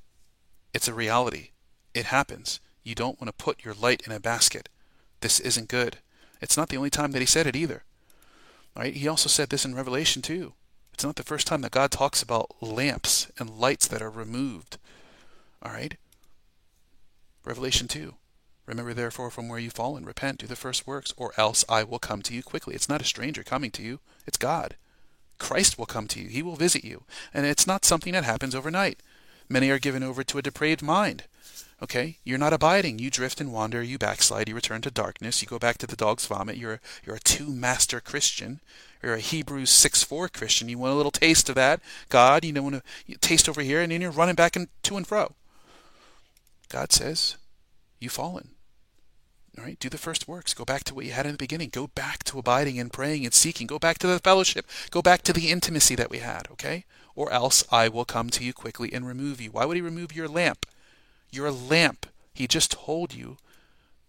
It's 0.73 0.87
a 0.87 0.93
reality. 0.93 1.51
It 1.93 2.05
happens. 2.05 2.59
You 2.83 2.95
don't 2.95 3.19
want 3.19 3.27
to 3.27 3.43
put 3.43 3.63
your 3.63 3.73
light 3.73 4.03
in 4.05 4.11
a 4.11 4.19
basket. 4.19 4.69
This 5.21 5.39
isn't 5.39 5.69
good. 5.69 5.97
It's 6.41 6.57
not 6.57 6.69
the 6.69 6.77
only 6.77 6.89
time 6.89 7.11
that 7.11 7.21
he 7.21 7.25
said 7.25 7.47
it 7.47 7.55
either. 7.55 7.83
Right? 8.75 8.93
He 8.93 9.07
also 9.07 9.29
said 9.29 9.49
this 9.49 9.65
in 9.65 9.75
Revelation 9.75 10.21
too. 10.21 10.53
It's 10.93 11.03
not 11.03 11.15
the 11.15 11.23
first 11.23 11.47
time 11.47 11.61
that 11.61 11.71
God 11.71 11.91
talks 11.91 12.21
about 12.21 12.55
lamps 12.61 13.31
and 13.37 13.49
lights 13.49 13.87
that 13.87 14.01
are 14.01 14.09
removed. 14.09 14.77
All 15.61 15.71
right? 15.71 15.95
Revelation 17.43 17.87
2. 17.87 18.15
Remember 18.65 18.93
therefore 18.93 19.29
from 19.29 19.47
where 19.47 19.59
you've 19.59 19.73
fallen, 19.73 20.05
repent, 20.05 20.39
do 20.39 20.47
the 20.47 20.55
first 20.55 20.87
works, 20.87 21.13
or 21.17 21.31
else 21.37 21.63
I 21.69 21.83
will 21.83 21.99
come 21.99 22.21
to 22.23 22.33
you 22.33 22.41
quickly. 22.41 22.73
It's 22.73 22.89
not 22.89 23.01
a 23.01 23.05
stranger 23.05 23.43
coming 23.43 23.71
to 23.71 23.83
you, 23.83 23.99
it's 24.25 24.37
God. 24.37 24.75
Christ 25.37 25.77
will 25.77 25.85
come 25.85 26.07
to 26.07 26.21
you. 26.21 26.29
He 26.29 26.41
will 26.41 26.55
visit 26.55 26.83
you. 26.83 27.03
And 27.33 27.45
it's 27.45 27.67
not 27.67 27.85
something 27.85 28.13
that 28.13 28.23
happens 28.23 28.55
overnight. 28.55 29.01
Many 29.47 29.69
are 29.69 29.79
given 29.79 30.03
over 30.03 30.23
to 30.23 30.37
a 30.37 30.41
depraved 30.41 30.81
mind. 30.81 31.23
Okay? 31.81 32.17
You're 32.23 32.37
not 32.37 32.53
abiding. 32.53 32.99
You 32.99 33.09
drift 33.09 33.41
and 33.41 33.51
wander. 33.51 33.83
You 33.83 33.97
backslide. 33.97 34.47
You 34.47 34.55
return 34.55 34.81
to 34.81 34.91
darkness. 34.91 35.41
You 35.41 35.47
go 35.47 35.59
back 35.59 35.77
to 35.79 35.87
the 35.87 35.95
dog's 35.95 36.25
vomit. 36.25 36.57
You're, 36.57 36.79
you're 37.05 37.17
a 37.17 37.19
two 37.19 37.47
master 37.47 37.99
Christian. 37.99 38.61
You're 39.03 39.15
a 39.15 39.19
Hebrews 39.19 39.69
6 39.69 40.03
4 40.03 40.29
Christian. 40.29 40.69
You 40.69 40.77
want 40.77 40.93
a 40.93 40.95
little 40.95 41.11
taste 41.11 41.49
of 41.49 41.55
that. 41.55 41.81
God, 42.09 42.43
you 42.43 42.53
don't 42.53 42.63
want 42.63 42.83
to 43.07 43.17
taste 43.17 43.47
over 43.47 43.61
here, 43.61 43.81
and 43.81 43.91
then 43.91 44.01
you're 44.01 44.11
running 44.11 44.35
back 44.35 44.55
and 44.55 44.67
to 44.83 44.97
and 44.97 45.05
fro. 45.05 45.33
God 46.69 46.91
says, 46.91 47.37
You've 47.99 48.13
fallen. 48.13 48.49
All 49.57 49.63
right, 49.63 49.79
do 49.79 49.89
the 49.89 49.97
first 49.97 50.27
works. 50.27 50.53
Go 50.53 50.65
back 50.65 50.83
to 50.85 50.93
what 50.93 51.05
you 51.05 51.11
had 51.11 51.25
in 51.25 51.31
the 51.31 51.37
beginning. 51.37 51.69
Go 51.69 51.87
back 51.87 52.23
to 52.25 52.39
abiding 52.39 52.77
and 52.77 52.91
praying 52.91 53.23
and 53.25 53.33
seeking. 53.33 53.67
Go 53.67 53.79
back 53.79 53.99
to 53.99 54.07
the 54.07 54.19
fellowship. 54.19 54.65
Go 54.91 55.01
back 55.01 55.21
to 55.21 55.33
the 55.33 55.49
intimacy 55.49 55.95
that 55.95 56.09
we 56.09 56.17
had, 56.17 56.47
okay? 56.51 56.83
Or 57.15 57.31
else 57.31 57.63
I 57.71 57.87
will 57.87 58.05
come 58.05 58.29
to 58.31 58.43
you 58.43 58.53
quickly 58.53 58.91
and 58.93 59.07
remove 59.07 59.39
you. 59.39 59.51
Why 59.51 59.65
would 59.65 59.77
he 59.77 59.81
remove 59.81 60.15
your 60.15 60.27
lamp? 60.27 60.65
Your 61.31 61.49
lamp. 61.51 62.07
He 62.33 62.47
just 62.47 62.71
told 62.71 63.13
you, 63.13 63.37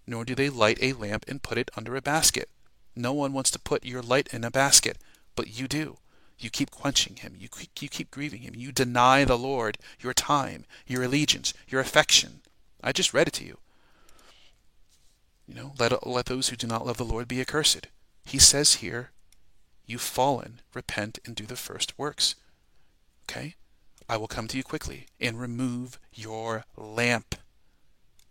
nor 0.07 0.25
do 0.25 0.35
they 0.35 0.49
light 0.49 0.79
a 0.81 0.93
lamp 0.93 1.25
and 1.29 1.43
put 1.43 1.59
it 1.59 1.71
under 1.77 1.97
a 1.97 2.03
basket. 2.03 2.49
No 2.95 3.13
one 3.13 3.33
wants 3.33 3.51
to 3.53 3.59
put 3.59 3.85
your 3.85 4.03
light 4.03 4.29
in 4.33 4.43
a 4.43 4.51
basket, 4.51 4.99
but 5.35 5.59
you 5.59 5.69
do. 5.69 5.99
You 6.39 6.51
keep 6.51 6.71
quenching 6.71 7.17
him. 7.17 7.35
You, 7.39 7.49
you 7.81 7.89
keep 7.89 8.11
grieving 8.11 8.43
him. 8.43 8.55
You 8.57 8.73
deny 8.73 9.25
the 9.25 9.39
Lord 9.39 9.79
your 10.01 10.13
time, 10.13 10.65
your 10.87 11.03
allegiance, 11.03 11.55
your 11.69 11.81
affection. 11.81 12.41
I 12.83 12.93
just 12.93 13.15
read 13.15 13.29
it 13.29 13.35
to 13.35 13.45
you. 13.45 13.59
You 15.47 15.55
know, 15.55 15.73
let, 15.79 16.07
let 16.07 16.27
those 16.27 16.49
who 16.49 16.57
do 16.57 16.67
not 16.67 16.87
love 16.87 16.97
the 16.97 17.05
Lord 17.05 17.29
be 17.29 17.41
accursed. 17.41 17.87
He 18.25 18.39
says 18.39 18.75
here, 18.75 19.11
You've 19.87 20.01
fallen, 20.01 20.61
repent, 20.75 21.21
and 21.25 21.37
do 21.37 21.47
the 21.47 21.55
first 21.55 21.97
works. 21.97 22.35
Okay? 23.29 23.55
I 24.09 24.17
will 24.17 24.29
come 24.29 24.47
to 24.49 24.57
you 24.57 24.63
quickly 24.63 25.07
and 25.21 25.41
remove 25.41 25.99
your 26.15 26.65
lamp 26.77 27.35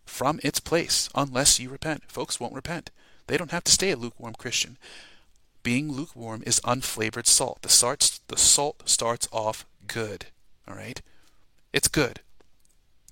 from 0.05 0.39
its 0.43 0.59
place 0.59 1.09
unless 1.13 1.59
you 1.59 1.69
repent. 1.69 2.03
Folks 2.07 2.39
won't 2.39 2.53
repent. 2.53 2.91
They 3.27 3.37
don't 3.37 3.51
have 3.51 3.63
to 3.65 3.71
stay 3.71 3.91
a 3.91 3.97
lukewarm 3.97 4.35
Christian. 4.35 4.77
Being 5.63 5.91
lukewarm 5.91 6.43
is 6.45 6.61
unflavored 6.61 7.27
salt. 7.27 7.61
The, 7.61 8.19
the 8.27 8.37
salt 8.37 8.87
starts 8.87 9.27
off 9.31 9.65
good. 9.87 10.27
All 10.67 10.75
right? 10.75 11.01
It's 11.73 11.87
good. 11.87 12.21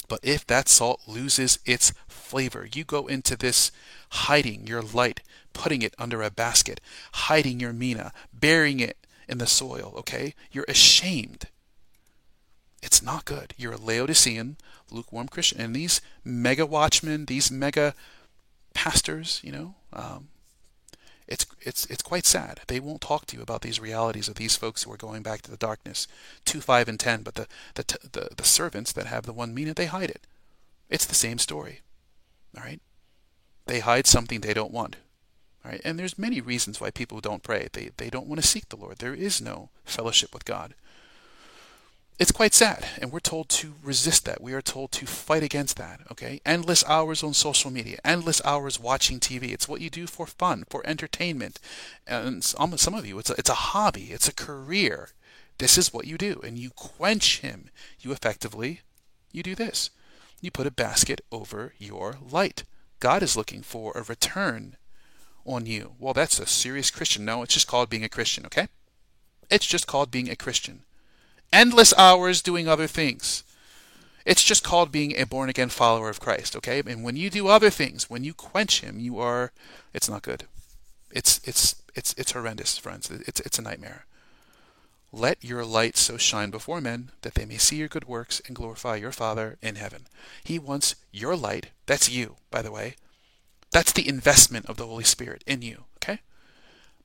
But 0.07 0.19
if 0.23 0.45
that 0.47 0.69
salt 0.69 1.01
loses 1.07 1.59
its 1.65 1.93
flavor, 2.07 2.67
you 2.71 2.83
go 2.83 3.07
into 3.07 3.35
this 3.35 3.71
hiding 4.09 4.67
your 4.67 4.81
light, 4.81 5.21
putting 5.53 5.81
it 5.81 5.95
under 5.97 6.21
a 6.21 6.29
basket, 6.29 6.79
hiding 7.13 7.59
your 7.59 7.73
mina, 7.73 8.13
burying 8.31 8.79
it 8.79 8.97
in 9.27 9.39
the 9.39 9.47
soil, 9.47 9.93
okay? 9.97 10.35
You're 10.51 10.65
ashamed. 10.67 11.47
It's 12.83 13.01
not 13.01 13.23
good. 13.23 13.53
You're 13.57 13.73
a 13.73 13.77
Laodicean, 13.77 14.57
lukewarm 14.91 15.29
Christian. 15.29 15.61
And 15.61 15.73
these 15.73 16.01
mega 16.25 16.65
watchmen, 16.65 17.25
these 17.25 17.49
mega 17.49 17.95
pastors, 18.73 19.39
you 19.41 19.53
know, 19.53 19.75
um, 19.93 20.27
it's 21.25 21.45
it's 21.61 21.85
it's 21.85 22.01
quite 22.03 22.25
sad. 22.25 22.59
They 22.67 22.81
won't 22.81 22.99
talk 22.99 23.25
to 23.27 23.37
you 23.37 23.41
about 23.41 23.61
these 23.61 23.79
realities 23.79 24.27
of 24.27 24.35
these 24.35 24.57
folks 24.57 24.83
who 24.83 24.91
are 24.91 24.97
going 24.97 25.23
back 25.23 25.41
to 25.43 25.51
the 25.51 25.55
darkness, 25.55 26.07
two, 26.43 26.59
five, 26.59 26.89
and 26.89 26.99
ten. 26.99 27.23
But 27.23 27.35
the 27.35 27.47
the 27.75 27.85
the, 28.11 28.29
the 28.35 28.43
servants 28.43 28.91
that 28.91 29.07
have 29.07 29.25
the 29.25 29.31
one 29.31 29.53
mina, 29.53 29.73
they 29.73 29.85
hide 29.85 30.09
it. 30.09 30.27
It's 30.89 31.05
the 31.05 31.15
same 31.15 31.37
story. 31.39 31.79
All 32.57 32.63
right, 32.63 32.81
they 33.65 33.79
hide 33.79 34.07
something 34.07 34.41
they 34.41 34.53
don't 34.53 34.73
want. 34.73 34.97
All 35.63 35.71
right, 35.71 35.81
and 35.85 35.97
there's 35.97 36.19
many 36.19 36.41
reasons 36.41 36.81
why 36.81 36.91
people 36.91 37.21
don't 37.21 37.43
pray. 37.43 37.69
They 37.71 37.91
they 37.95 38.09
don't 38.09 38.27
want 38.27 38.41
to 38.41 38.47
seek 38.47 38.67
the 38.67 38.75
Lord. 38.75 38.97
There 38.97 39.13
is 39.13 39.39
no 39.39 39.69
fellowship 39.85 40.33
with 40.33 40.43
God. 40.43 40.73
It's 42.19 42.31
quite 42.31 42.53
sad, 42.53 42.85
and 43.01 43.11
we're 43.11 43.19
told 43.19 43.49
to 43.49 43.73
resist 43.81 44.25
that. 44.25 44.39
We 44.39 44.53
are 44.53 44.61
told 44.61 44.91
to 44.93 45.07
fight 45.07 45.41
against 45.41 45.77
that, 45.77 45.99
okay? 46.11 46.41
Endless 46.45 46.85
hours 46.87 47.23
on 47.23 47.33
social 47.33 47.71
media, 47.71 47.97
endless 48.05 48.39
hours 48.45 48.79
watching 48.79 49.19
TV. 49.19 49.51
It's 49.51 49.67
what 49.67 49.81
you 49.81 49.89
do 49.89 50.05
for 50.05 50.27
fun, 50.27 50.63
for 50.69 50.85
entertainment. 50.85 51.59
And 52.05 52.43
some, 52.43 52.71
of 52.71 53.05
you, 53.07 53.17
it's 53.17 53.31
a, 53.31 53.33
it's 53.33 53.49
a 53.49 53.55
hobby, 53.55 54.11
it's 54.11 54.27
a 54.27 54.33
career. 54.33 55.09
This 55.57 55.75
is 55.75 55.91
what 55.91 56.05
you 56.05 56.19
do, 56.19 56.39
and 56.43 56.59
you 56.59 56.69
quench 56.69 57.39
him. 57.39 57.71
You 57.99 58.11
effectively, 58.11 58.81
you 59.31 59.41
do 59.41 59.55
this. 59.55 59.89
You 60.39 60.51
put 60.51 60.67
a 60.67 60.71
basket 60.71 61.21
over 61.31 61.73
your 61.79 62.17
light. 62.21 62.63
God 62.99 63.23
is 63.23 63.35
looking 63.35 63.63
for 63.63 63.91
a 63.95 64.03
return 64.03 64.77
on 65.45 65.65
you. 65.65 65.93
Well, 65.97 66.13
that's 66.13 66.39
a 66.39 66.45
serious 66.45 66.91
Christian. 66.91 67.25
No, 67.25 67.41
it's 67.41 67.55
just 67.55 67.67
called 67.67 67.89
being 67.89 68.03
a 68.03 68.09
Christian, 68.09 68.45
okay? 68.45 68.67
It's 69.49 69.65
just 69.65 69.87
called 69.87 70.11
being 70.11 70.29
a 70.29 70.35
Christian 70.35 70.83
endless 71.53 71.93
hours 71.97 72.41
doing 72.41 72.67
other 72.67 72.87
things. 72.87 73.43
It's 74.25 74.43
just 74.43 74.63
called 74.63 74.91
being 74.91 75.17
a 75.17 75.25
born 75.25 75.49
again 75.49 75.69
follower 75.69 76.09
of 76.09 76.19
Christ, 76.19 76.55
okay? 76.55 76.81
And 76.85 77.03
when 77.03 77.15
you 77.15 77.29
do 77.29 77.47
other 77.47 77.69
things, 77.69 78.09
when 78.09 78.23
you 78.23 78.33
quench 78.33 78.81
him, 78.81 78.99
you 78.99 79.19
are 79.19 79.51
it's 79.93 80.09
not 80.09 80.23
good. 80.23 80.45
It's 81.11 81.39
it's 81.43 81.75
it's 81.95 82.13
it's 82.17 82.31
horrendous, 82.31 82.77
friends. 82.77 83.11
It's 83.11 83.39
it's 83.41 83.59
a 83.59 83.61
nightmare. 83.61 84.05
Let 85.11 85.43
your 85.43 85.63
light 85.63 85.95
so 85.95 86.17
shine 86.17 86.49
before 86.49 86.81
men 86.81 87.11
that 87.21 87.35
they 87.35 87.45
may 87.45 87.57
see 87.57 87.75
your 87.75 87.87
good 87.87 88.05
works 88.07 88.41
and 88.47 88.55
glorify 88.55 88.95
your 88.95 89.11
Father 89.11 89.57
in 89.61 89.75
heaven. 89.75 90.07
He 90.43 90.57
wants 90.57 90.95
your 91.11 91.35
light, 91.35 91.67
that's 91.85 92.09
you, 92.09 92.37
by 92.49 92.63
the 92.63 92.71
way. 92.71 92.95
That's 93.71 93.91
the 93.91 94.07
investment 94.07 94.65
of 94.65 94.77
the 94.77 94.87
Holy 94.87 95.03
Spirit 95.03 95.43
in 95.45 95.61
you? 95.61 95.83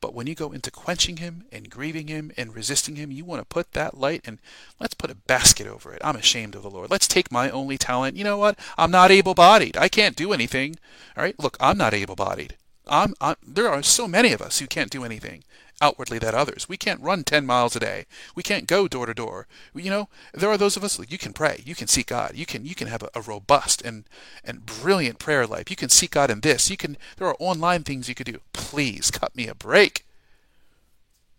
But 0.01 0.15
when 0.15 0.27
you 0.27 0.35
go 0.35 0.53
into 0.53 0.71
quenching 0.71 1.19
him 1.19 1.45
and 1.51 1.71
grieving 1.71 2.09
him 2.09 2.31
and 2.37 2.55
resisting 2.55 2.97
him, 2.97 3.11
you 3.11 3.25
want 3.25 3.41
to 3.41 3.47
put 3.47 3.73
that 3.73 3.99
light 3.99 4.23
and 4.25 4.39
let's 4.79 4.95
put 4.95 5.11
a 5.11 5.15
basket 5.15 5.67
over 5.67 5.93
it. 5.93 6.01
I'm 6.05 6.17
ashamed 6.17 6.55
of 6.55 6.63
the 6.63 6.71
Lord. 6.71 6.91
Let's 6.91 7.09
take 7.09 7.33
my 7.33 7.51
only 7.51 7.79
talent. 7.79 8.17
You 8.17 8.25
know 8.25 8.39
what? 8.39 8.59
I'm 8.77 8.91
not 8.91 9.11
able 9.11 9.35
bodied. 9.35 9.77
I 9.77 9.89
can't 9.89 10.17
do 10.17 10.33
anything. 10.33 10.77
All 11.17 11.23
right? 11.23 11.39
Look, 11.39 11.57
I'm 11.61 11.79
not 11.79 11.95
able 11.95 12.17
bodied. 12.17 12.57
I'm, 12.87 13.15
I'm, 13.21 13.37
there 13.47 13.69
are 13.69 13.83
so 13.83 14.09
many 14.09 14.33
of 14.33 14.41
us 14.41 14.59
who 14.61 14.67
can't 14.67 14.91
do 14.91 15.05
anything 15.05 15.45
outwardly 15.81 16.19
that 16.19 16.35
others. 16.35 16.69
We 16.69 16.77
can't 16.77 17.01
run 17.01 17.25
10 17.25 17.47
miles 17.47 17.77
a 17.77 17.81
day. 17.81 18.07
We 18.35 18.43
can't 18.43 18.67
go 18.67 18.89
door 18.89 19.07
to 19.07 19.15
door. 19.15 19.47
You 19.75 19.91
know, 19.91 20.09
there 20.33 20.51
are 20.51 20.57
those 20.57 20.77
of 20.77 20.85
us 20.85 20.99
you 21.09 21.19
can 21.19 21.33
pray, 21.33 21.63
you 21.65 21.75
can 21.75 21.89
seek 21.89 22.09
God. 22.09 22.33
You 22.35 22.47
can 22.47 22.65
you 22.65 22.75
can 22.75 22.89
have 22.89 23.03
a, 23.03 23.11
a, 23.15 23.21
robust 23.21 23.83
and 23.83 24.05
and 24.45 24.67
brilliant 24.67 25.19
prayer 25.19 25.47
life. 25.47 25.71
You 25.71 25.77
can 25.77 25.89
seek 25.89 26.13
God 26.13 26.31
in 26.31 26.41
this. 26.41 26.71
You 26.71 26.77
can 26.77 26.97
there 27.17 27.29
are 27.29 27.37
online 27.39 27.85
things 27.85 28.09
you 28.09 28.15
could 28.15 28.27
do. 28.27 28.41
Please 28.53 29.11
cut 29.11 29.37
me 29.37 29.47
a 29.47 29.55
break. 29.55 30.05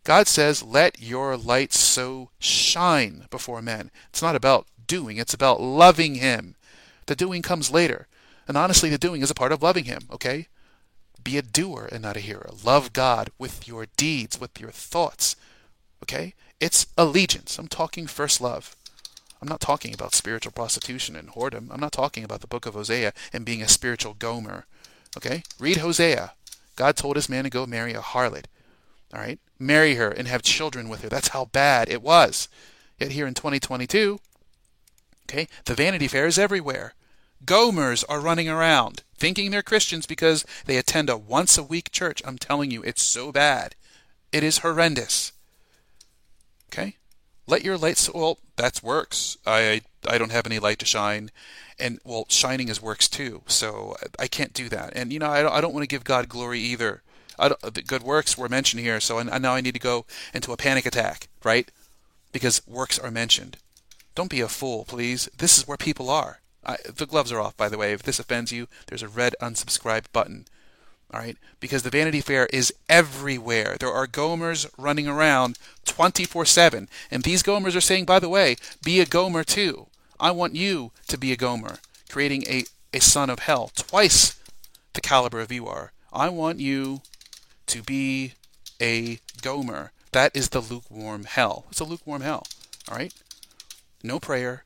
God 0.04 0.28
says, 0.28 0.64
"Let 0.64 1.02
your 1.02 1.36
light 1.38 1.74
so 1.74 2.30
shine 2.40 3.26
before 3.30 3.62
men." 3.62 3.92
It's 4.10 4.22
not 4.22 4.36
about 4.36 4.68
doing, 4.88 5.18
it's 5.18 5.34
about 5.34 5.62
loving 5.62 6.16
him. 6.16 6.56
The 7.06 7.16
doing 7.16 7.42
comes 7.42 7.72
later. 7.72 8.08
And 8.48 8.58
honestly, 8.58 8.90
the 8.90 8.98
doing 8.98 9.22
is 9.22 9.30
a 9.30 9.36
part 9.36 9.52
of 9.52 9.62
loving 9.62 9.86
him, 9.86 10.08
okay? 10.12 10.48
Be 11.24 11.38
a 11.38 11.42
doer 11.42 11.90
and 11.92 12.02
not 12.02 12.18
a 12.18 12.22
hearer. 12.22 12.50
Love 12.64 12.94
God 12.94 13.30
with 13.38 13.68
your 13.68 13.88
deeds, 13.98 14.40
with 14.40 14.60
your 14.60 14.72
thoughts. 14.72 15.36
Okay? 16.04 16.34
It's 16.60 16.88
allegiance. 16.98 17.58
I'm 17.58 17.68
talking 17.68 18.08
first 18.08 18.42
love. 18.42 18.76
I'm 19.42 19.48
not 19.48 19.62
talking 19.62 19.94
about 19.94 20.14
spiritual 20.14 20.52
prostitution 20.52 21.16
and 21.16 21.30
whoredom. 21.30 21.68
I'm 21.72 21.80
not 21.80 21.94
talking 21.94 22.24
about 22.24 22.42
the 22.42 22.48
book 22.48 22.66
of 22.66 22.74
Hosea 22.74 23.14
and 23.32 23.46
being 23.46 23.62
a 23.62 23.68
spiritual 23.68 24.14
Gomer. 24.14 24.66
Okay? 25.18 25.44
Read 25.60 25.78
Hosea. 25.78 26.34
God 26.76 26.96
told 26.96 27.16
his 27.16 27.30
man 27.30 27.44
to 27.44 27.50
go 27.50 27.66
marry 27.66 27.94
a 27.94 28.00
harlot. 28.00 28.46
All 29.14 29.20
right? 29.20 29.40
Marry 29.58 29.96
her 29.96 30.10
and 30.10 30.28
have 30.28 30.42
children 30.42 30.90
with 30.90 31.02
her. 31.02 31.10
That's 31.10 31.30
how 31.30 31.46
bad 31.46 31.90
it 31.90 32.02
was. 32.02 32.48
Yet 33.00 33.12
here 33.12 33.28
in 33.28 33.34
2022, 33.34 34.20
okay, 35.24 35.48
the 35.66 35.76
Vanity 35.76 36.08
Fair 36.08 36.28
is 36.28 36.38
everywhere. 36.38 36.94
Gomers 37.46 38.04
are 38.10 38.20
running 38.20 38.50
around 38.50 39.04
thinking 39.20 39.52
they're 39.52 39.62
Christians 39.62 40.06
because 40.06 40.46
they 40.66 40.78
attend 40.78 41.10
a 41.10 41.18
once 41.18 41.58
a 41.58 41.64
week 41.64 41.92
church. 41.92 42.22
I'm 42.26 42.38
telling 42.38 42.72
you, 42.72 42.82
it's 42.84 43.04
so 43.04 43.32
bad. 43.32 43.76
It 44.32 44.44
is 44.44 44.60
horrendous. 44.60 45.34
Okay? 46.72 46.96
Let 47.48 47.64
your 47.64 47.78
light 47.78 47.98
so 47.98 48.12
well, 48.16 48.40
that's 48.56 48.84
works. 48.84 49.38
I 49.46 49.82
I 50.08 50.18
don't 50.18 50.32
have 50.32 50.46
any 50.46 50.60
light 50.60 50.80
to 50.80 50.86
shine. 50.86 51.32
And 51.80 52.00
well, 52.04 52.26
shining 52.30 52.70
is 52.70 52.82
works 52.82 53.08
too. 53.08 53.42
So 53.48 53.96
I 54.18 54.28
can't 54.28 54.54
do 54.54 54.70
that. 54.70 54.94
And 54.96 55.12
you 55.12 55.20
know, 55.20 55.30
I 55.30 55.42
don't, 55.42 55.54
I 55.54 55.62
don't 55.62 55.74
want 55.74 55.84
to 55.84 55.96
give 55.96 56.04
God 56.04 56.30
glory 56.30 56.60
either. 56.60 57.02
I 57.38 57.50
don't, 57.50 57.88
good 57.88 58.04
works 58.04 58.38
were 58.38 58.50
mentioned 58.50 58.82
here, 58.84 59.00
so 59.00 59.20
I, 59.20 59.38
now 59.40 59.54
I 59.54 59.62
need 59.62 59.74
to 59.74 59.80
go 59.80 60.06
into 60.34 60.52
a 60.52 60.58
panic 60.58 60.86
attack, 60.86 61.30
right? 61.44 61.72
Because 62.34 62.62
works 62.68 63.00
are 63.00 63.12
mentioned. 63.12 63.58
Don't 64.14 64.30
be 64.30 64.42
a 64.42 64.50
fool, 64.50 64.84
please. 64.84 65.30
This 65.38 65.58
is 65.58 65.68
where 65.68 65.78
people 65.78 66.10
are. 66.10 66.42
I, 66.70 66.78
the 66.86 67.08
gloves 67.08 67.32
are 67.32 67.40
off, 67.42 67.58
by 67.58 67.68
the 67.68 67.80
way. 67.80 67.94
If 67.94 68.04
this 68.04 68.20
offends 68.20 68.52
you, 68.52 68.68
there's 68.88 69.02
a 69.02 69.08
red 69.08 69.36
unsubscribe 69.42 70.06
button. 70.14 70.46
All 71.12 71.20
right, 71.20 71.36
because 71.60 71.82
the 71.82 71.90
Vanity 71.90 72.22
Fair 72.22 72.46
is 72.54 72.72
everywhere. 72.88 73.78
There 73.80 73.92
are 73.92 74.06
Gomers 74.06 74.70
running 74.78 75.08
around 75.08 75.58
24/7, 75.88 76.88
and 77.10 77.24
these 77.24 77.42
Gomers 77.42 77.76
are 77.76 77.82
saying, 77.82 78.06
by 78.06 78.20
the 78.20 78.30
way, 78.30 78.56
be 78.84 79.00
a 79.00 79.08
Gomer 79.08 79.44
too. 79.44 79.88
I 80.20 80.30
want 80.30 80.54
you 80.54 80.92
to 81.08 81.18
be 81.18 81.32
a 81.32 81.36
Gomer, 81.36 81.80
creating 82.10 82.44
a 82.48 82.66
a 82.94 83.00
son 83.00 83.32
of 83.32 83.40
hell, 83.40 83.72
twice 83.76 84.40
the 84.94 85.02
caliber 85.02 85.40
of 85.40 85.52
you 85.52 85.66
are. 85.68 85.92
I 86.14 86.30
want 86.30 86.60
you 86.60 87.02
to 87.68 87.82
be 87.82 88.34
a 88.80 89.20
Gomer. 89.42 89.92
That 90.12 90.36
is 90.36 90.50
the 90.50 90.62
lukewarm 90.62 91.24
hell. 91.26 91.66
It's 91.72 91.80
a 91.80 91.84
lukewarm 91.84 92.22
hell. 92.22 92.46
All 92.90 92.98
right? 92.98 93.14
No 94.04 94.20
prayer, 94.20 94.64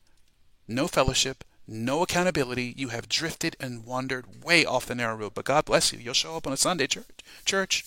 no 0.68 0.88
fellowship, 0.88 1.44
no 1.66 2.02
accountability. 2.02 2.74
You 2.76 2.88
have 2.88 3.08
drifted 3.08 3.56
and 3.58 3.84
wandered 3.84 4.44
way 4.44 4.64
off 4.64 4.86
the 4.86 4.94
narrow 4.94 5.16
road. 5.16 5.32
But 5.34 5.44
God 5.44 5.64
bless 5.64 5.92
you. 5.92 5.98
You'll 5.98 6.14
show 6.14 6.36
up 6.36 6.46
on 6.46 6.52
a 6.52 6.56
Sunday 6.56 6.86
church. 6.86 7.06
Church. 7.44 7.84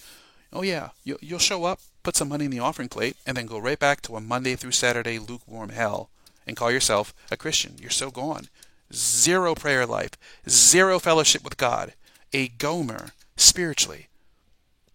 Oh 0.52 0.62
yeah, 0.62 0.90
you'll, 1.04 1.20
you'll 1.22 1.40
show 1.40 1.66
up, 1.66 1.80
put 2.04 2.16
some 2.16 2.30
money 2.30 2.46
in 2.46 2.52
the 2.52 2.60
offering 2.60 2.90
plate, 2.90 3.18
and 3.26 3.36
then 3.36 3.46
go 3.46 3.60
right 3.60 3.78
back 3.78 4.02
to 4.04 4.16
a 4.16 4.22
Monday 4.22 4.56
through 4.56 4.72
Saturday 4.72 5.20
lukewarm 5.20 5.70
hell 5.70 6.10
and 6.46 6.56
call 6.56 6.72
yourself 6.72 7.14
a 7.30 7.38
Christian. 7.38 7.76
You're 7.80 7.90
so 7.90 8.10
gone. 8.10 8.48
Zero 8.94 9.54
prayer 9.54 9.86
life, 9.86 10.12
zero 10.48 10.98
fellowship 11.00 11.44
with 11.44 11.58
God, 11.58 11.94
a 12.32 12.48
Gomer 12.48 13.10
spiritually, 13.36 14.08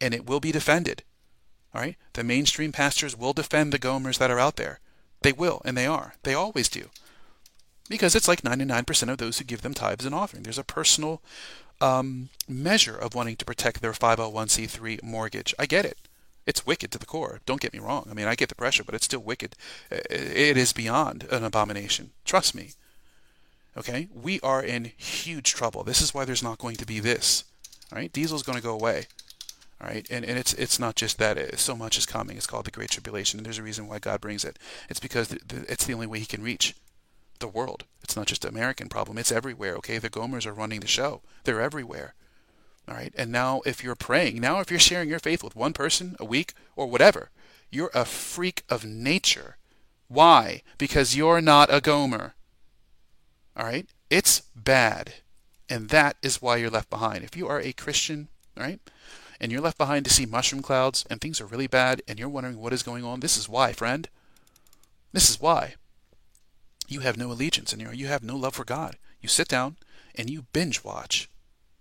and 0.01 0.15
it 0.15 0.27
will 0.27 0.41
be 0.41 0.51
defended. 0.51 1.03
All 1.75 1.83
right? 1.83 1.97
The 2.15 2.25
mainstream 2.25 2.73
pastors 2.73 3.17
will 3.17 3.35
defend 3.35 3.73
the 3.73 3.79
Gomers 3.79 4.19
that 4.19 4.31
are 4.31 4.39
out 4.39 4.57
there. 4.57 4.81
They 5.21 5.33
will, 5.33 5.61
and 5.65 5.77
they 5.77 5.87
are. 5.87 6.15
They 6.23 6.35
always 6.35 6.69
do. 6.69 6.89
Because 7.89 8.15
it's 8.15 8.29
like 8.29 8.43
99% 8.43 9.09
of 9.09 9.19
those 9.19 9.39
who 9.39 9.45
give 9.45 9.63
them 9.63 9.75
tithes 9.75 10.07
and 10.07 10.15
offering. 10.15 10.45
There's 10.45 10.59
a 10.59 10.65
personal 10.65 11.21
um, 11.81 12.29
measure 12.49 12.97
of 12.97 13.15
wanting 13.15 13.37
to 13.37 13.45
protect 13.45 13.83
their 13.83 13.93
501c3 13.93 15.03
mortgage. 15.03 15.55
I 15.59 15.67
get 15.67 15.85
it. 15.85 15.99
It's 16.47 16.67
wicked 16.67 16.91
to 16.93 16.99
the 16.99 17.07
core. 17.07 17.41
Don't 17.47 17.61
get 17.61 17.73
me 17.73 17.79
wrong. 17.79 18.07
I 18.11 18.15
mean, 18.15 18.27
I 18.27 18.35
get 18.35 18.49
the 18.49 18.55
pressure, 18.55 18.83
but 18.83 18.95
it's 18.95 19.05
still 19.05 19.21
wicked. 19.21 19.55
It 19.91 20.57
is 20.57 20.73
beyond 20.73 21.27
an 21.31 21.45
abomination. 21.45 22.11
Trust 22.25 22.55
me. 22.55 22.71
Okay? 23.77 24.09
We 24.13 24.41
are 24.41 24.63
in 24.63 24.93
huge 24.97 25.53
trouble. 25.53 25.85
This 25.85 26.01
is 26.01 26.13
why 26.13 26.25
there's 26.25 26.43
not 26.43 26.59
going 26.59 26.77
to 26.77 26.87
be 26.87 27.01
this. 27.01 27.45
All 27.93 27.99
right? 27.99 28.13
Diesel's 28.13 28.43
going 28.43 28.59
to 28.59 28.63
go 28.63 28.75
away. 28.75 29.07
All 29.81 29.89
right? 29.89 30.07
And, 30.11 30.25
and 30.25 30.39
it's 30.39 30.53
it's 30.55 30.79
not 30.79 30.97
just 30.97 31.19
that. 31.19 31.39
It, 31.39 31.59
so 31.59 31.77
much 31.77 31.97
is 31.97 32.07
coming. 32.07 32.37
It's 32.37 32.47
called 32.47 32.65
the 32.65 32.71
Great 32.71 32.91
Tribulation, 32.91 33.39
and 33.39 33.47
there's 33.47 33.59
a 33.59 33.63
reason 33.63 33.87
why 33.87 33.99
God 33.99 34.21
brings 34.21 34.45
it. 34.45 34.59
It's 34.89 35.01
because 35.01 35.33
it's 35.33 35.85
the 35.85 35.95
only 35.95 36.07
way 36.07 36.19
He 36.19 36.27
can 36.27 36.43
reach 36.43 36.75
the 37.39 37.49
world. 37.49 37.85
It's 38.03 38.17
not 38.17 38.27
just 38.27 38.45
an 38.45 38.51
American 38.51 38.89
problem. 38.89 39.19
It's 39.19 39.33
everywhere. 39.33 39.75
Okay? 39.77 39.99
The 39.99 40.11
Gomers 40.11 40.47
are 40.47 40.53
running 40.53 40.81
the 40.81 40.87
show. 40.87 41.23
They're 41.45 41.61
everywhere. 41.61 42.15
All 42.89 42.95
right? 42.95 43.13
And 43.17 43.31
now, 43.31 43.63
if 43.65 43.83
you're 43.83 43.95
praying, 43.95 44.41
now 44.41 44.61
if 44.61 44.71
you're 44.71 44.81
sharing 44.91 45.09
your 45.09 45.19
faith 45.19 45.43
with 45.43 45.57
one 45.57 45.73
person 45.73 46.17
a 46.19 46.25
week 46.25 46.55
or 46.77 46.87
whatever, 46.87 47.31
you're 47.71 47.91
a 47.95 48.05
freak 48.05 48.65
of 48.69 48.85
nature. 48.85 49.57
Why? 50.09 50.63
Because 50.79 51.17
you're 51.17 51.41
not 51.41 51.73
a 51.73 51.81
Gomer. 51.81 52.35
All 53.57 53.65
right? 53.65 53.87
It's 54.11 54.43
bad. 54.55 55.15
And 55.69 55.89
that 55.89 56.17
is 56.23 56.43
why 56.43 56.57
you're 56.57 56.71
left 56.71 56.91
behind. 56.91 57.25
If 57.25 57.37
you 57.37 57.49
are 57.49 57.61
a 57.61 57.73
Christian, 57.73 58.29
all 58.57 58.65
right, 58.65 58.79
and 59.41 59.51
you're 59.51 59.61
left 59.61 59.79
behind 59.79 60.05
to 60.05 60.13
see 60.13 60.27
mushroom 60.27 60.63
clouds 60.63 61.05
and 61.09 61.21
things 61.21 61.41
are 61.41 61.47
really 61.47 61.67
bad 61.67 62.03
and 62.07 62.19
you're 62.19 62.29
wondering 62.29 62.59
what 62.59 62.73
is 62.73 62.83
going 62.83 63.05
on, 63.05 63.21
this 63.21 63.37
is 63.37 63.49
why, 63.49 63.73
friend. 63.73 64.09
This 65.13 65.31
is 65.31 65.41
why. 65.41 65.75
You 66.93 67.01
have 67.01 67.17
no 67.17 67.33
allegiance 67.33 67.73
and 67.73 67.81
you 67.81 68.07
have 68.07 68.23
no 68.23 68.37
love 68.37 68.55
for 68.55 68.65
God. 68.65 68.97
You 69.21 69.29
sit 69.29 69.49
down 69.49 69.77
and 70.15 70.29
you 70.29 70.43
binge 70.53 70.85
watch 70.85 71.29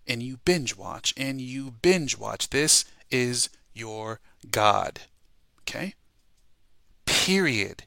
and 0.08 0.24
you 0.24 0.38
binge 0.46 0.78
watch 0.78 1.14
and 1.18 1.42
you 1.42 1.72
binge 1.82 2.18
watch. 2.18 2.50
This 2.50 2.86
is 3.10 3.50
your 3.74 4.20
God. 4.50 5.02
Okay? 5.62 5.96
Period. 7.06 7.84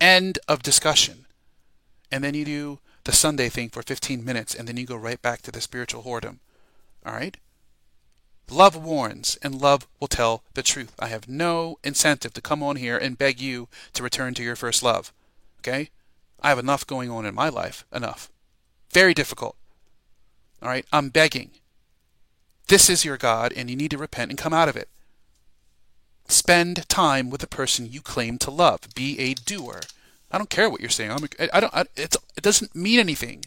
End 0.00 0.38
of 0.46 0.62
discussion. 0.62 1.24
And 2.12 2.22
then 2.22 2.34
you 2.34 2.44
do 2.44 2.78
the 3.04 3.12
Sunday 3.12 3.48
thing 3.48 3.68
for 3.68 3.82
15 3.82 4.24
minutes, 4.24 4.54
and 4.54 4.66
then 4.66 4.76
you 4.76 4.84
go 4.84 4.96
right 4.96 5.20
back 5.22 5.42
to 5.42 5.50
the 5.50 5.60
spiritual 5.60 6.02
whoredom. 6.02 6.38
All 7.04 7.14
right? 7.14 7.36
Love 8.50 8.76
warns, 8.76 9.38
and 9.42 9.60
love 9.60 9.86
will 9.98 10.08
tell 10.08 10.42
the 10.54 10.62
truth. 10.62 10.92
I 10.98 11.08
have 11.08 11.28
no 11.28 11.78
incentive 11.82 12.34
to 12.34 12.40
come 12.40 12.62
on 12.62 12.76
here 12.76 12.98
and 12.98 13.18
beg 13.18 13.40
you 13.40 13.68
to 13.94 14.02
return 14.02 14.34
to 14.34 14.42
your 14.42 14.56
first 14.56 14.82
love. 14.82 15.12
Okay? 15.60 15.90
I 16.40 16.48
have 16.50 16.58
enough 16.58 16.86
going 16.86 17.10
on 17.10 17.26
in 17.26 17.34
my 17.34 17.48
life. 17.48 17.84
Enough. 17.92 18.30
Very 18.92 19.14
difficult. 19.14 19.56
All 20.62 20.68
right? 20.68 20.86
I'm 20.92 21.08
begging. 21.08 21.50
This 22.68 22.90
is 22.90 23.04
your 23.04 23.16
God, 23.16 23.52
and 23.54 23.70
you 23.70 23.76
need 23.76 23.92
to 23.92 23.98
repent 23.98 24.30
and 24.30 24.38
come 24.38 24.52
out 24.52 24.68
of 24.68 24.76
it. 24.76 24.88
Spend 26.28 26.88
time 26.88 27.30
with 27.30 27.40
the 27.40 27.46
person 27.46 27.90
you 27.90 28.00
claim 28.00 28.38
to 28.38 28.50
love. 28.50 28.80
Be 28.94 29.18
a 29.20 29.34
doer. 29.34 29.80
I 30.32 30.38
don't 30.38 30.50
care 30.50 30.68
what 30.68 30.80
you're 30.80 30.90
saying. 30.90 31.12
I'm, 31.12 31.28
I 31.52 31.60
don't. 31.60 31.74
I, 31.74 31.84
it 31.96 32.16
doesn't 32.40 32.74
mean 32.74 32.98
anything. 32.98 33.44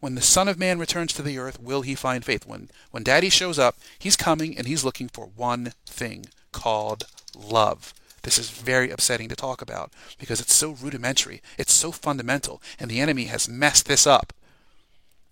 When 0.00 0.14
the 0.14 0.22
Son 0.22 0.48
of 0.48 0.58
Man 0.58 0.78
returns 0.78 1.12
to 1.14 1.22
the 1.22 1.38
earth, 1.38 1.60
will 1.60 1.82
he 1.82 1.94
find 1.94 2.24
faith? 2.24 2.46
When 2.46 2.70
when 2.90 3.02
Daddy 3.02 3.28
shows 3.28 3.58
up, 3.58 3.76
he's 3.98 4.16
coming 4.16 4.56
and 4.56 4.66
he's 4.66 4.84
looking 4.84 5.08
for 5.08 5.26
one 5.26 5.72
thing 5.86 6.26
called 6.52 7.06
love. 7.36 7.92
This 8.28 8.36
is 8.36 8.50
very 8.50 8.90
upsetting 8.90 9.30
to 9.30 9.34
talk 9.34 9.62
about 9.62 9.90
because 10.18 10.38
it's 10.38 10.52
so 10.52 10.72
rudimentary, 10.72 11.40
it's 11.56 11.72
so 11.72 11.90
fundamental, 11.90 12.60
and 12.78 12.90
the 12.90 13.00
enemy 13.00 13.24
has 13.24 13.48
messed 13.48 13.88
this 13.88 14.06
up. 14.06 14.34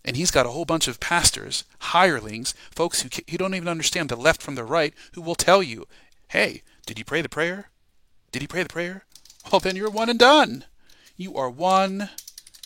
And 0.02 0.16
he's 0.16 0.30
got 0.30 0.46
a 0.46 0.48
whole 0.48 0.64
bunch 0.64 0.88
of 0.88 0.98
pastors, 0.98 1.64
hirelings, 1.92 2.54
folks 2.70 3.02
who, 3.02 3.10
who 3.30 3.36
don't 3.36 3.54
even 3.54 3.68
understand 3.68 4.08
the 4.08 4.16
left 4.16 4.40
from 4.40 4.54
the 4.54 4.64
right, 4.64 4.94
who 5.12 5.20
will 5.20 5.34
tell 5.34 5.62
you, 5.62 5.84
hey, 6.28 6.62
did 6.86 6.98
you 6.98 7.04
pray 7.04 7.20
the 7.20 7.28
prayer? 7.28 7.68
Did 8.32 8.40
he 8.40 8.48
pray 8.48 8.62
the 8.62 8.70
prayer? 8.70 9.04
well, 9.52 9.60
then 9.60 9.76
you're 9.76 9.90
one 9.90 10.08
and 10.08 10.18
done. 10.18 10.64
You 11.18 11.36
are 11.36 11.50
one 11.50 12.08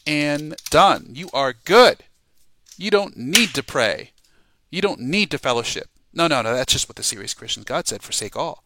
and 0.06 0.54
done. 0.70 1.08
You 1.12 1.28
are 1.34 1.54
good. 1.64 2.04
You 2.76 2.92
don't 2.92 3.16
need 3.16 3.52
to 3.54 3.64
pray. 3.64 4.12
You 4.70 4.80
don't 4.80 5.00
need 5.00 5.32
to 5.32 5.38
fellowship. 5.38 5.88
No, 6.12 6.28
no, 6.28 6.40
no, 6.40 6.54
that's 6.54 6.72
just 6.72 6.88
what 6.88 6.94
the 6.94 7.02
serious 7.02 7.34
Christian 7.34 7.64
God 7.64 7.88
said, 7.88 8.04
forsake 8.04 8.36
all. 8.36 8.62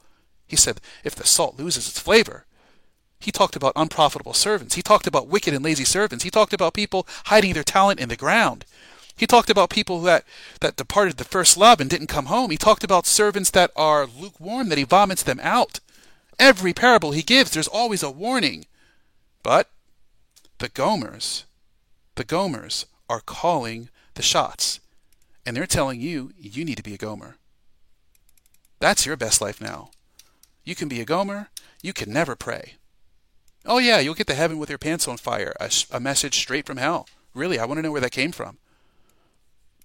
He 0.46 0.56
said, 0.56 0.80
if 1.02 1.14
the 1.14 1.26
salt 1.26 1.58
loses 1.58 1.88
its 1.88 1.98
flavor, 1.98 2.44
he 3.18 3.32
talked 3.32 3.56
about 3.56 3.72
unprofitable 3.74 4.34
servants. 4.34 4.74
He 4.74 4.82
talked 4.82 5.06
about 5.06 5.28
wicked 5.28 5.54
and 5.54 5.64
lazy 5.64 5.84
servants. 5.84 6.24
He 6.24 6.30
talked 6.30 6.52
about 6.52 6.74
people 6.74 7.06
hiding 7.26 7.54
their 7.54 7.64
talent 7.64 7.98
in 7.98 8.10
the 8.10 8.16
ground. 8.16 8.66
He 9.16 9.26
talked 9.26 9.48
about 9.48 9.70
people 9.70 10.02
that, 10.02 10.24
that 10.60 10.76
departed 10.76 11.16
the 11.16 11.24
first 11.24 11.56
love 11.56 11.80
and 11.80 11.88
didn't 11.88 12.08
come 12.08 12.26
home. 12.26 12.50
He 12.50 12.56
talked 12.56 12.84
about 12.84 13.06
servants 13.06 13.50
that 13.50 13.70
are 13.76 14.06
lukewarm, 14.06 14.68
that 14.68 14.78
he 14.78 14.84
vomits 14.84 15.22
them 15.22 15.40
out. 15.42 15.80
Every 16.38 16.72
parable 16.72 17.12
he 17.12 17.22
gives, 17.22 17.52
there's 17.52 17.68
always 17.68 18.02
a 18.02 18.10
warning. 18.10 18.66
But 19.42 19.70
the 20.58 20.68
Gomers, 20.68 21.44
the 22.16 22.24
Gomers 22.24 22.86
are 23.08 23.20
calling 23.20 23.88
the 24.14 24.22
shots. 24.22 24.80
And 25.46 25.56
they're 25.56 25.66
telling 25.66 26.00
you, 26.00 26.32
you 26.36 26.64
need 26.64 26.76
to 26.76 26.82
be 26.82 26.94
a 26.94 26.98
Gomer. 26.98 27.36
That's 28.80 29.06
your 29.06 29.16
best 29.16 29.40
life 29.40 29.60
now. 29.60 29.90
You 30.64 30.74
can 30.74 30.88
be 30.88 31.00
a 31.00 31.04
Gomer. 31.04 31.48
You 31.82 31.92
can 31.92 32.12
never 32.12 32.34
pray. 32.34 32.74
Oh, 33.66 33.78
yeah, 33.78 33.98
you'll 33.98 34.14
get 34.14 34.26
to 34.26 34.34
heaven 34.34 34.58
with 34.58 34.68
your 34.68 34.78
pants 34.78 35.08
on 35.08 35.16
fire. 35.16 35.54
A, 35.60 35.70
a 35.90 36.00
message 36.00 36.36
straight 36.36 36.66
from 36.66 36.76
hell. 36.76 37.08
Really, 37.34 37.58
I 37.58 37.64
want 37.64 37.78
to 37.78 37.82
know 37.82 37.92
where 37.92 38.00
that 38.00 38.10
came 38.10 38.32
from. 38.32 38.58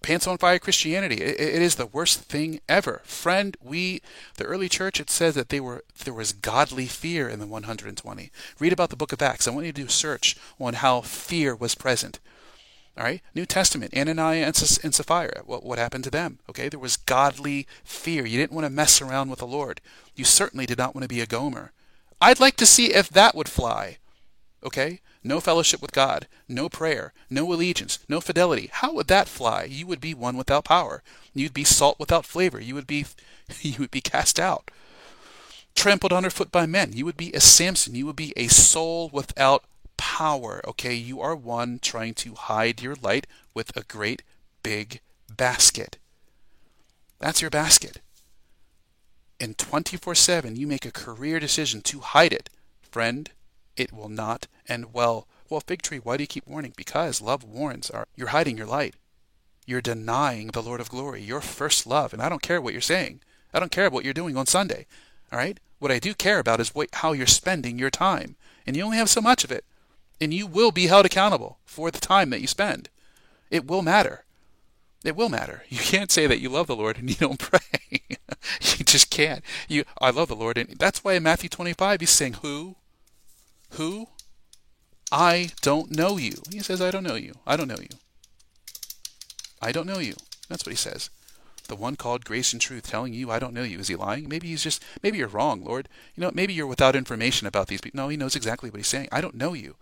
Pants 0.02 0.28
on 0.28 0.38
fire 0.38 0.60
Christianity. 0.60 1.16
It, 1.16 1.40
it 1.40 1.62
is 1.62 1.76
the 1.76 1.86
worst 1.86 2.22
thing 2.22 2.62
ever. 2.70 3.02
Friend, 3.04 3.56
we, 3.62 4.02
the 4.36 4.46
early 4.46 4.70
church, 4.70 5.00
it 5.00 5.10
says 5.10 5.36
that 5.36 5.50
they 5.50 5.60
were 5.60 5.84
there 6.04 6.14
was 6.14 6.32
godly 6.32 6.86
fear 6.86 7.28
in 7.28 7.40
the 7.40 7.48
120. 7.48 8.32
Read 8.60 8.74
about 8.74 8.90
the 8.90 8.96
book 8.96 9.12
of 9.12 9.22
Acts. 9.22 9.48
I 9.48 9.52
want 9.52 9.66
you 9.66 9.74
to 9.74 9.82
do 9.82 9.88
a 9.88 9.92
search 9.92 10.38
on 10.60 10.76
how 10.76 11.02
fear 11.02 11.54
was 11.54 11.76
present. 11.76 12.20
All 13.00 13.06
right, 13.06 13.22
New 13.34 13.46
Testament, 13.46 13.96
Ananias 13.96 14.78
and 14.84 14.94
Sapphira. 14.94 15.44
What 15.46 15.64
what 15.64 15.80
happened 15.80 16.04
to 16.04 16.10
them? 16.10 16.40
Okay, 16.50 16.68
there 16.68 16.82
was 16.82 16.98
godly 16.98 17.66
fear. 17.82 18.26
You 18.26 18.38
didn't 18.38 18.52
want 18.52 18.66
to 18.66 18.70
mess 18.70 19.02
around 19.02 19.30
with 19.30 19.40
the 19.40 19.48
Lord. 19.48 19.80
You 20.18 20.26
certainly 20.26 20.66
did 20.66 20.78
not 20.78 20.94
want 20.94 21.04
to 21.04 21.08
be 21.08 21.22
a 21.22 21.26
Gomer. 21.26 21.72
I'd 22.20 22.42
like 22.42 22.58
to 22.58 22.66
see 22.66 22.94
if 22.94 23.08
that 23.10 23.36
would 23.36 23.48
fly. 23.48 24.00
Okay, 24.66 25.00
no 25.24 25.40
fellowship 25.40 25.82
with 25.82 25.94
God, 25.94 26.28
no 26.50 26.68
prayer, 26.68 27.14
no 27.30 27.54
allegiance, 27.54 28.00
no 28.10 28.20
fidelity. 28.20 28.70
How 28.70 28.94
would 28.94 29.08
that 29.08 29.30
fly? 29.30 29.64
You 29.64 29.88
would 29.88 30.02
be 30.02 30.14
one 30.14 30.36
without 30.36 30.66
power. 30.66 31.02
You'd 31.34 31.54
be 31.54 31.64
salt 31.64 32.00
without 32.00 32.26
flavor. 32.26 32.60
You 32.60 32.76
would 32.76 32.88
be 32.88 33.06
you 33.62 33.76
would 33.80 33.92
be 33.92 34.02
cast 34.02 34.42
out. 34.42 34.72
Trampled 35.74 36.12
underfoot 36.12 36.52
by 36.52 36.66
men. 36.66 36.92
You 36.92 37.06
would 37.06 37.16
be 37.16 37.32
a 37.32 37.40
Samson. 37.40 37.96
You 37.96 38.08
would 38.08 38.18
be 38.18 38.34
a 38.36 38.48
soul 38.48 39.10
without 39.14 39.64
power. 40.00 40.62
Okay, 40.66 40.96
you 40.96 41.20
are 41.20 41.36
one 41.36 41.78
trying 41.82 42.14
to 42.16 42.34
hide 42.34 42.82
your 42.82 42.96
light 42.96 43.28
with 43.54 43.76
a 43.76 43.84
great 43.84 44.24
big 44.64 45.02
basket. 45.36 45.98
That's 47.20 47.42
your 47.42 47.52
basket. 47.52 48.00
And 49.42 49.58
24 49.58 50.16
7, 50.16 50.56
you 50.56 50.66
make 50.68 50.86
a 50.86 50.92
career 50.92 51.40
decision 51.40 51.82
to 51.82 52.00
hide 52.00 52.32
it. 52.32 52.50
Friend, 52.82 53.30
it 53.76 53.92
will 53.92 54.10
not 54.10 54.48
end 54.70 54.94
well. 54.94 55.28
Well, 55.50 55.62
fig 55.62 55.82
tree, 55.82 56.00
why 56.00 56.16
do 56.16 56.24
you 56.24 56.28
keep 56.28 56.48
warning? 56.48 56.74
Because 56.78 57.22
love 57.22 57.44
warns. 57.44 57.92
You're 58.16 58.30
hiding 58.30 58.58
your 58.58 58.68
light. 58.68 58.96
You're 59.66 59.82
denying 59.82 60.48
the 60.48 60.64
Lord 60.64 60.80
of 60.80 60.90
glory, 60.90 61.22
your 61.22 61.42
first 61.42 61.86
love. 61.86 62.14
And 62.14 62.22
I 62.22 62.30
don't 62.30 62.42
care 62.42 62.62
what 62.62 62.74
you're 62.74 62.82
saying. 62.82 63.20
I 63.54 63.60
don't 63.60 63.72
care 63.72 63.90
what 63.90 64.06
you're 64.06 64.14
doing 64.14 64.38
on 64.38 64.46
Sunday. 64.46 64.86
All 65.32 65.40
right? 65.40 65.60
What 65.80 65.92
I 65.92 66.00
do 66.00 66.14
care 66.14 66.40
about 66.40 66.60
is 66.60 66.74
what, 66.74 66.90
how 66.94 67.12
you're 67.12 67.28
spending 67.28 67.78
your 67.78 67.90
time. 67.90 68.36
And 68.66 68.78
you 68.78 68.84
only 68.84 68.98
have 68.98 69.10
so 69.10 69.22
much 69.22 69.44
of 69.44 69.52
it. 69.52 69.66
And 70.22 70.34
you 70.34 70.48
will 70.48 70.72
be 70.72 70.88
held 70.88 71.06
accountable 71.06 71.60
for 71.66 71.92
the 71.92 72.00
time 72.00 72.30
that 72.30 72.42
you 72.42 72.48
spend. 72.48 72.90
It 73.50 73.68
will 73.68 73.82
matter. 73.82 74.26
It 75.04 75.16
will 75.16 75.30
matter. 75.30 75.64
You 75.70 75.80
can't 75.80 76.12
say 76.12 76.28
that 76.28 76.40
you 76.40 76.50
love 76.50 76.68
the 76.68 76.76
Lord 76.76 76.98
and 76.98 77.10
you 77.10 77.16
don't 77.16 77.40
pray. 77.40 77.60
you 78.62 78.86
just 78.86 79.10
can't. 79.10 79.44
You, 79.68 79.86
I 80.02 80.10
love 80.10 80.28
the 80.28 80.36
Lord, 80.36 80.58
and 80.58 80.78
that's 80.78 81.04
why 81.04 81.14
in 81.14 81.24
Matthew 81.24 81.50
25 81.50 82.02
he's 82.02 82.10
saying, 82.10 82.34
"Who 82.42 82.76
who? 83.72 84.08
I 85.12 85.52
don't 85.62 85.92
know 85.92 86.18
you. 86.18 86.42
He 86.52 86.60
says, 86.60 86.82
I 86.82 86.92
don't 86.92 87.04
know 87.04 87.16
you. 87.16 87.34
I 87.46 87.56
don't 87.56 87.68
know 87.68 87.80
you. 87.80 87.98
I 89.62 89.72
don't 89.72 89.88
know 89.88 90.00
you. 90.00 90.16
That's 90.48 90.66
what 90.66 90.72
he 90.72 90.78
says. 90.78 91.10
The 91.68 91.76
one 91.76 91.96
called 91.96 92.26
grace 92.26 92.52
and 92.54 92.62
truth 92.62 92.88
telling 92.88 93.14
you, 93.14 93.30
I 93.30 93.40
don't 93.40 93.54
know 93.54 93.64
you. 93.64 93.80
Is 93.80 93.90
he 93.90 93.96
lying? 93.96 94.28
Maybe 94.28 94.48
he's 94.48 94.64
just, 94.64 94.84
maybe 95.04 95.20
you're 95.20 95.28
wrong, 95.28 95.64
Lord. 95.64 95.88
You 96.16 96.22
know, 96.22 96.32
maybe 96.34 96.54
you're 96.54 96.68
without 96.68 96.96
information 96.96 97.48
about 97.48 97.68
these 97.68 97.82
people. 97.82 97.98
No, 97.98 98.08
he 98.08 98.18
knows 98.18 98.36
exactly 98.36 98.70
what 98.70 98.78
he's 98.78 98.88
saying. 98.88 99.10
I 99.12 99.22
don't 99.22 99.36
know 99.36 99.54
you. 99.54 99.76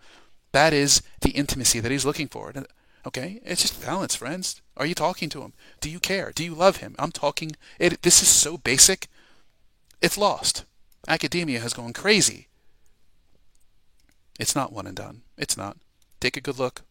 That 0.52 0.72
is 0.72 1.02
the 1.20 1.30
intimacy 1.30 1.80
that 1.80 1.92
he's 1.92 2.04
looking 2.04 2.28
for. 2.28 2.52
Okay? 3.06 3.40
It's 3.44 3.62
just 3.62 3.84
balance, 3.84 4.14
friends. 4.14 4.60
Are 4.76 4.86
you 4.86 4.94
talking 4.94 5.28
to 5.30 5.42
him? 5.42 5.52
Do 5.80 5.90
you 5.90 6.00
care? 6.00 6.32
Do 6.34 6.44
you 6.44 6.54
love 6.54 6.78
him? 6.78 6.94
I'm 6.98 7.12
talking. 7.12 7.52
It, 7.78 8.02
this 8.02 8.22
is 8.22 8.28
so 8.28 8.56
basic. 8.56 9.08
It's 10.00 10.18
lost. 10.18 10.64
Academia 11.06 11.60
has 11.60 11.72
gone 11.72 11.92
crazy. 11.92 12.48
It's 14.38 14.54
not 14.54 14.72
one 14.72 14.86
and 14.86 14.96
done. 14.96 15.22
It's 15.36 15.56
not. 15.56 15.76
Take 16.20 16.36
a 16.36 16.40
good 16.40 16.58
look. 16.58 16.82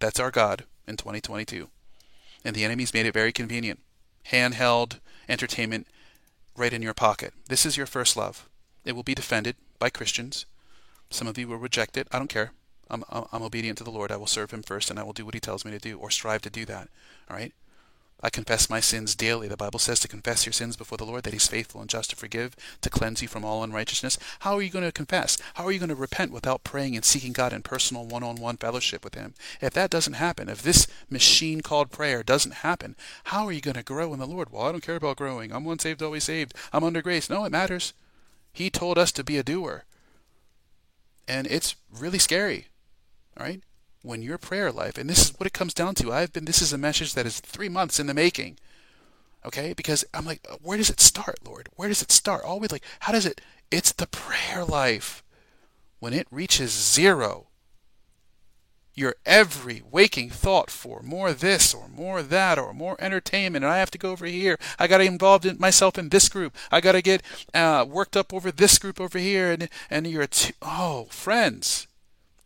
That's 0.00 0.20
our 0.20 0.30
God 0.30 0.64
in 0.86 0.96
2022. 0.96 1.68
And 2.44 2.54
the 2.54 2.64
enemy's 2.64 2.94
made 2.94 3.06
it 3.06 3.14
very 3.14 3.32
convenient. 3.32 3.80
Handheld 4.30 4.98
entertainment 5.28 5.86
right 6.56 6.72
in 6.72 6.82
your 6.82 6.94
pocket. 6.94 7.32
This 7.48 7.64
is 7.64 7.76
your 7.76 7.86
first 7.86 8.16
love. 8.16 8.48
It 8.84 8.92
will 8.92 9.02
be 9.02 9.14
defended 9.14 9.56
by 9.78 9.90
Christians. 9.90 10.46
Some 11.10 11.26
of 11.26 11.38
you 11.38 11.48
will 11.48 11.56
reject 11.56 11.96
it. 11.96 12.08
I 12.12 12.18
don't 12.18 12.28
care. 12.28 12.52
I'm, 12.92 13.04
I'm 13.10 13.42
obedient 13.42 13.78
to 13.78 13.84
the 13.84 13.90
Lord. 13.90 14.12
I 14.12 14.16
will 14.16 14.26
serve 14.26 14.52
him 14.52 14.62
first 14.62 14.90
and 14.90 14.98
I 14.98 15.02
will 15.02 15.12
do 15.12 15.24
what 15.24 15.34
he 15.34 15.40
tells 15.40 15.64
me 15.64 15.72
to 15.72 15.78
do 15.78 15.98
or 15.98 16.10
strive 16.10 16.42
to 16.42 16.50
do 16.50 16.64
that. 16.66 16.88
All 17.28 17.36
right? 17.36 17.52
I 18.24 18.30
confess 18.30 18.70
my 18.70 18.78
sins 18.78 19.16
daily. 19.16 19.48
The 19.48 19.56
Bible 19.56 19.80
says 19.80 19.98
to 20.00 20.08
confess 20.08 20.46
your 20.46 20.52
sins 20.52 20.76
before 20.76 20.96
the 20.96 21.04
Lord, 21.04 21.24
that 21.24 21.32
He's 21.32 21.48
faithful 21.48 21.80
and 21.80 21.90
just 21.90 22.10
to 22.10 22.16
forgive, 22.16 22.54
to 22.80 22.88
cleanse 22.88 23.20
you 23.20 23.26
from 23.26 23.44
all 23.44 23.64
unrighteousness. 23.64 24.16
How 24.40 24.54
are 24.54 24.62
you 24.62 24.70
going 24.70 24.84
to 24.84 24.92
confess? 24.92 25.38
How 25.54 25.64
are 25.64 25.72
you 25.72 25.80
going 25.80 25.88
to 25.88 25.96
repent 25.96 26.30
without 26.30 26.62
praying 26.62 26.94
and 26.94 27.04
seeking 27.04 27.32
God 27.32 27.52
in 27.52 27.62
personal 27.62 28.06
one 28.06 28.22
on 28.22 28.36
one 28.36 28.58
fellowship 28.58 29.02
with 29.02 29.16
Him? 29.16 29.34
If 29.60 29.72
that 29.74 29.90
doesn't 29.90 30.12
happen, 30.12 30.48
if 30.48 30.62
this 30.62 30.86
machine 31.10 31.62
called 31.62 31.90
prayer 31.90 32.22
doesn't 32.22 32.62
happen, 32.62 32.94
how 33.24 33.44
are 33.44 33.52
you 33.52 33.60
going 33.60 33.74
to 33.74 33.82
grow 33.82 34.12
in 34.12 34.20
the 34.20 34.26
Lord? 34.26 34.52
Well, 34.52 34.66
I 34.66 34.70
don't 34.70 34.86
care 34.86 34.96
about 34.96 35.16
growing. 35.16 35.52
I'm 35.52 35.64
once 35.64 35.82
saved, 35.82 36.00
always 36.00 36.22
saved. 36.22 36.54
I'm 36.72 36.84
under 36.84 37.02
grace. 37.02 37.28
No, 37.28 37.44
it 37.44 37.50
matters. 37.50 37.92
He 38.52 38.70
told 38.70 38.98
us 38.98 39.10
to 39.12 39.24
be 39.24 39.36
a 39.36 39.42
doer. 39.42 39.82
And 41.26 41.48
it's 41.48 41.74
really 41.90 42.20
scary. 42.20 42.66
All 43.36 43.46
right? 43.46 43.62
When 44.02 44.22
your 44.22 44.38
prayer 44.38 44.72
life, 44.72 44.98
and 44.98 45.08
this 45.08 45.30
is 45.30 45.38
what 45.38 45.46
it 45.46 45.52
comes 45.52 45.74
down 45.74 45.94
to. 45.96 46.12
I've 46.12 46.32
been, 46.32 46.44
this 46.44 46.60
is 46.60 46.72
a 46.72 46.78
message 46.78 47.14
that 47.14 47.26
is 47.26 47.40
three 47.40 47.68
months 47.68 48.00
in 48.00 48.06
the 48.06 48.14
making. 48.14 48.58
Okay? 49.44 49.72
Because 49.72 50.04
I'm 50.12 50.24
like, 50.24 50.46
where 50.60 50.78
does 50.78 50.90
it 50.90 51.00
start, 51.00 51.38
Lord? 51.44 51.68
Where 51.76 51.88
does 51.88 52.02
it 52.02 52.10
start? 52.10 52.44
Always 52.44 52.72
like, 52.72 52.84
how 53.00 53.12
does 53.12 53.26
it? 53.26 53.40
It's 53.70 53.92
the 53.92 54.06
prayer 54.06 54.64
life. 54.64 55.22
When 56.00 56.12
it 56.12 56.26
reaches 56.30 56.72
zero, 56.72 57.46
your 58.94 59.14
every 59.24 59.82
waking 59.90 60.30
thought 60.30 60.70
for 60.70 61.00
more 61.02 61.32
this 61.32 61.72
or 61.72 61.88
more 61.88 62.22
that 62.22 62.58
or 62.58 62.74
more 62.74 62.96
entertainment 63.00 63.64
and 63.64 63.72
i 63.72 63.78
have 63.78 63.90
to 63.90 63.98
go 63.98 64.10
over 64.10 64.26
here 64.26 64.58
i 64.78 64.86
got 64.86 64.98
to 64.98 65.04
involve 65.04 65.46
in 65.46 65.58
myself 65.58 65.98
in 65.98 66.10
this 66.10 66.28
group 66.28 66.54
i 66.70 66.80
got 66.80 66.92
to 66.92 67.02
get 67.02 67.22
uh, 67.54 67.84
worked 67.88 68.16
up 68.16 68.34
over 68.34 68.52
this 68.52 68.78
group 68.78 69.00
over 69.00 69.18
here 69.18 69.50
and 69.50 69.68
and 69.90 70.06
you're 70.06 70.26
oh 70.60 71.06
friends 71.10 71.86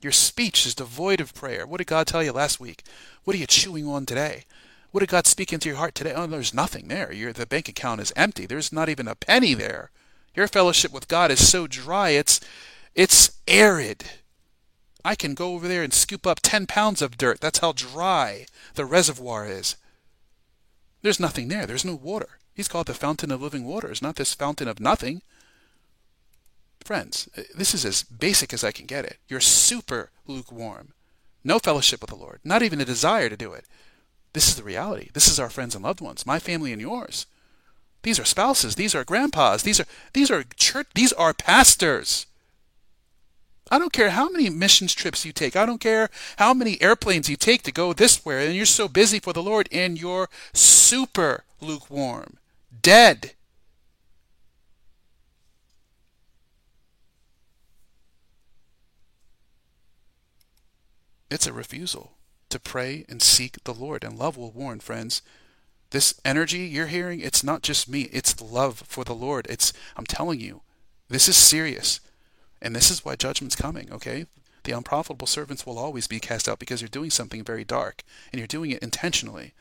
your 0.01 0.13
speech 0.13 0.67
is 0.67 0.75
devoid 0.75 1.21
of 1.21 1.35
prayer 1.35 1.67
what 1.67 1.79
did 1.79 1.87
god 1.87 2.07
tell 2.07 2.23
you 2.23 2.33
last 2.33 2.61
week 2.61 2.83
what 3.25 3.35
are 3.35 3.39
you 3.39 3.47
chewing 3.47 3.87
on 3.87 4.07
today 4.07 4.45
what 4.91 5.01
did 5.01 5.09
god 5.09 5.27
speak 5.27 5.53
into 5.53 5.69
your 5.69 5.79
heart 5.79 5.95
today 5.95 6.13
oh 6.15 6.27
there's 6.27 6.55
nothing 6.55 6.89
there 6.89 7.13
your 7.13 7.33
the 7.33 7.47
bank 7.47 7.69
account 7.69 8.01
is 8.01 8.13
empty 8.17 8.47
there's 8.47 8.73
not 8.73 8.89
even 8.89 9.09
a 9.09 9.15
penny 9.15 9.55
there 9.55 9.91
your 10.35 10.49
fellowship 10.49 10.93
with 10.93 11.09
god 11.09 11.31
is 11.31 11.49
so 11.49 11.67
dry 11.67 12.11
it's 12.11 12.41
it's 12.95 13.39
arid 13.47 14.05
I 15.07 15.15
can 15.15 15.35
go 15.35 15.55
over 15.55 15.69
there 15.69 15.85
and 15.85 15.95
scoop 15.95 16.27
up 16.27 16.41
10 16.43 16.67
pounds 16.67 17.01
of 17.01 17.17
dirt. 17.17 17.41
That's 17.41 17.61
how 17.61 17.71
dry 17.71 18.47
the 18.75 18.85
reservoir 18.85 19.47
is. 19.47 19.77
There's 21.03 21.21
nothing 21.21 21.47
there. 21.47 21.65
There's 21.65 21.85
no 21.85 21.95
water. 21.95 22.41
He's 22.53 22.67
called 22.67 22.89
the 22.89 22.95
fountain 22.95 23.31
of 23.31 23.41
living 23.41 23.65
waters, 23.65 24.03
not 24.03 24.17
this 24.17 24.35
fountain 24.35 24.67
of 24.67 24.81
nothing. 24.81 25.23
Friends, 26.87 27.29
uh, 27.37 27.43
this 27.53 27.75
is 27.75 27.85
as 27.85 28.05
basic 28.05 28.53
as 28.53 28.63
I 28.63 28.71
can 28.71 28.87
get 28.87 29.05
it. 29.05 29.19
You're 29.27 29.41
super 29.41 30.11
lukewarm. 30.29 30.93
No 31.43 31.59
fellowship 31.59 32.01
with 32.01 32.11
the 32.11 32.17
Lord, 32.17 32.39
not 32.45 32.63
even 32.63 32.81
a 32.81 32.85
desire 32.85 33.29
to 33.29 33.37
do 33.37 33.53
it. 33.55 33.65
This 34.35 34.47
is 34.47 34.55
the 34.55 34.63
reality. 34.63 35.09
This 35.13 35.27
is 35.27 35.41
our 35.41 35.51
friends 35.51 35.75
and 35.75 35.83
loved 35.83 36.01
ones, 36.01 36.25
my 36.25 36.39
family 36.39 36.73
and 36.73 36.81
yours. 36.81 37.27
These 38.05 38.21
are 38.21 38.25
spouses, 38.25 38.77
these 38.77 38.95
are 38.95 39.03
grandpas, 39.03 39.65
these 39.65 39.81
are 39.81 39.87
these 40.13 40.31
are 40.31 40.45
church 40.55 40.87
these 40.95 41.13
are 41.15 41.35
pastors. 41.35 42.27
I 43.69 43.81
don't 43.81 43.93
care 43.93 44.11
how 44.11 44.29
many 44.29 44.49
missions 44.49 44.95
trips 44.95 45.25
you 45.25 45.33
take. 45.33 45.57
I 45.57 45.67
don't 45.67 45.81
care 45.81 46.09
how 46.37 46.55
many 46.55 46.81
airplanes 46.81 47.29
you 47.29 47.35
take 47.35 47.65
to 47.65 47.73
go 47.73 47.95
this 47.95 48.25
way, 48.25 48.47
and 48.47 48.55
you're 48.55 48.65
so 48.65 48.87
busy 48.87 49.19
for 49.19 49.33
the 49.33 49.43
Lord 49.43 49.69
and 49.73 50.01
you're 50.01 50.29
super 50.53 51.43
lukewarm, 51.61 52.39
dead. 52.81 53.33
It's 61.37 61.47
a 61.47 61.53
refusal 61.53 62.13
to 62.49 62.59
pray 62.59 63.05
and 63.11 63.21
seek 63.21 63.63
the 63.65 63.75
Lord, 63.75 64.03
and 64.05 64.19
love 64.19 64.39
will 64.39 64.53
warn, 64.53 64.81
friends. 64.81 65.21
This 65.91 66.19
energy 66.25 66.61
you're 66.61 66.87
hearing, 66.87 67.21
it's 67.21 67.45
not 67.45 67.61
just 67.63 67.91
me, 67.91 68.09
it's 68.11 68.41
love 68.41 68.79
for 68.87 69.05
the 69.05 69.15
Lord. 69.15 69.47
It's 69.51 69.75
I'm 69.99 70.07
telling 70.07 70.41
you, 70.41 70.63
this 71.11 71.29
is 71.29 71.37
serious. 71.37 72.01
And 72.63 72.75
this 72.75 72.91
is 72.91 73.05
why 73.05 73.17
judgment's 73.17 73.55
coming, 73.55 73.93
okay? 73.93 74.25
The 74.65 74.73
unprofitable 74.73 75.27
servants 75.27 75.67
will 75.67 75.79
always 75.79 76.07
be 76.07 76.21
cast 76.21 76.49
out 76.49 76.59
because 76.59 76.81
you're 76.81 76.89
doing 76.89 77.11
something 77.11 77.45
very 77.45 77.65
dark, 77.65 78.03
and 78.33 78.39
you're 78.39 78.47
doing 78.47 78.71
it 78.71 78.83
intentionally, 78.83 79.53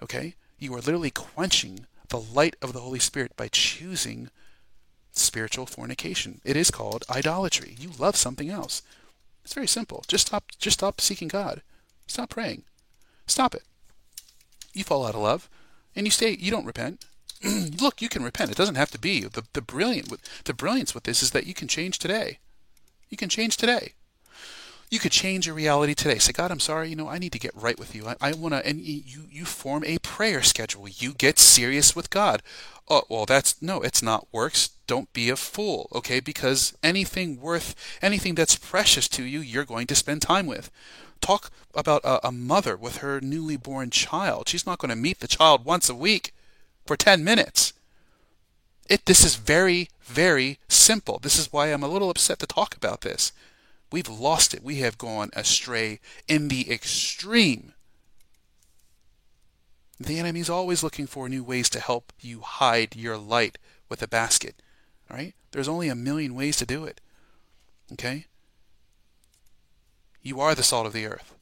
okay? 0.00 0.36
You 0.60 0.72
are 0.76 0.80
literally 0.80 1.10
quenching 1.10 1.86
the 2.10 2.20
light 2.20 2.54
of 2.62 2.74
the 2.74 2.80
Holy 2.80 3.00
Spirit 3.00 3.36
by 3.36 3.48
choosing 3.48 4.30
spiritual 5.10 5.66
fornication. 5.66 6.40
It 6.44 6.56
is 6.56 6.70
called 6.70 7.04
idolatry. 7.10 7.74
You 7.76 7.90
love 7.98 8.14
something 8.14 8.50
else. 8.50 8.82
It's 9.48 9.54
very 9.54 9.66
simple. 9.66 10.04
Just 10.08 10.26
stop 10.26 10.44
just 10.58 10.78
stop 10.78 11.00
seeking 11.00 11.26
God. 11.28 11.62
Stop 12.06 12.28
praying. 12.28 12.64
Stop 13.26 13.54
it. 13.54 13.62
You 14.74 14.84
fall 14.84 15.06
out 15.06 15.14
of 15.14 15.22
love 15.22 15.48
and 15.96 16.06
you 16.06 16.10
stay 16.10 16.36
you 16.38 16.50
don't 16.50 16.66
repent. 16.66 17.06
look, 17.80 18.02
you 18.02 18.10
can 18.10 18.22
repent. 18.22 18.50
It 18.50 18.58
doesn't 18.58 18.74
have 18.74 18.90
to 18.90 18.98
be. 18.98 19.22
The, 19.22 19.44
the 19.54 19.62
brilliant 19.62 20.12
the 20.44 20.52
brilliance 20.52 20.94
with 20.94 21.04
this 21.04 21.22
is 21.22 21.30
that 21.30 21.46
you 21.46 21.54
can 21.54 21.66
change 21.66 21.98
today. 21.98 22.40
You 23.08 23.16
can 23.16 23.30
change 23.30 23.56
today. 23.56 23.94
You 24.90 24.98
could 24.98 25.12
change 25.12 25.46
your 25.46 25.54
reality 25.54 25.94
today. 25.94 26.18
Say, 26.18 26.32
God, 26.32 26.50
I'm 26.50 26.60
sorry. 26.60 26.90
You 26.90 26.96
know, 26.96 27.08
I 27.08 27.18
need 27.18 27.32
to 27.32 27.38
get 27.38 27.54
right 27.54 27.78
with 27.78 27.94
you. 27.94 28.06
I, 28.06 28.16
I 28.20 28.32
want 28.32 28.52
to, 28.52 28.66
and 28.66 28.80
you, 28.80 29.22
you 29.30 29.44
form 29.46 29.82
a 29.84 29.98
prayer 29.98 30.42
schedule. 30.42 30.88
You 30.88 31.14
get 31.14 31.38
serious 31.38 31.96
with 31.96 32.10
God. 32.10 32.42
Oh, 32.90 33.02
well, 33.08 33.26
that's, 33.26 33.60
no, 33.60 33.82
it's 33.82 34.02
not 34.02 34.28
works. 34.32 34.70
Don't 34.86 35.12
be 35.12 35.28
a 35.28 35.36
fool, 35.36 35.88
okay? 35.94 36.20
Because 36.20 36.76
anything 36.82 37.40
worth, 37.40 37.74
anything 38.00 38.34
that's 38.34 38.56
precious 38.56 39.08
to 39.08 39.24
you, 39.24 39.40
you're 39.40 39.64
going 39.64 39.86
to 39.88 39.94
spend 39.94 40.22
time 40.22 40.46
with. 40.46 40.70
Talk 41.20 41.50
about 41.74 42.02
a, 42.04 42.28
a 42.28 42.32
mother 42.32 42.76
with 42.76 42.98
her 42.98 43.20
newly 43.20 43.56
born 43.56 43.90
child. 43.90 44.48
She's 44.48 44.66
not 44.66 44.78
going 44.78 44.90
to 44.90 44.96
meet 44.96 45.20
the 45.20 45.28
child 45.28 45.64
once 45.64 45.90
a 45.90 45.94
week 45.94 46.32
for 46.86 46.96
10 46.96 47.22
minutes. 47.22 47.74
It, 48.88 49.04
this 49.04 49.22
is 49.22 49.36
very, 49.36 49.90
very 50.02 50.58
simple. 50.68 51.18
This 51.18 51.38
is 51.38 51.52
why 51.52 51.66
I'm 51.66 51.82
a 51.82 51.88
little 51.88 52.08
upset 52.08 52.38
to 52.38 52.46
talk 52.46 52.74
about 52.74 53.02
this. 53.02 53.32
We've 53.92 54.08
lost 54.08 54.54
it. 54.54 54.62
We 54.62 54.76
have 54.76 54.96
gone 54.96 55.30
astray 55.34 56.00
in 56.26 56.48
the 56.48 56.70
extreme. 56.70 57.74
The 60.00 60.18
enemy's 60.18 60.50
always 60.50 60.82
looking 60.82 61.06
for 61.06 61.28
new 61.28 61.42
ways 61.42 61.68
to 61.70 61.80
help 61.80 62.12
you 62.20 62.40
hide 62.40 62.94
your 62.94 63.16
light 63.16 63.58
with 63.88 64.02
a 64.02 64.08
basket. 64.08 64.62
All 65.10 65.16
right? 65.16 65.34
There's 65.50 65.68
only 65.68 65.88
a 65.88 65.94
million 65.94 66.34
ways 66.34 66.56
to 66.58 66.66
do 66.66 66.84
it. 66.84 67.00
Okay? 67.92 68.26
You 70.22 70.40
are 70.40 70.54
the 70.54 70.62
salt 70.62 70.86
of 70.86 70.92
the 70.92 71.06
earth. 71.06 71.34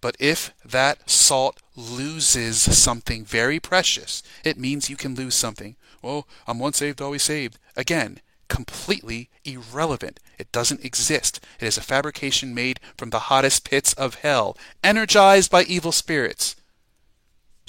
But 0.00 0.16
if 0.18 0.52
that 0.64 1.08
salt 1.10 1.60
loses 1.76 2.78
something 2.78 3.24
very 3.24 3.60
precious, 3.60 4.22
it 4.44 4.58
means 4.58 4.88
you 4.88 4.96
can 4.96 5.14
lose 5.14 5.34
something. 5.34 5.76
Oh, 6.02 6.24
I'm 6.46 6.58
once 6.58 6.78
saved, 6.78 7.02
always 7.02 7.22
saved. 7.22 7.58
Again, 7.76 8.20
completely 8.48 9.28
irrelevant. 9.44 10.18
It 10.38 10.50
doesn't 10.52 10.84
exist. 10.84 11.38
It 11.60 11.66
is 11.66 11.76
a 11.76 11.82
fabrication 11.82 12.54
made 12.54 12.80
from 12.96 13.10
the 13.10 13.28
hottest 13.28 13.68
pits 13.68 13.92
of 13.92 14.16
hell, 14.16 14.56
energized 14.82 15.50
by 15.50 15.64
evil 15.64 15.92
spirits. 15.92 16.56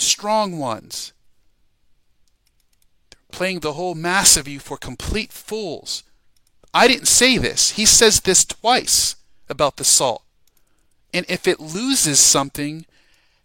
Strong 0.02 0.58
ones. 0.58 1.14
They're 3.12 3.20
playing 3.32 3.60
the 3.60 3.74
whole 3.74 3.96
mass 3.96 4.36
of 4.36 4.48
you 4.48 4.60
for 4.60 4.78
complete 4.78 5.32
fools. 5.32 6.04
I 6.74 6.88
didn't 6.88 7.08
say 7.08 7.38
this. 7.38 7.72
He 7.72 7.86
says 7.86 8.22
this 8.22 8.44
twice 8.44 9.16
about 9.48 9.78
the 9.78 9.84
salt. 9.84 10.24
And 11.14 11.26
if 11.30 11.48
it 11.48 11.60
loses 11.60 12.20
something, 12.20 12.86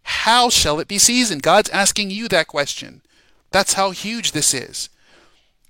how 0.02 0.48
shall 0.48 0.80
it 0.80 0.88
be 0.88 0.98
seasoned? 0.98 1.42
God's 1.42 1.68
asking 1.70 2.10
you 2.10 2.28
that 2.28 2.46
question. 2.46 3.02
That's 3.50 3.74
how 3.74 3.90
huge 3.90 4.32
this 4.32 4.54
is. 4.54 4.88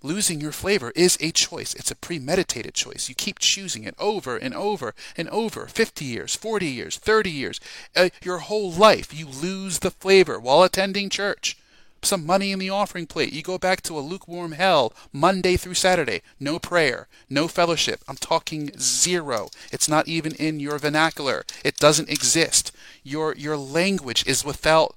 Losing 0.07 0.41
your 0.41 0.53
flavor 0.53 0.93
is 0.95 1.19
a 1.21 1.33
choice. 1.33 1.75
It's 1.75 1.91
a 1.91 1.97
premeditated 1.97 2.75
choice. 2.75 3.09
You 3.09 3.17
keep 3.17 3.41
choosing 3.41 3.83
it 3.83 3.97
over 3.99 4.37
and 4.37 4.55
over 4.55 4.95
and 5.17 5.29
over 5.31 5.67
50 5.67 6.05
years, 6.05 6.37
40 6.37 6.67
years, 6.67 6.97
30 6.97 7.29
years. 7.29 7.59
Uh, 7.97 8.11
your 8.23 8.39
whole 8.39 8.71
life, 8.71 9.13
you 9.13 9.27
lose 9.27 9.81
the 9.81 9.91
flavor 9.91 10.39
while 10.39 10.63
attending 10.63 11.11
church. 11.11 11.57
some 12.03 12.25
money 12.25 12.53
in 12.53 12.61
the 12.61 12.71
offering 12.71 13.07
plate. 13.07 13.33
You 13.33 13.43
go 13.43 13.59
back 13.59 13.83
to 13.83 13.99
a 13.99 14.07
lukewarm 14.11 14.53
hell 14.53 14.93
Monday 15.13 15.57
through 15.57 15.75
Saturday. 15.75 16.23
No 16.39 16.61
prayer, 16.61 17.09
no 17.29 17.49
fellowship. 17.49 18.05
I'm 18.07 18.17
talking 18.17 18.71
zero. 18.79 19.49
It's 19.73 19.89
not 19.89 20.07
even 20.07 20.35
in 20.37 20.61
your 20.61 20.79
vernacular. 20.79 21.45
It 21.65 21.79
doesn't 21.79 22.09
exist. 22.09 22.71
Your 23.03 23.35
your 23.35 23.57
language 23.57 24.25
is 24.25 24.45
without 24.45 24.95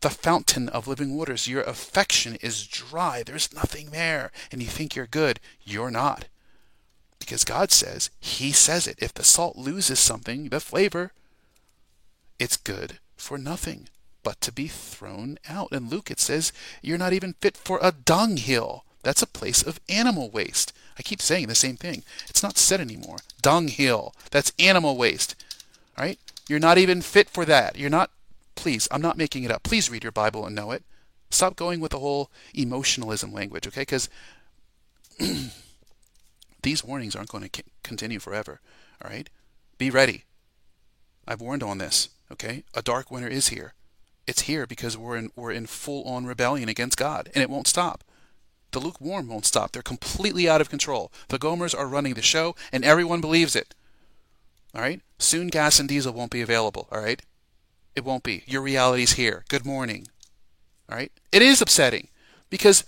the 0.00 0.10
fountain 0.10 0.68
of 0.68 0.86
living 0.86 1.16
waters. 1.16 1.48
Your 1.48 1.62
affection 1.62 2.36
is 2.36 2.66
dry. 2.66 3.22
There's 3.24 3.54
nothing 3.54 3.90
there. 3.90 4.30
And 4.52 4.62
you 4.62 4.68
think 4.68 4.94
you're 4.94 5.06
good. 5.06 5.40
You're 5.64 5.90
not. 5.90 6.26
Because 7.18 7.44
God 7.44 7.72
says, 7.72 8.10
He 8.20 8.52
says 8.52 8.86
it. 8.86 8.98
If 9.00 9.14
the 9.14 9.24
salt 9.24 9.56
loses 9.56 9.98
something, 9.98 10.48
the 10.48 10.60
flavor, 10.60 11.12
it's 12.38 12.56
good 12.56 12.98
for 13.16 13.38
nothing 13.38 13.88
but 14.22 14.40
to 14.42 14.52
be 14.52 14.68
thrown 14.68 15.38
out. 15.48 15.72
In 15.72 15.88
Luke, 15.88 16.10
it 16.10 16.20
says, 16.20 16.52
You're 16.82 16.98
not 16.98 17.12
even 17.12 17.34
fit 17.40 17.56
for 17.56 17.78
a 17.82 17.92
dunghill. 17.92 18.84
That's 19.02 19.22
a 19.22 19.26
place 19.26 19.62
of 19.62 19.80
animal 19.88 20.30
waste. 20.30 20.72
I 20.98 21.02
keep 21.02 21.22
saying 21.22 21.46
the 21.46 21.54
same 21.54 21.76
thing. 21.76 22.02
It's 22.28 22.42
not 22.42 22.58
said 22.58 22.80
anymore. 22.80 23.18
Dunghill. 23.40 24.14
That's 24.30 24.52
animal 24.58 24.96
waste. 24.96 25.36
All 25.96 26.04
right? 26.04 26.18
You're 26.48 26.58
not 26.58 26.78
even 26.78 27.02
fit 27.02 27.28
for 27.28 27.44
that. 27.44 27.76
You're 27.76 27.90
not, 27.90 28.10
please, 28.56 28.88
I'm 28.90 29.02
not 29.02 29.16
making 29.16 29.44
it 29.44 29.50
up. 29.50 29.62
Please 29.62 29.90
read 29.90 30.02
your 30.02 30.12
Bible 30.12 30.44
and 30.44 30.56
know 30.56 30.72
it. 30.72 30.82
Stop 31.30 31.56
going 31.56 31.80
with 31.80 31.92
the 31.92 31.98
whole 31.98 32.30
emotionalism 32.54 33.32
language, 33.32 33.66
okay? 33.66 33.82
Because 33.82 34.08
these 36.62 36.84
warnings 36.84 37.14
aren't 37.14 37.28
going 37.28 37.48
to 37.48 37.62
continue 37.82 38.18
forever. 38.18 38.60
All 39.02 39.10
right? 39.10 39.28
Be 39.78 39.90
ready. 39.90 40.24
I've 41.28 41.40
warned 41.40 41.62
on 41.62 41.78
this, 41.78 42.08
okay? 42.32 42.64
A 42.74 42.82
dark 42.82 43.10
winter 43.10 43.28
is 43.28 43.48
here. 43.48 43.74
It's 44.26 44.42
here 44.42 44.66
because 44.66 44.96
we're 44.96 45.16
in 45.16 45.30
we're 45.36 45.52
in 45.52 45.66
full 45.66 46.04
on 46.04 46.26
rebellion 46.26 46.68
against 46.68 46.98
God, 46.98 47.30
and 47.34 47.42
it 47.42 47.50
won't 47.50 47.68
stop. 47.68 48.02
The 48.72 48.80
lukewarm 48.80 49.28
won't 49.28 49.46
stop. 49.46 49.72
They're 49.72 49.82
completely 49.82 50.48
out 50.48 50.60
of 50.60 50.68
control. 50.68 51.12
The 51.28 51.38
Gomers 51.38 51.78
are 51.78 51.86
running 51.86 52.14
the 52.14 52.22
show, 52.22 52.56
and 52.72 52.84
everyone 52.84 53.20
believes 53.20 53.54
it. 53.54 53.74
All 54.74 54.80
right? 54.80 55.00
Soon 55.18 55.48
gas 55.48 55.78
and 55.78 55.88
diesel 55.88 56.12
won't 56.12 56.32
be 56.32 56.42
available, 56.42 56.88
all 56.90 57.00
right? 57.00 57.22
It 57.96 58.04
won't 58.04 58.22
be. 58.22 58.44
Your 58.46 58.62
reality's 58.62 59.14
here. 59.14 59.44
Good 59.48 59.66
morning. 59.66 60.06
All 60.88 60.96
right? 60.96 61.10
It 61.32 61.42
is 61.42 61.60
upsetting 61.60 62.08
because 62.50 62.84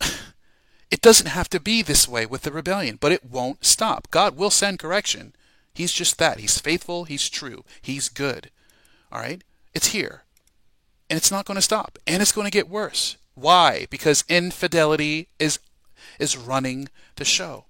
it 0.90 1.00
doesn't 1.00 1.28
have 1.28 1.48
to 1.50 1.60
be 1.60 1.80
this 1.80 2.06
way 2.06 2.26
with 2.26 2.42
the 2.42 2.52
rebellion, 2.52 2.98
but 3.00 3.12
it 3.12 3.24
won't 3.24 3.64
stop. 3.64 4.10
God 4.10 4.36
will 4.36 4.50
send 4.50 4.78
correction. 4.78 5.32
He's 5.72 5.92
just 5.92 6.18
that. 6.18 6.40
He's 6.40 6.58
faithful, 6.58 7.04
he's 7.04 7.30
true, 7.30 7.64
he's 7.80 8.10
good. 8.10 8.50
All 9.10 9.20
right? 9.20 9.42
It's 9.72 9.88
here 9.88 10.24
and 11.12 11.18
it's 11.18 11.30
not 11.30 11.44
going 11.44 11.56
to 11.56 11.62
stop 11.62 11.98
and 12.06 12.22
it's 12.22 12.32
going 12.32 12.46
to 12.46 12.50
get 12.50 12.70
worse 12.70 13.18
why 13.34 13.86
because 13.90 14.24
infidelity 14.30 15.28
is 15.38 15.58
is 16.18 16.38
running 16.38 16.88
the 17.16 17.24
show 17.24 17.66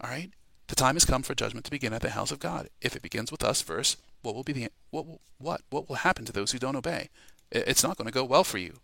all 0.00 0.08
right 0.08 0.30
the 0.68 0.76
time 0.76 0.94
has 0.94 1.04
come 1.04 1.24
for 1.24 1.34
judgment 1.34 1.64
to 1.64 1.72
begin 1.72 1.92
at 1.92 2.02
the 2.02 2.10
house 2.10 2.30
of 2.30 2.38
god 2.38 2.68
if 2.80 2.94
it 2.94 3.02
begins 3.02 3.32
with 3.32 3.42
us 3.42 3.60
first 3.60 3.98
what 4.28 4.36
will 4.36 4.44
be 4.44 4.52
the 4.52 4.68
what 4.90 5.06
what 5.38 5.62
what 5.70 5.88
will 5.88 5.96
happen 5.96 6.24
to 6.24 6.32
those 6.32 6.52
who 6.52 6.58
don't 6.58 6.76
obey 6.76 7.08
it's 7.50 7.82
not 7.82 7.96
going 7.96 8.06
to 8.06 8.12
go 8.12 8.24
well 8.24 8.44
for 8.44 8.58
you 8.58 8.80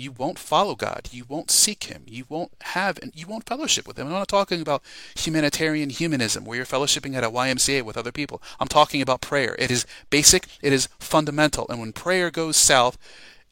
you 0.00 0.12
won't 0.12 0.38
follow 0.38 0.74
God. 0.74 1.08
You 1.12 1.24
won't 1.28 1.50
seek 1.50 1.84
Him. 1.84 2.04
You 2.06 2.24
won't 2.28 2.52
have, 2.62 2.98
and 3.02 3.12
you 3.14 3.26
won't 3.26 3.46
fellowship 3.46 3.86
with 3.86 3.98
Him. 3.98 4.06
I'm 4.06 4.12
not 4.12 4.28
talking 4.28 4.60
about 4.60 4.82
humanitarian 5.14 5.90
humanism 5.90 6.44
where 6.44 6.56
you're 6.56 6.66
fellowshipping 6.66 7.14
at 7.14 7.24
a 7.24 7.30
YMCA 7.30 7.82
with 7.82 7.96
other 7.96 8.12
people. 8.12 8.42
I'm 8.58 8.68
talking 8.68 9.02
about 9.02 9.20
prayer. 9.20 9.54
It 9.58 9.70
is 9.70 9.86
basic. 10.08 10.46
It 10.62 10.72
is 10.72 10.88
fundamental. 10.98 11.66
And 11.68 11.80
when 11.80 11.92
prayer 11.92 12.30
goes 12.30 12.56
south, 12.56 12.96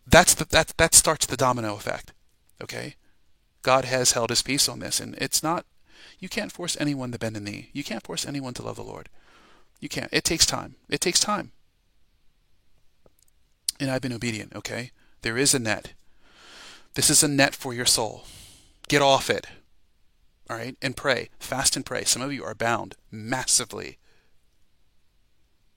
that's 0.06 0.34
the, 0.34 0.46
that 0.46 0.72
that 0.78 0.94
starts 0.94 1.26
the 1.26 1.36
domino 1.36 1.74
effect. 1.74 2.12
Okay, 2.62 2.94
God 3.62 3.84
has 3.84 4.12
held 4.12 4.30
His 4.30 4.42
peace 4.42 4.68
on 4.68 4.78
this, 4.78 5.00
and 5.00 5.16
it's 5.16 5.42
not. 5.42 5.66
You 6.18 6.28
can't 6.28 6.52
force 6.52 6.76
anyone 6.80 7.12
to 7.12 7.18
bend 7.18 7.36
a 7.36 7.40
knee. 7.40 7.70
You 7.72 7.84
can't 7.84 8.04
force 8.04 8.26
anyone 8.26 8.54
to 8.54 8.62
love 8.62 8.76
the 8.76 8.82
Lord. 8.82 9.08
You 9.80 9.88
can't. 9.88 10.12
It 10.12 10.24
takes 10.24 10.46
time. 10.46 10.76
It 10.88 11.00
takes 11.00 11.20
time. 11.20 11.52
And 13.80 13.90
I've 13.90 14.02
been 14.02 14.12
obedient. 14.12 14.54
Okay, 14.56 14.90
there 15.22 15.36
is 15.36 15.54
a 15.54 15.58
net 15.58 15.92
this 16.98 17.10
is 17.10 17.22
a 17.22 17.28
net 17.28 17.54
for 17.54 17.72
your 17.72 17.86
soul. 17.86 18.24
Get 18.88 19.02
off 19.02 19.30
it. 19.30 19.46
All 20.50 20.56
right? 20.56 20.76
And 20.82 20.96
pray. 20.96 21.28
Fast 21.38 21.76
and 21.76 21.86
pray. 21.86 22.02
Some 22.02 22.22
of 22.22 22.32
you 22.32 22.42
are 22.42 22.56
bound 22.56 22.96
massively. 23.08 23.98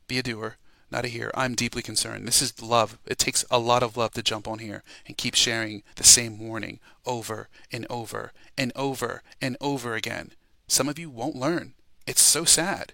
Be 0.08 0.18
a 0.18 0.24
doer, 0.24 0.58
not 0.90 1.06
a 1.06 1.10
hearer. 1.10 1.32
I'm 1.36 1.54
deeply 1.54 1.84
concerned. 1.84 2.28
This 2.28 2.42
is 2.42 2.60
love. 2.60 2.98
It 3.06 3.20
takes 3.20 3.46
a 3.52 3.60
lot 3.60 3.84
of 3.84 3.98
love 3.98 4.14
to 4.14 4.24
jump 4.24 4.48
on 4.48 4.58
here 4.58 4.84
and 5.06 5.16
keep 5.16 5.36
sharing 5.36 5.84
the 5.96 6.04
same 6.04 6.40
warning 6.40 6.80
over 7.06 7.50
and 7.72 7.86
over 7.88 8.34
and 8.58 8.72
over 8.76 9.22
and 9.40 9.58
over 9.62 9.94
again. 9.94 10.32
Some 10.68 10.90
of 10.90 10.98
you 10.98 11.12
won't 11.12 11.36
learn. 11.36 11.76
It's 12.08 12.24
so 12.24 12.46
sad. 12.46 12.94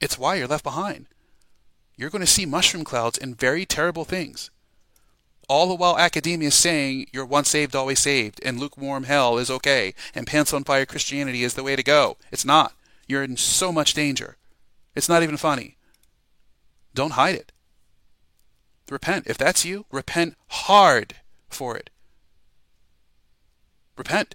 It's 0.00 0.18
why 0.18 0.36
you're 0.36 0.46
left 0.46 0.64
behind. 0.64 1.06
You're 1.96 2.10
going 2.10 2.20
to 2.20 2.26
see 2.26 2.46
mushroom 2.46 2.84
clouds 2.84 3.18
and 3.18 3.38
very 3.38 3.66
terrible 3.66 4.04
things 4.04 4.50
all 5.48 5.66
the 5.66 5.74
while 5.74 5.98
academia 5.98 6.48
is 6.48 6.54
saying 6.54 7.06
you're 7.10 7.24
once 7.24 7.48
saved, 7.48 7.74
always 7.74 7.98
saved, 7.98 8.40
and 8.44 8.60
lukewarm 8.60 9.04
hell 9.04 9.38
is 9.38 9.50
okay, 9.50 9.94
and 10.14 10.26
pants 10.26 10.52
on 10.52 10.62
fire 10.62 10.84
Christianity 10.84 11.42
is 11.42 11.54
the 11.54 11.62
way 11.62 11.74
to 11.74 11.82
go. 11.82 12.18
It's 12.30 12.44
not. 12.44 12.74
You're 13.06 13.22
in 13.22 13.38
so 13.38 13.72
much 13.72 13.94
danger. 13.94 14.36
It's 14.94 15.08
not 15.08 15.22
even 15.22 15.38
funny. 15.38 15.76
Don't 16.94 17.12
hide 17.12 17.34
it. 17.34 17.52
Repent. 18.90 19.26
If 19.26 19.38
that's 19.38 19.64
you, 19.64 19.86
repent 19.90 20.36
hard 20.48 21.16
for 21.48 21.76
it. 21.76 21.88
Repent. 23.96 24.34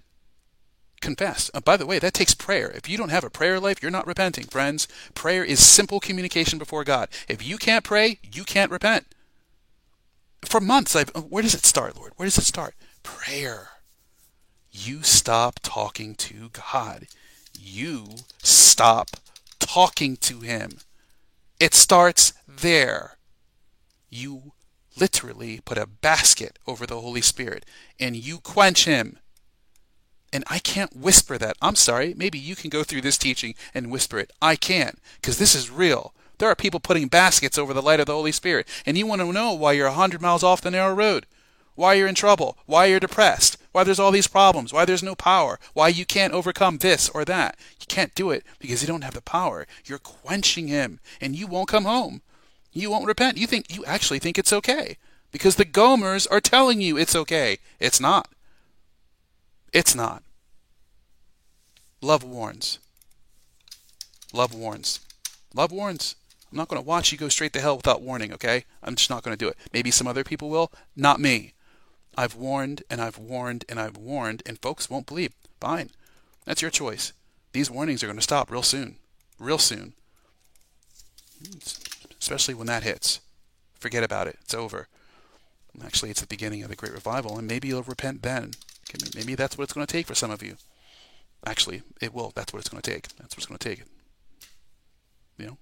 Confess. 1.04 1.50
Uh, 1.54 1.60
by 1.60 1.76
the 1.76 1.86
way, 1.86 1.98
that 1.98 2.14
takes 2.14 2.34
prayer. 2.34 2.70
If 2.70 2.88
you 2.88 2.96
don't 2.96 3.10
have 3.10 3.24
a 3.24 3.30
prayer 3.30 3.60
life, 3.60 3.82
you're 3.82 3.90
not 3.90 4.06
repenting, 4.06 4.46
friends. 4.46 4.88
Prayer 5.14 5.44
is 5.44 5.64
simple 5.64 6.00
communication 6.00 6.58
before 6.58 6.82
God. 6.82 7.08
If 7.28 7.46
you 7.46 7.58
can't 7.58 7.84
pray, 7.84 8.18
you 8.32 8.44
can't 8.44 8.70
repent 8.70 9.06
for 10.46 10.60
months 10.60 10.94
I've 10.94 11.10
where 11.10 11.42
does 11.42 11.54
it 11.54 11.64
start, 11.64 11.96
Lord? 11.96 12.12
Where 12.16 12.26
does 12.26 12.38
it 12.38 12.44
start? 12.44 12.74
Prayer. 13.02 13.68
You 14.70 15.02
stop 15.02 15.60
talking 15.62 16.14
to 16.16 16.50
God. 16.72 17.06
You 17.58 18.06
stop 18.42 19.10
talking 19.58 20.16
to 20.18 20.40
him. 20.40 20.78
It 21.60 21.74
starts 21.74 22.32
there. 22.48 23.16
You 24.10 24.52
literally 24.98 25.60
put 25.64 25.78
a 25.78 25.86
basket 25.86 26.58
over 26.66 26.86
the 26.86 27.00
Holy 27.00 27.20
Spirit 27.20 27.64
and 27.98 28.16
you 28.16 28.38
quench 28.38 28.84
him. 28.84 29.18
And 30.34 30.42
I 30.48 30.58
can't 30.58 30.96
whisper 30.96 31.38
that. 31.38 31.56
I'm 31.62 31.76
sorry. 31.76 32.12
Maybe 32.12 32.40
you 32.40 32.56
can 32.56 32.68
go 32.68 32.82
through 32.82 33.02
this 33.02 33.16
teaching 33.16 33.54
and 33.72 33.88
whisper 33.88 34.18
it. 34.18 34.32
I 34.42 34.56
can't 34.56 34.98
because 35.20 35.38
this 35.38 35.54
is 35.54 35.70
real. 35.70 36.12
There 36.38 36.48
are 36.48 36.56
people 36.56 36.80
putting 36.80 37.06
baskets 37.06 37.56
over 37.56 37.72
the 37.72 37.80
light 37.80 38.00
of 38.00 38.06
the 38.06 38.14
Holy 38.14 38.32
Spirit, 38.32 38.66
and 38.84 38.98
you 38.98 39.06
want 39.06 39.20
to 39.20 39.32
know 39.32 39.52
why 39.52 39.72
you're 39.72 39.86
a 39.86 39.92
hundred 39.92 40.20
miles 40.20 40.42
off 40.42 40.60
the 40.60 40.72
narrow 40.72 40.92
road, 40.92 41.26
why 41.76 41.94
you're 41.94 42.08
in 42.08 42.16
trouble, 42.16 42.58
why 42.66 42.86
you're 42.86 42.98
depressed, 42.98 43.56
why 43.70 43.84
there's 43.84 44.00
all 44.00 44.10
these 44.10 44.26
problems, 44.26 44.72
why 44.72 44.84
there's 44.84 45.04
no 45.04 45.14
power, 45.14 45.60
why 45.72 45.86
you 45.86 46.04
can't 46.04 46.34
overcome 46.34 46.78
this 46.78 47.08
or 47.10 47.24
that. 47.24 47.56
You 47.78 47.86
can't 47.86 48.14
do 48.16 48.32
it 48.32 48.42
because 48.58 48.82
you 48.82 48.88
don't 48.88 49.04
have 49.04 49.14
the 49.14 49.22
power. 49.22 49.68
You're 49.84 49.98
quenching 50.00 50.66
Him, 50.66 50.98
and 51.20 51.36
you 51.36 51.46
won't 51.46 51.68
come 51.68 51.84
home. 51.84 52.22
You 52.72 52.90
won't 52.90 53.06
repent. 53.06 53.38
You 53.38 53.46
think 53.46 53.72
you 53.72 53.84
actually 53.84 54.18
think 54.18 54.36
it's 54.36 54.52
okay 54.52 54.96
because 55.30 55.54
the 55.54 55.64
Gomers 55.64 56.26
are 56.28 56.40
telling 56.40 56.80
you 56.80 56.98
it's 56.98 57.14
okay. 57.14 57.58
It's 57.78 58.00
not. 58.00 58.28
It's 59.74 59.94
not. 59.94 60.22
Love 62.00 62.22
warns. 62.22 62.78
Love 64.32 64.54
warns. 64.54 65.00
Love 65.52 65.72
warns. 65.72 66.14
I'm 66.52 66.58
not 66.58 66.68
going 66.68 66.80
to 66.80 66.86
watch 66.86 67.10
you 67.10 67.18
go 67.18 67.28
straight 67.28 67.52
to 67.54 67.60
hell 67.60 67.76
without 67.76 68.00
warning, 68.00 68.32
okay? 68.32 68.66
I'm 68.84 68.94
just 68.94 69.10
not 69.10 69.24
going 69.24 69.36
to 69.36 69.44
do 69.44 69.48
it. 69.48 69.56
Maybe 69.72 69.90
some 69.90 70.06
other 70.06 70.22
people 70.22 70.48
will, 70.48 70.70
not 70.94 71.18
me. 71.18 71.54
I've 72.16 72.36
warned 72.36 72.84
and 72.88 73.00
I've 73.00 73.18
warned 73.18 73.64
and 73.68 73.80
I've 73.80 73.96
warned, 73.96 74.44
and 74.46 74.62
folks 74.62 74.88
won't 74.88 75.06
believe. 75.06 75.32
Fine. 75.60 75.90
That's 76.44 76.62
your 76.62 76.70
choice. 76.70 77.12
These 77.50 77.70
warnings 77.70 78.04
are 78.04 78.06
going 78.06 78.16
to 78.16 78.22
stop 78.22 78.52
real 78.52 78.62
soon. 78.62 78.96
Real 79.40 79.58
soon. 79.58 79.94
Especially 82.20 82.54
when 82.54 82.68
that 82.68 82.84
hits. 82.84 83.18
Forget 83.80 84.04
about 84.04 84.28
it. 84.28 84.38
It's 84.42 84.54
over. 84.54 84.86
Actually, 85.84 86.10
it's 86.10 86.20
the 86.20 86.28
beginning 86.28 86.62
of 86.62 86.68
the 86.68 86.76
Great 86.76 86.92
Revival, 86.92 87.36
and 87.36 87.48
maybe 87.48 87.66
you'll 87.66 87.82
repent 87.82 88.22
then. 88.22 88.52
Maybe 89.14 89.34
that's 89.34 89.56
what 89.56 89.64
it's 89.64 89.72
going 89.72 89.86
to 89.86 89.92
take 89.92 90.06
for 90.06 90.14
some 90.14 90.30
of 90.30 90.42
you. 90.42 90.56
Actually, 91.46 91.82
it 92.00 92.14
will. 92.14 92.32
That's 92.34 92.52
what 92.52 92.60
it's 92.60 92.68
going 92.68 92.82
to 92.82 92.90
take. 92.90 93.08
That's 93.16 93.34
what 93.34 93.38
it's 93.38 93.46
going 93.46 93.58
to 93.58 93.68
take. 93.68 93.84
You 95.38 95.46
know? 95.46 95.58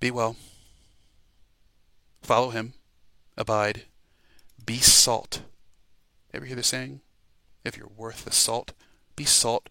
Be 0.00 0.10
well. 0.10 0.36
Follow 2.22 2.50
him. 2.50 2.74
Abide. 3.36 3.82
Be 4.64 4.78
salt. 4.78 5.42
Ever 6.32 6.44
hear 6.44 6.56
the 6.56 6.62
saying? 6.62 7.00
If 7.64 7.76
you're 7.76 7.90
worth 7.96 8.24
the 8.24 8.32
salt, 8.32 8.72
be 9.16 9.24
salt. 9.24 9.68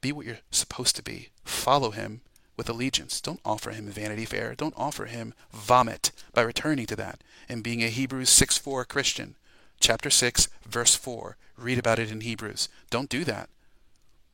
Be 0.00 0.12
what 0.12 0.26
you're 0.26 0.38
supposed 0.50 0.96
to 0.96 1.02
be. 1.02 1.30
Follow 1.44 1.90
him. 1.90 2.20
With 2.56 2.68
allegiance. 2.68 3.20
Don't 3.20 3.40
offer 3.44 3.70
him 3.70 3.86
vanity 3.86 4.24
Fair. 4.24 4.54
Don't 4.54 4.74
offer 4.76 5.06
him 5.06 5.34
vomit 5.52 6.12
by 6.32 6.42
returning 6.42 6.86
to 6.86 6.96
that 6.96 7.22
and 7.48 7.64
being 7.64 7.82
a 7.82 7.88
Hebrews 7.88 8.30
6 8.30 8.58
4 8.58 8.84
Christian. 8.84 9.36
Chapter 9.80 10.10
6, 10.10 10.48
verse 10.66 10.94
4. 10.94 11.36
Read 11.56 11.78
about 11.78 11.98
it 11.98 12.10
in 12.10 12.20
Hebrews. 12.20 12.68
Don't 12.90 13.08
do 13.08 13.24
that. 13.24 13.48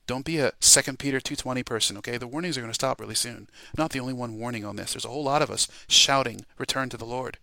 Don't 0.06 0.24
be 0.24 0.38
a 0.38 0.52
2 0.60 0.96
Peter 0.96 1.20
2.20 1.20 1.64
person, 1.64 1.96
okay? 1.98 2.16
The 2.16 2.26
warnings 2.26 2.58
are 2.58 2.60
going 2.60 2.72
to 2.72 2.74
stop 2.74 3.00
really 3.00 3.14
soon. 3.14 3.48
I'm 3.66 3.78
not 3.78 3.92
the 3.92 4.00
only 4.00 4.12
one 4.12 4.38
warning 4.38 4.64
on 4.64 4.76
this. 4.76 4.92
There's 4.92 5.04
a 5.04 5.08
whole 5.08 5.22
lot 5.22 5.42
of 5.42 5.50
us 5.50 5.68
shouting, 5.88 6.44
return 6.58 6.88
to 6.88 6.96
the 6.96 7.04
Lord. 7.04 7.38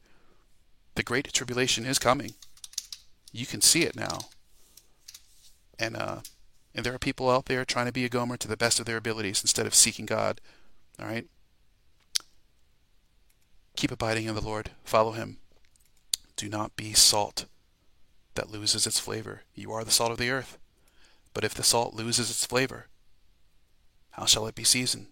The 0.95 1.03
great 1.03 1.31
tribulation 1.31 1.85
is 1.85 1.97
coming. 1.97 2.33
You 3.31 3.45
can 3.45 3.61
see 3.61 3.83
it 3.83 3.95
now. 3.95 4.19
And, 5.79 5.95
uh, 5.95 6.17
and 6.75 6.85
there 6.85 6.93
are 6.93 6.99
people 6.99 7.29
out 7.29 7.45
there 7.45 7.63
trying 7.63 7.85
to 7.85 7.93
be 7.93 8.03
a 8.03 8.09
Gomer 8.09 8.35
to 8.35 8.47
the 8.47 8.57
best 8.57 8.79
of 8.79 8.85
their 8.85 8.97
abilities 8.97 9.41
instead 9.41 9.65
of 9.65 9.75
seeking 9.75 10.05
God. 10.05 10.41
All 10.99 11.07
right? 11.07 11.25
Keep 13.75 13.91
abiding 13.91 14.25
in 14.25 14.35
the 14.35 14.41
Lord. 14.41 14.71
Follow 14.83 15.11
him. 15.11 15.37
Do 16.35 16.49
not 16.49 16.75
be 16.75 16.93
salt 16.93 17.45
that 18.35 18.51
loses 18.51 18.87
its 18.87 18.99
flavor. 18.99 19.41
You 19.53 19.71
are 19.71 19.83
the 19.83 19.91
salt 19.91 20.11
of 20.11 20.17
the 20.17 20.29
earth. 20.29 20.57
But 21.33 21.43
if 21.43 21.53
the 21.53 21.63
salt 21.63 21.93
loses 21.93 22.29
its 22.29 22.45
flavor, 22.45 22.87
how 24.11 24.25
shall 24.25 24.47
it 24.47 24.55
be 24.55 24.63
seasoned? 24.63 25.07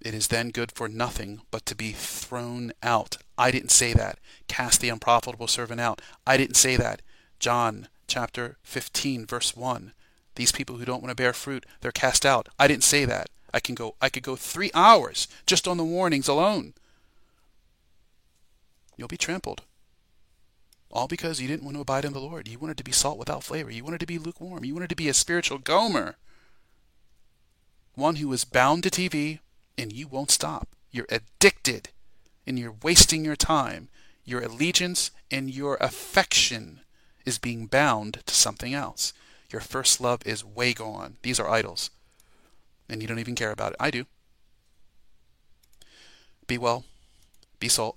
It 0.00 0.14
is 0.14 0.28
then 0.28 0.50
good 0.50 0.72
for 0.72 0.88
nothing 0.88 1.40
but 1.50 1.66
to 1.66 1.74
be 1.74 1.92
thrown 1.92 2.72
out. 2.82 3.16
I 3.36 3.50
didn't 3.50 3.70
say 3.70 3.92
that. 3.92 4.18
Cast 4.48 4.80
the 4.80 4.88
unprofitable 4.88 5.48
servant 5.48 5.80
out. 5.80 6.00
I 6.26 6.36
didn't 6.36 6.56
say 6.56 6.76
that. 6.76 7.02
John 7.38 7.88
chapter 8.06 8.56
15 8.62 9.26
verse 9.26 9.56
1. 9.56 9.92
These 10.36 10.52
people 10.52 10.76
who 10.76 10.84
don't 10.84 11.02
want 11.02 11.10
to 11.10 11.22
bear 11.22 11.32
fruit, 11.32 11.66
they're 11.80 11.92
cast 11.92 12.24
out. 12.24 12.48
I 12.58 12.68
didn't 12.68 12.84
say 12.84 13.04
that. 13.06 13.28
I 13.52 13.60
can 13.60 13.74
go 13.74 13.94
I 14.00 14.08
could 14.08 14.22
go 14.22 14.36
3 14.36 14.70
hours 14.74 15.28
just 15.46 15.66
on 15.68 15.76
the 15.76 15.84
warnings 15.84 16.28
alone. 16.28 16.74
You'll 18.96 19.08
be 19.08 19.16
trampled. 19.16 19.62
All 20.90 21.08
because 21.08 21.40
you 21.40 21.48
didn't 21.48 21.64
want 21.64 21.76
to 21.76 21.82
abide 21.82 22.04
in 22.04 22.12
the 22.12 22.20
Lord. 22.20 22.48
You 22.48 22.58
wanted 22.58 22.78
to 22.78 22.84
be 22.84 22.92
salt 22.92 23.18
without 23.18 23.44
flavor. 23.44 23.70
You 23.70 23.84
wanted 23.84 24.00
to 24.00 24.06
be 24.06 24.18
lukewarm. 24.18 24.64
You 24.64 24.72
wanted 24.72 24.88
to 24.90 24.96
be 24.96 25.08
a 25.08 25.14
spiritual 25.14 25.58
Gomer. 25.58 26.16
One 27.94 28.16
who 28.16 28.32
is 28.32 28.44
bound 28.44 28.82
to 28.84 28.90
TV 28.90 29.40
and 29.76 29.92
you 29.92 30.06
won't 30.06 30.30
stop. 30.30 30.68
You're 30.90 31.06
addicted 31.10 31.90
and 32.46 32.58
you're 32.58 32.76
wasting 32.82 33.24
your 33.24 33.36
time. 33.36 33.88
Your 34.24 34.40
allegiance 34.40 35.10
and 35.30 35.50
your 35.50 35.76
affection 35.80 36.80
is 37.24 37.38
being 37.38 37.66
bound 37.66 38.22
to 38.24 38.34
something 38.34 38.72
else. 38.72 39.12
Your 39.52 39.60
first 39.60 40.00
love 40.00 40.20
is 40.24 40.44
way 40.44 40.72
gone. 40.72 41.16
These 41.22 41.38
are 41.38 41.50
idols. 41.50 41.90
And 42.88 43.02
you 43.02 43.08
don't 43.08 43.18
even 43.18 43.34
care 43.34 43.50
about 43.50 43.72
it. 43.72 43.76
I 43.80 43.90
do. 43.90 44.06
Be 46.46 46.58
well. 46.58 46.84
Be 47.58 47.68
salt. 47.68 47.96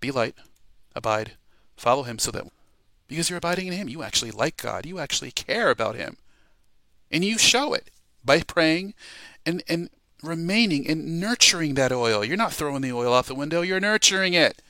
Be 0.00 0.10
light. 0.10 0.34
Abide 0.94 1.32
Follow 1.76 2.04
him 2.04 2.18
so 2.18 2.30
that 2.30 2.46
because 3.06 3.28
you're 3.28 3.36
abiding 3.36 3.66
in 3.68 3.74
him, 3.74 3.88
you 3.88 4.02
actually 4.02 4.30
like 4.30 4.56
God. 4.56 4.86
You 4.86 4.98
actually 4.98 5.30
care 5.30 5.70
about 5.70 5.94
him. 5.94 6.16
And 7.10 7.24
you 7.24 7.38
show 7.38 7.74
it 7.74 7.90
by 8.24 8.40
praying 8.40 8.94
and, 9.44 9.62
and 9.68 9.90
remaining 10.22 10.88
and 10.88 11.20
nurturing 11.20 11.74
that 11.74 11.92
oil. 11.92 12.24
You're 12.24 12.36
not 12.36 12.52
throwing 12.52 12.82
the 12.82 12.92
oil 12.92 13.14
out 13.14 13.26
the 13.26 13.34
window, 13.34 13.62
you're 13.62 13.78
nurturing 13.78 14.34
it. 14.34 14.60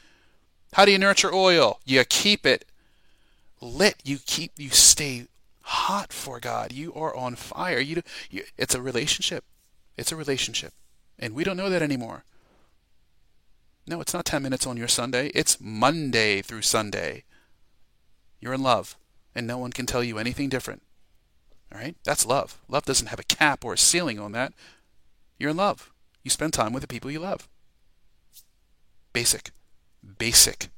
How 0.72 0.84
do 0.84 0.92
you 0.92 0.99
nurture 0.99 1.32
oil? 1.32 1.80
You 1.86 2.05
keep 2.05 2.44
it 2.44 2.66
lit. 3.61 3.97
You 4.05 4.18
keep 4.18 4.53
you 4.59 4.70
stay 4.70 5.28
hot 5.66 6.12
for 6.12 6.38
God. 6.38 6.72
You 6.72 6.94
are 6.94 7.14
on 7.14 7.34
fire. 7.34 7.80
You, 7.80 8.02
you 8.30 8.44
it's 8.56 8.74
a 8.74 8.82
relationship. 8.82 9.44
It's 9.96 10.12
a 10.12 10.16
relationship. 10.16 10.72
And 11.18 11.34
we 11.34 11.44
don't 11.44 11.56
know 11.56 11.70
that 11.70 11.82
anymore. 11.82 12.24
No, 13.86 14.00
it's 14.00 14.14
not 14.14 14.24
10 14.24 14.42
minutes 14.42 14.66
on 14.66 14.76
your 14.76 14.88
Sunday. 14.88 15.28
It's 15.28 15.60
Monday 15.60 16.42
through 16.42 16.62
Sunday. 16.62 17.24
You're 18.40 18.54
in 18.54 18.62
love, 18.62 18.96
and 19.34 19.46
no 19.46 19.58
one 19.58 19.72
can 19.72 19.86
tell 19.86 20.04
you 20.04 20.18
anything 20.18 20.48
different. 20.48 20.82
All 21.72 21.80
right? 21.80 21.96
That's 22.04 22.26
love. 22.26 22.58
Love 22.68 22.84
doesn't 22.84 23.08
have 23.08 23.20
a 23.20 23.24
cap 23.24 23.64
or 23.64 23.72
a 23.72 23.78
ceiling 23.78 24.20
on 24.20 24.32
that. 24.32 24.52
You're 25.38 25.50
in 25.50 25.56
love. 25.56 25.92
You 26.22 26.30
spend 26.30 26.52
time 26.52 26.72
with 26.72 26.82
the 26.82 26.88
people 26.88 27.10
you 27.10 27.20
love. 27.20 27.48
Basic. 29.12 29.50
Basic. 30.18 30.68